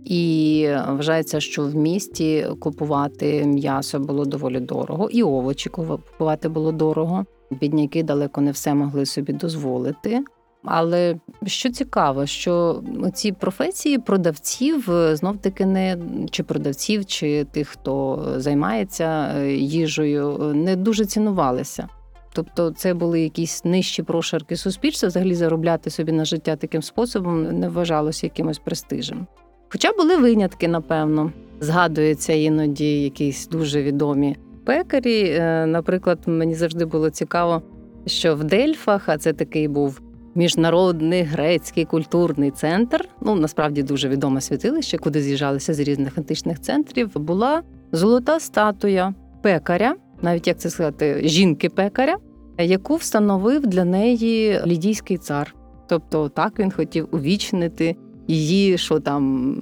І 0.05 0.69
вважається, 0.89 1.41
що 1.41 1.67
в 1.67 1.75
місті 1.75 2.47
купувати 2.61 3.45
м'ясо 3.45 3.99
було 3.99 4.25
доволі 4.25 4.61
дорого, 4.61 5.11
і 5.11 5.23
овочі 5.23 5.69
купувати 5.71 6.49
було 6.49 6.73
дорого. 6.73 7.25
Бідняки 7.51 8.03
далеко 8.03 8.41
не 8.41 8.51
все 8.51 8.75
могли 8.75 9.07
собі 9.07 9.33
дозволити. 9.33 10.25
Але 10.71 11.17
що 11.47 11.71
цікаво, 11.71 12.27
що 12.27 12.83
ці 13.15 13.33
професії 13.33 13.99
продавців 13.99 14.91
е, 14.91 15.17
знов 15.17 15.37
таки 15.37 15.67
не 15.67 15.99
чи 16.31 16.43
продавців, 16.43 17.07
чи 17.07 17.45
тих, 17.45 17.69
хто 17.69 18.25
займається 18.37 19.35
е, 19.37 19.53
їжею, 19.53 20.39
е, 20.43 20.55
не 20.55 20.77
дуже 20.77 21.05
цінувалися. 21.05 21.89
Тобто, 22.33 22.71
це 22.71 22.95
були 22.95 23.21
якісь 23.21 23.65
нижчі 23.65 24.03
прошарки 24.03 24.57
суспільства, 24.57 25.09
взагалі 25.09 25.35
заробляти 25.35 25.91
собі 25.91 26.13
на 26.13 26.25
життя 26.25 26.57
таким 26.57 26.83
способом 26.83 27.59
не 27.61 27.69
вважалося 27.69 28.27
якимось 28.27 28.59
престижем. 28.59 29.27
Хоча 29.69 29.93
були 29.93 30.17
винятки, 30.17 30.69
напевно, 30.69 31.33
згадуються 31.61 32.33
іноді 32.33 33.03
якісь 33.03 33.49
дуже 33.49 33.83
відомі 33.83 34.37
пекарі. 34.65 35.41
Наприклад, 35.67 36.19
мені 36.27 36.55
завжди 36.55 36.85
було 36.85 37.11
цікаво, 37.11 37.63
що 38.07 38.37
в 38.37 38.45
Дельфах, 38.45 39.09
а 39.09 39.19
це 39.19 39.33
такий 39.33 39.69
був 39.69 40.01
міжнародний 40.35 41.23
грецький 41.23 41.85
культурний 41.85 42.51
центр. 42.51 43.09
Ну 43.21 43.35
насправді 43.35 43.83
дуже 43.83 44.09
відоме 44.09 44.41
святилище, 44.41 44.99
куди 44.99 45.23
з'їжджалися 45.23 45.75
з 45.75 45.81
різних 45.81 46.19
античних 46.19 46.61
центрів. 46.61 47.11
Була 47.15 47.63
золота 47.93 48.41
статуя 48.41 49.15
пекаря, 49.43 49.95
навіть 50.23 50.47
як 50.47 50.59
це 50.59 50.71
сказати, 50.71 51.21
жінки-пекаря, 51.25 52.17
яку 52.59 52.97
встановив 52.97 53.67
для 53.67 53.85
неї 53.85 54.61
лідійський 54.67 55.19
цар. 55.19 55.55
Тобто, 55.89 56.29
так 56.29 56.59
він 56.59 56.71
хотів 56.71 57.09
увічнити 57.13 57.97
її, 58.29 58.79
що 58.79 59.01
там 59.01 59.57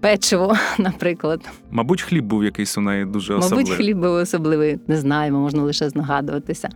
печиво, 0.00 0.54
наприклад. 0.78 1.40
Мабуть, 1.70 2.02
хліб 2.02 2.24
був 2.24 2.44
якийсь 2.44 2.78
у 2.78 2.80
неї 2.80 3.04
дуже 3.04 3.34
особливий. 3.34 3.64
Мабуть, 3.64 3.76
хліб 3.76 3.98
був 3.98 4.12
особливий. 4.12 4.78
Не 4.86 4.96
знаємо, 4.96 5.40
можна 5.40 5.62
лише 5.62 5.88
здогадуватися. 5.88 6.68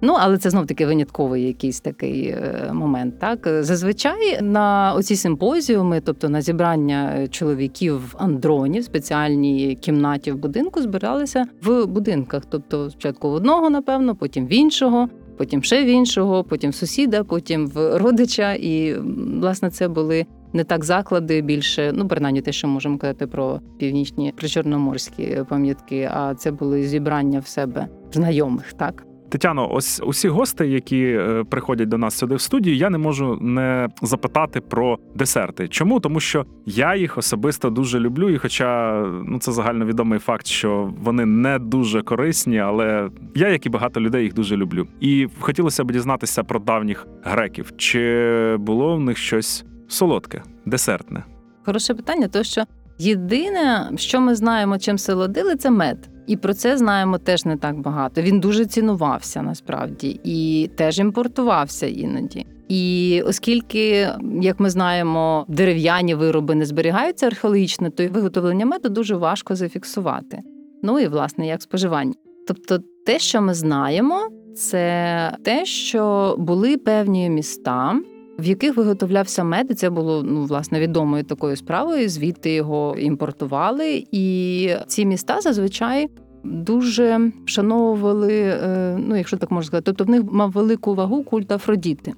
Ну, 0.00 0.16
але 0.18 0.38
це 0.38 0.50
знов 0.50 0.66
таки 0.66 0.86
винятковий 0.86 1.46
якийсь 1.46 1.80
такий 1.80 2.26
е, 2.26 2.70
момент. 2.72 3.18
Так 3.18 3.48
зазвичай 3.60 4.42
на 4.42 4.94
оці 4.96 5.16
симпозіуми, 5.16 6.00
тобто 6.00 6.28
на 6.28 6.40
зібрання 6.40 7.28
чоловіків 7.30 7.96
в 7.96 8.14
андронів, 8.18 8.84
спеціальній 8.84 9.78
кімнаті 9.80 10.32
в 10.32 10.36
будинку, 10.36 10.82
збиралися 10.82 11.46
в 11.62 11.86
будинках. 11.86 12.42
Тобто, 12.48 12.90
спочатку 12.90 13.30
в 13.30 13.32
одного, 13.32 13.70
напевно, 13.70 14.16
потім 14.16 14.46
в 14.46 14.52
іншого, 14.52 15.08
потім 15.38 15.62
ще 15.62 15.84
в 15.84 15.86
іншого, 15.86 16.44
потім 16.44 16.70
в 16.70 16.74
сусіда, 16.74 17.24
потім 17.24 17.66
в 17.66 17.98
родича. 17.98 18.54
І 18.54 18.94
власне 19.40 19.70
це 19.70 19.88
були. 19.88 20.26
Не 20.52 20.64
так 20.64 20.84
заклади 20.84 21.40
більше, 21.40 21.92
ну 21.94 22.08
принаймні 22.08 22.40
те, 22.40 22.52
що 22.52 22.68
можемо 22.68 22.98
казати 22.98 23.26
про 23.26 23.60
північні 23.78 24.32
причорноморські 24.36 25.38
пам'ятки, 25.48 26.10
а 26.14 26.34
це 26.34 26.50
були 26.50 26.82
зібрання 26.84 27.38
в 27.38 27.46
себе 27.46 27.88
знайомих, 28.12 28.72
так 28.72 29.04
Тетяно, 29.30 29.72
ось 29.72 30.00
усі 30.04 30.28
гости, 30.28 30.66
які 30.66 31.02
е, 31.04 31.44
приходять 31.50 31.88
до 31.88 31.98
нас 31.98 32.14
сюди 32.14 32.34
в 32.34 32.40
студію, 32.40 32.76
я 32.76 32.90
не 32.90 32.98
можу 32.98 33.38
не 33.40 33.88
запитати 34.02 34.60
про 34.60 34.98
десерти. 35.14 35.68
Чому? 35.68 36.00
Тому 36.00 36.20
що 36.20 36.46
я 36.66 36.96
їх 36.96 37.18
особисто 37.18 37.70
дуже 37.70 38.00
люблю, 38.00 38.30
і 38.30 38.38
хоча 38.38 39.00
ну 39.24 39.38
це 39.38 39.52
загальновідомий 39.52 40.18
факт, 40.18 40.46
що 40.46 40.92
вони 41.02 41.26
не 41.26 41.58
дуже 41.58 42.02
корисні, 42.02 42.58
але 42.58 43.10
я, 43.34 43.48
як 43.48 43.66
і 43.66 43.68
багато 43.68 44.00
людей, 44.00 44.24
їх 44.24 44.34
дуже 44.34 44.56
люблю. 44.56 44.86
І 45.00 45.28
хотілося 45.40 45.84
б 45.84 45.92
дізнатися 45.92 46.44
про 46.44 46.60
давніх 46.60 47.06
греків. 47.24 47.72
Чи 47.76 48.56
було 48.58 48.96
в 48.96 49.00
них 49.00 49.18
щось 49.18 49.64
солодке, 49.88 50.42
десертне? 50.66 51.24
Хороше 51.64 51.94
питання, 51.94 52.28
то 52.28 52.42
що 52.42 52.64
єдине, 53.00 53.90
що 53.96 54.20
ми 54.20 54.34
знаємо, 54.34 54.78
чим 54.78 54.98
солодили, 54.98 55.56
це 55.56 55.70
мед. 55.70 56.08
І 56.26 56.36
про 56.36 56.54
це 56.54 56.78
знаємо 56.78 57.18
теж 57.18 57.44
не 57.44 57.56
так 57.56 57.80
багато. 57.80 58.22
Він 58.22 58.40
дуже 58.40 58.66
цінувався 58.66 59.42
насправді 59.42 60.20
і 60.24 60.70
теж 60.76 60.98
імпортувався 60.98 61.86
іноді. 61.86 62.46
І 62.68 63.22
оскільки, 63.26 64.08
як 64.40 64.60
ми 64.60 64.70
знаємо, 64.70 65.44
дерев'яні 65.48 66.14
вироби 66.14 66.54
не 66.54 66.66
зберігаються 66.66 67.26
археологічно, 67.26 67.90
то 67.90 68.02
і 68.02 68.08
виготовлення 68.08 68.66
меду 68.66 68.88
дуже 68.88 69.16
важко 69.16 69.56
зафіксувати. 69.56 70.42
Ну 70.82 70.98
і 70.98 71.08
власне 71.08 71.46
як 71.46 71.62
споживання. 71.62 72.14
Тобто, 72.48 72.78
те, 73.06 73.18
що 73.18 73.42
ми 73.42 73.54
знаємо, 73.54 74.28
це 74.56 75.36
те, 75.42 75.64
що 75.64 76.34
були 76.38 76.76
певні 76.76 77.30
міста 77.30 78.00
в 78.40 78.44
яких 78.44 78.76
виготовлявся 78.76 79.44
мед. 79.44 79.66
І 79.70 79.74
Це 79.74 79.90
було 79.90 80.22
ну 80.22 80.44
власне 80.44 80.80
відомою 80.80 81.24
такою 81.24 81.56
справою. 81.56 82.08
Звідти 82.08 82.52
його 82.52 82.96
імпортували, 82.98 84.04
і 84.12 84.70
ці 84.86 85.06
міста 85.06 85.40
зазвичай. 85.40 86.08
Дуже 86.44 87.32
вшановували, 87.46 88.34
е, 88.34 88.96
ну 88.98 89.16
якщо 89.16 89.36
так 89.36 89.50
можна 89.50 89.66
сказати, 89.66 89.84
тобто 89.86 90.04
в 90.04 90.10
них 90.10 90.22
мав 90.32 90.50
велику 90.50 90.94
вагу 90.94 91.24
культ 91.24 91.52
Афродіти. 91.52 92.12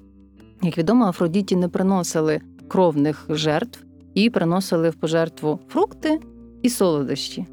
Як 0.61 0.77
відомо, 0.77 1.05
Афродіті 1.05 1.55
не 1.55 1.67
приносили 1.67 2.41
кровних 2.67 3.25
жертв 3.29 3.83
і 4.13 4.29
приносили 4.29 4.89
в 4.89 4.95
пожертву 4.95 5.59
фрукти 5.67 6.19
і 6.61 6.69
солодощі. 6.69 7.45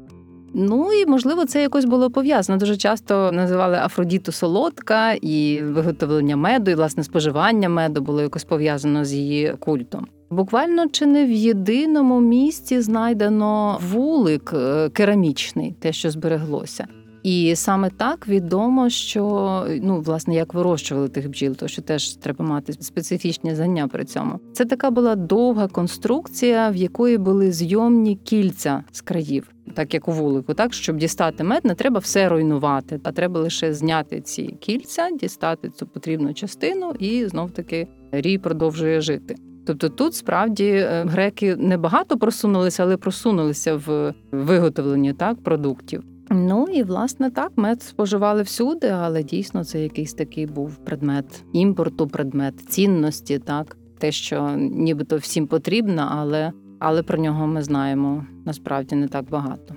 Ну 0.53 0.93
і 0.93 1.05
можливо, 1.05 1.45
це 1.45 1.61
якось 1.61 1.85
було 1.85 2.09
пов'язано. 2.09 2.59
Дуже 2.59 2.77
часто 2.77 3.31
називали 3.31 3.77
Афродіту 3.77 4.31
солодка, 4.31 5.13
і 5.13 5.61
виготовлення 5.61 6.35
меду, 6.37 6.71
і 6.71 6.75
власне 6.75 7.03
споживання 7.03 7.69
меду 7.69 8.01
було 8.01 8.21
якось 8.21 8.43
пов'язано 8.43 9.05
з 9.05 9.13
її 9.13 9.53
культом. 9.59 10.07
Буквально 10.29 10.87
чи 10.87 11.05
не 11.05 11.25
в 11.25 11.31
єдиному 11.31 12.21
місці 12.21 12.81
знайдено 12.81 13.79
вулик 13.91 14.53
е, 14.53 14.89
керамічний, 14.89 15.75
те, 15.79 15.93
що 15.93 16.09
збереглося. 16.09 16.87
І 17.23 17.55
саме 17.55 17.89
так 17.89 18.27
відомо, 18.27 18.89
що 18.89 19.65
ну 19.81 20.01
власне 20.01 20.35
як 20.35 20.53
вирощували 20.53 21.09
тих 21.09 21.29
бджіл, 21.29 21.55
то 21.55 21.67
що 21.67 21.81
теж 21.81 22.15
треба 22.15 22.45
мати 22.45 22.73
специфічні 22.73 23.55
знання 23.55 23.87
при 23.87 24.05
цьому. 24.05 24.39
Це 24.53 24.65
така 24.65 24.91
була 24.91 25.15
довга 25.15 25.67
конструкція, 25.67 26.69
в 26.69 26.75
якої 26.75 27.17
були 27.17 27.51
зйомні 27.51 28.15
кільця 28.15 28.83
з 28.91 29.01
країв, 29.01 29.47
так 29.73 29.93
як 29.93 30.07
у 30.07 30.11
вулику, 30.11 30.53
так 30.53 30.73
щоб 30.73 30.97
дістати 30.97 31.43
мед, 31.43 31.65
не 31.65 31.75
треба 31.75 31.99
все 31.99 32.29
руйнувати, 32.29 32.99
а 33.03 33.11
треба 33.11 33.39
лише 33.39 33.73
зняти 33.73 34.21
ці 34.21 34.43
кільця, 34.59 35.09
дістати 35.21 35.69
цю 35.69 35.87
потрібну 35.87 36.33
частину, 36.33 36.93
і 36.99 37.25
знов 37.25 37.51
таки 37.51 37.87
рій 38.11 38.37
продовжує 38.37 39.01
жити. 39.01 39.35
Тобто 39.65 39.89
тут 39.89 40.15
справді 40.15 40.65
е, 40.65 41.05
греки 41.07 41.55
не 41.55 41.77
багато 41.77 42.17
просунулися, 42.17 42.83
але 42.83 42.97
просунулися 42.97 43.75
в 43.75 44.13
виготовленні 44.31 45.13
так 45.13 45.43
продуктів. 45.43 46.03
Ну 46.33 46.67
і 46.73 46.83
власне 46.83 47.29
так, 47.29 47.51
мед 47.55 47.81
споживали 47.81 48.41
всюди, 48.41 48.87
але 48.87 49.23
дійсно 49.23 49.63
це 49.63 49.83
якийсь 49.83 50.13
такий 50.13 50.45
був 50.45 50.75
предмет 50.75 51.45
імпорту, 51.53 52.07
предмет 52.07 52.59
цінності, 52.59 53.39
так 53.39 53.77
те, 53.99 54.11
що 54.11 54.49
нібито 54.57 55.17
всім 55.17 55.47
потрібно, 55.47 56.07
але, 56.11 56.51
але 56.79 57.03
про 57.03 57.17
нього 57.17 57.47
ми 57.47 57.61
знаємо 57.61 58.25
насправді 58.45 58.95
не 58.95 59.07
так 59.07 59.29
багато. 59.29 59.75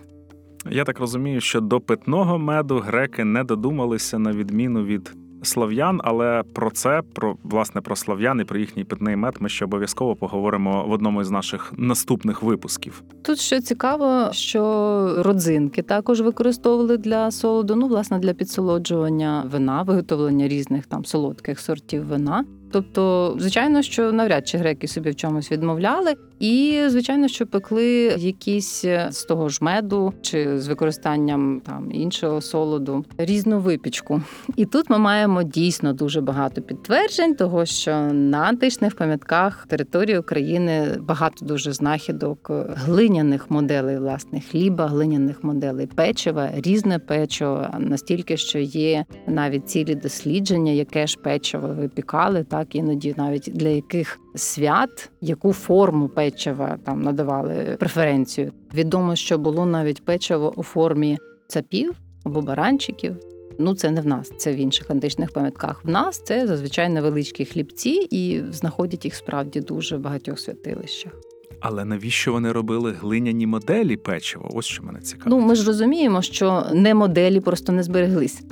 Я 0.70 0.84
так 0.84 1.00
розумію, 1.00 1.40
що 1.40 1.60
до 1.60 1.80
питного 1.80 2.38
меду 2.38 2.78
греки 2.78 3.24
не 3.24 3.44
додумалися 3.44 4.18
на 4.18 4.32
відміну 4.32 4.84
від 4.84 5.16
слов'ян, 5.44 6.00
але 6.04 6.42
про 6.52 6.70
це, 6.70 7.02
про 7.14 7.36
власне 7.42 7.80
про 7.80 7.96
слов'ян 7.96 8.40
і 8.40 8.44
про 8.44 8.58
їхній 8.58 8.84
питний 8.84 9.16
мед, 9.16 9.34
ми 9.40 9.48
ще 9.48 9.64
обов'язково 9.64 10.16
поговоримо 10.16 10.84
в 10.88 10.92
одному 10.92 11.20
із 11.20 11.30
наших 11.30 11.72
наступних 11.76 12.42
випусків. 12.42 13.02
Тут 13.22 13.38
що 13.38 13.60
цікаво, 13.60 14.28
що 14.32 15.14
родзинки 15.18 15.82
також 15.82 16.20
використовували 16.20 16.96
для 16.96 17.30
солоду, 17.30 17.76
ну 17.76 17.88
власне 17.88 18.18
для 18.18 18.32
підсолоджування 18.34 19.44
вина, 19.52 19.82
виготовлення 19.82 20.48
різних 20.48 20.86
там 20.86 21.04
солодких 21.04 21.60
сортів 21.60 22.06
вина. 22.06 22.44
Тобто, 22.74 23.34
звичайно, 23.38 23.82
що 23.82 24.12
навряд 24.12 24.48
чи 24.48 24.58
греки 24.58 24.88
собі 24.88 25.10
в 25.10 25.16
чомусь 25.16 25.52
відмовляли, 25.52 26.14
і 26.40 26.82
звичайно, 26.86 27.28
що 27.28 27.46
пекли 27.46 28.16
якісь 28.18 28.84
з 29.10 29.24
того 29.28 29.48
ж 29.48 29.58
меду 29.60 30.12
чи 30.22 30.58
з 30.60 30.68
використанням 30.68 31.62
там 31.66 31.92
іншого 31.92 32.40
солоду 32.40 33.04
різну 33.18 33.60
випічку. 33.60 34.22
І 34.56 34.64
тут 34.64 34.90
ми 34.90 34.98
маємо 34.98 35.42
дійсно 35.42 35.92
дуже 35.92 36.20
багато 36.20 36.62
підтверджень, 36.62 37.34
того 37.34 37.64
що 37.66 37.90
на 38.12 38.38
античних 38.38 38.96
пам'ятках 38.96 39.66
території 39.66 40.18
України 40.18 40.96
багато 41.00 41.46
дуже 41.46 41.72
знахідок 41.72 42.50
глиняних 42.68 43.50
моделей, 43.50 43.98
власне, 43.98 44.40
хліба, 44.50 44.86
глиняних 44.86 45.44
моделей 45.44 45.86
печива, 45.86 46.50
різне 46.54 46.98
печиво, 46.98 47.66
настільки, 47.78 48.36
що 48.36 48.58
є 48.58 49.04
навіть 49.26 49.68
цілі 49.68 49.94
дослідження, 49.94 50.72
яке 50.72 51.06
ж 51.06 51.18
печиво 51.18 51.68
випікали, 51.68 52.44
так 52.44 52.74
іноді 52.74 53.14
навіть 53.16 53.50
для 53.54 53.68
яких 53.68 54.20
свят 54.34 55.10
яку 55.20 55.52
форму 55.52 56.08
печива 56.08 56.78
там 56.84 57.02
надавали 57.02 57.76
преференцію. 57.78 58.52
Відомо, 58.74 59.16
що 59.16 59.38
було 59.38 59.66
навіть 59.66 60.04
печиво 60.04 60.52
у 60.56 60.62
формі 60.62 61.18
цапів 61.48 61.94
або 62.24 62.42
баранчиків. 62.42 63.16
Ну, 63.58 63.74
це 63.74 63.90
не 63.90 64.00
в 64.00 64.06
нас, 64.06 64.32
це 64.36 64.52
в 64.52 64.56
інших 64.56 64.90
античних 64.90 65.32
пам'ятках. 65.32 65.84
В 65.84 65.88
нас 65.88 66.22
це 66.24 66.46
зазвичай 66.46 66.88
невеличкі 66.88 67.44
хлібці, 67.44 68.08
і 68.10 68.42
знаходять 68.50 69.04
їх 69.04 69.14
справді 69.14 69.60
дуже 69.60 69.96
в 69.96 70.00
багатьох 70.00 70.38
святилищах. 70.40 71.12
Але 71.60 71.84
навіщо 71.84 72.32
вони 72.32 72.52
робили 72.52 72.92
глиняні 72.92 73.46
моделі 73.46 73.96
печива? 73.96 74.48
Ось 74.52 74.64
що 74.64 74.82
мене 74.82 75.00
цікавить. 75.00 75.30
Ну 75.30 75.40
ми 75.40 75.54
ж 75.54 75.66
розуміємо, 75.66 76.22
що 76.22 76.66
не 76.72 76.94
моделі 76.94 77.40
просто 77.40 77.72
не 77.72 77.82
збереглись. 77.82 78.42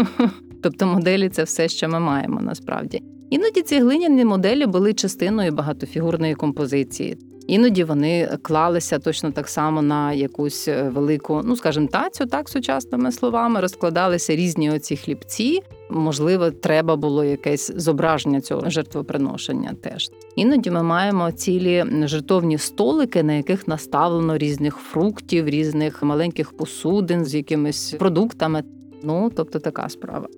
Тобто 0.62 0.86
моделі 0.86 1.28
це 1.28 1.42
все, 1.42 1.68
що 1.68 1.88
ми 1.88 2.00
маємо 2.00 2.40
насправді. 2.40 3.02
Іноді 3.34 3.62
ці 3.62 3.80
глиняні 3.80 4.24
моделі 4.24 4.66
були 4.66 4.94
частиною 4.94 5.52
багатофігурної 5.52 6.34
композиції. 6.34 7.18
Іноді 7.46 7.84
вони 7.84 8.28
клалися 8.42 8.98
точно 8.98 9.30
так 9.30 9.48
само 9.48 9.82
на 9.82 10.12
якусь 10.12 10.68
е, 10.68 10.82
велику, 10.82 11.40
ну 11.44 11.56
скажімо, 11.56 11.86
тацю, 11.86 12.26
так 12.26 12.48
сучасними 12.48 13.12
словами, 13.12 13.60
розкладалися 13.60 14.36
різні 14.36 14.70
оці 14.70 14.96
хлібці. 14.96 15.62
Можливо, 15.90 16.50
треба 16.50 16.96
було 16.96 17.24
якесь 17.24 17.72
зображення 17.76 18.40
цього 18.40 18.70
жертвоприношення. 18.70 19.74
Теж 19.82 20.10
іноді 20.36 20.70
ми 20.70 20.82
маємо 20.82 21.32
цілі 21.32 21.84
жертовні 22.04 22.58
столики, 22.58 23.22
на 23.22 23.32
яких 23.32 23.68
наставлено 23.68 24.38
різних 24.38 24.76
фруктів, 24.76 25.48
різних 25.48 26.02
маленьких 26.02 26.56
посудин 26.56 27.24
з 27.24 27.34
якимись 27.34 27.94
продуктами. 27.98 28.62
Ну 29.02 29.30
тобто 29.36 29.58
така 29.58 29.88
справа. 29.88 30.28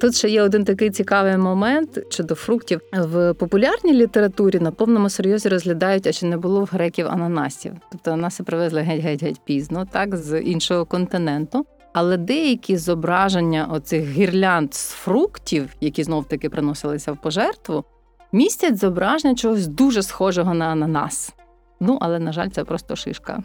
Тут 0.00 0.14
ще 0.14 0.28
є 0.28 0.42
один 0.42 0.64
такий 0.64 0.90
цікавий 0.90 1.36
момент 1.36 1.98
щодо 2.08 2.34
фруктів 2.34 2.80
в 2.92 3.34
популярній 3.34 3.92
літературі 3.92 4.58
на 4.58 4.70
повному 4.70 5.10
серйозі 5.10 5.48
розглядають, 5.48 6.06
а 6.06 6.12
чи 6.12 6.26
не 6.26 6.36
було 6.36 6.60
в 6.60 6.68
греків 6.72 7.06
ананасів. 7.06 7.72
Тобто 7.92 8.10
ананаси 8.10 8.42
привезли 8.42 8.80
геть-геть-геть 8.80 9.40
пізно, 9.44 9.86
так 9.92 10.16
з 10.16 10.40
іншого 10.40 10.84
континенту. 10.84 11.66
Але 11.92 12.16
деякі 12.16 12.76
зображення 12.76 13.68
оцих 13.72 14.08
гірлянд 14.08 14.74
з 14.74 14.90
фруктів, 14.90 15.68
які 15.80 16.04
знов 16.04 16.24
таки 16.24 16.48
приносилися 16.48 17.12
в 17.12 17.20
пожертву, 17.20 17.84
містять 18.32 18.78
зображення 18.78 19.34
чогось 19.34 19.66
дуже 19.66 20.02
схожого 20.02 20.54
на 20.54 20.64
ананас. 20.64 21.34
Ну 21.80 21.98
але 22.00 22.18
на 22.18 22.32
жаль, 22.32 22.48
це 22.48 22.64
просто 22.64 22.96
шишка. 22.96 23.42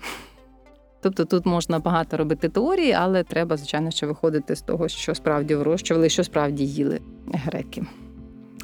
Тобто 1.01 1.25
тут 1.25 1.45
можна 1.45 1.79
багато 1.79 2.17
робити 2.17 2.49
теорії, 2.49 2.91
але 2.91 3.23
треба, 3.23 3.57
звичайно, 3.57 3.91
ще 3.91 4.05
виходити 4.05 4.55
з 4.55 4.61
того, 4.61 4.87
що 4.87 5.15
справді 5.15 5.55
вирощували, 5.55 6.09
що 6.09 6.23
справді 6.23 6.65
їли 6.65 6.99
греки. 7.33 7.83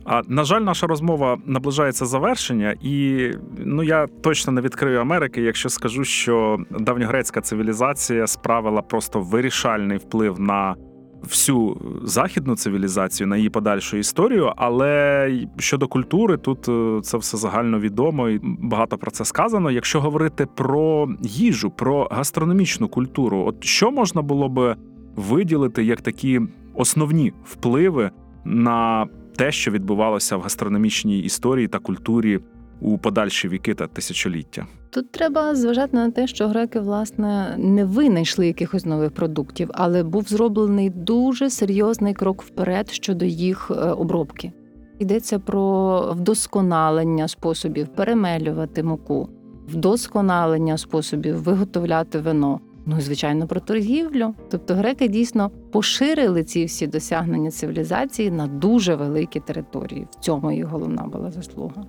А 0.10 0.22
на 0.28 0.44
жаль, 0.44 0.62
наша 0.62 0.88
розмова 0.88 1.38
наближається 1.46 2.06
завершення, 2.06 2.76
і 2.82 3.32
ну 3.58 3.84
я 3.84 4.08
точно 4.22 4.54
не 4.54 4.62
відкрию 4.62 5.00
Америки, 5.00 5.42
якщо 5.42 5.70
скажу, 5.70 6.04
що 6.04 6.58
давньогрецька 6.70 7.42
цивілізація 7.42 8.28
справила 8.28 8.82
просто 8.82 9.20
вирішальний 9.20 9.98
вплив 9.98 10.40
на 10.40 10.76
всю 11.24 11.78
західну 12.04 12.56
цивілізацію, 12.56 13.28
на 13.28 13.38
її 13.38 13.50
подальшу 13.50 13.98
історію. 13.98 14.54
Але 14.56 15.32
щодо 15.58 15.88
культури, 15.88 16.38
тут 16.38 16.70
е, 16.70 17.00
це 17.04 17.18
все 17.18 17.38
загально 17.38 17.80
відомо 17.80 18.30
і 18.30 18.40
багато 18.44 18.98
про 18.98 19.12
це 19.12 19.26
сказано. 19.26 19.72
Якщо 19.72 20.02
говорити 20.02 20.48
про 20.56 21.10
їжу, 21.22 21.70
про 21.70 22.08
гастрономічну 22.12 22.88
культуру, 22.88 23.44
от 23.48 23.64
що 23.64 23.92
можна 23.92 24.22
було 24.22 24.50
би 24.50 24.76
виділити 25.16 25.84
як 25.84 26.02
такі 26.02 26.42
основні 26.74 27.34
впливи 27.46 28.12
на 28.46 29.08
те, 29.36 29.52
що 29.52 29.72
відбувалося 29.72 30.38
в 30.38 30.42
гастрономічній 30.42 31.20
історії 31.20 31.68
та 31.68 31.80
культурі 31.80 32.40
у 32.82 32.98
подальші 32.98 33.48
віки 33.48 33.74
та 33.74 33.88
тисячоліття. 33.88 34.68
Тут 34.90 35.12
треба 35.12 35.56
зважати 35.56 35.98
на 35.98 36.12
те, 36.12 36.28
що 36.28 36.48
греки 36.48 36.80
власне 36.80 37.56
не 37.58 37.86
винайшли 37.86 38.48
якихось 38.48 38.86
нових 38.86 39.12
продуктів, 39.12 39.70
але 39.74 40.04
був 40.04 40.24
зроблений 40.28 40.90
дуже 40.90 41.50
серйозний 41.50 42.14
крок 42.14 42.42
вперед 42.42 42.90
щодо 42.90 43.26
їх 43.26 43.72
е, 43.72 43.74
обробки. 43.74 44.52
Йдеться 45.00 45.40
про 45.40 46.02
вдосконалення 46.12 47.28
способів 47.28 47.88
перемелювати 47.88 48.84
муку, 48.84 49.30
вдосконалення 49.68 50.78
способів 50.78 51.44
виготовляти 51.44 52.20
вино. 52.20 52.60
Ну 52.86 52.98
і 52.98 53.02
звичайно 53.02 53.48
про 53.48 53.60
торгівлю. 53.60 54.34
Тобто 54.50 54.76
греки 54.76 55.08
дійсно 55.08 55.52
поширили 55.72 56.44
ці 56.44 56.66
всі 56.66 56.88
досягнення 56.88 57.52
цивілізації 57.52 58.32
на 58.32 58.48
дуже 58.48 58.96
великі 58.96 59.40
території. 59.40 60.08
В 60.12 60.16
цьому 60.16 60.52
їх 60.52 60.66
головна 60.66 61.04
була 61.04 61.32
заслуга. 61.32 61.84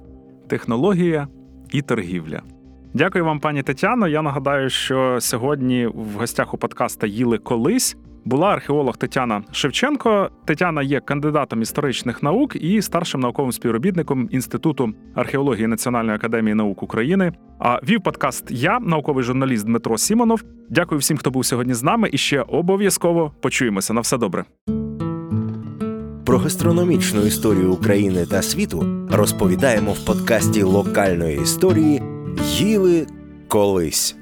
Технологія 0.48 1.28
і 1.72 1.82
торгівля. 1.82 2.42
Дякую 2.94 3.24
вам, 3.24 3.40
пані 3.40 3.62
Тетяно. 3.62 4.08
Я 4.08 4.22
нагадаю, 4.22 4.70
що 4.70 5.16
сьогодні 5.20 5.86
в 5.86 6.12
гостях 6.18 6.54
у 6.54 6.58
подкаста 6.58 7.06
їли 7.06 7.38
колись 7.38 7.96
була 8.24 8.48
археолог 8.48 8.96
Тетяна 8.96 9.42
Шевченко. 9.52 10.30
Тетяна 10.44 10.82
є 10.82 11.00
кандидатом 11.00 11.62
історичних 11.62 12.22
наук 12.22 12.56
і 12.56 12.82
старшим 12.82 13.20
науковим 13.20 13.52
співробітником 13.52 14.28
Інституту 14.30 14.92
археології 15.14 15.66
Національної 15.66 16.16
академії 16.16 16.54
наук 16.54 16.82
України. 16.82 17.32
А 17.58 17.80
вів 17.88 18.02
подкаст 18.02 18.50
я, 18.50 18.80
науковий 18.80 19.24
журналіст 19.24 19.66
Дмитро 19.66 19.98
Сімонов. 19.98 20.44
Дякую 20.70 20.98
всім, 20.98 21.16
хто 21.16 21.30
був 21.30 21.46
сьогодні 21.46 21.74
з 21.74 21.82
нами. 21.82 22.08
І 22.12 22.18
ще 22.18 22.42
обов'язково 22.42 23.32
почуємося. 23.40 23.92
На 23.94 24.00
все 24.00 24.18
добре. 24.18 24.44
Про 26.28 26.38
гастрономічну 26.38 27.26
історію 27.26 27.72
України 27.72 28.26
та 28.26 28.42
світу 28.42 29.06
розповідаємо 29.10 29.92
в 29.92 30.04
подкасті 30.04 30.62
локальної 30.62 31.42
історії 31.42 32.02
Їли 32.56 33.06
колись. 33.48 34.16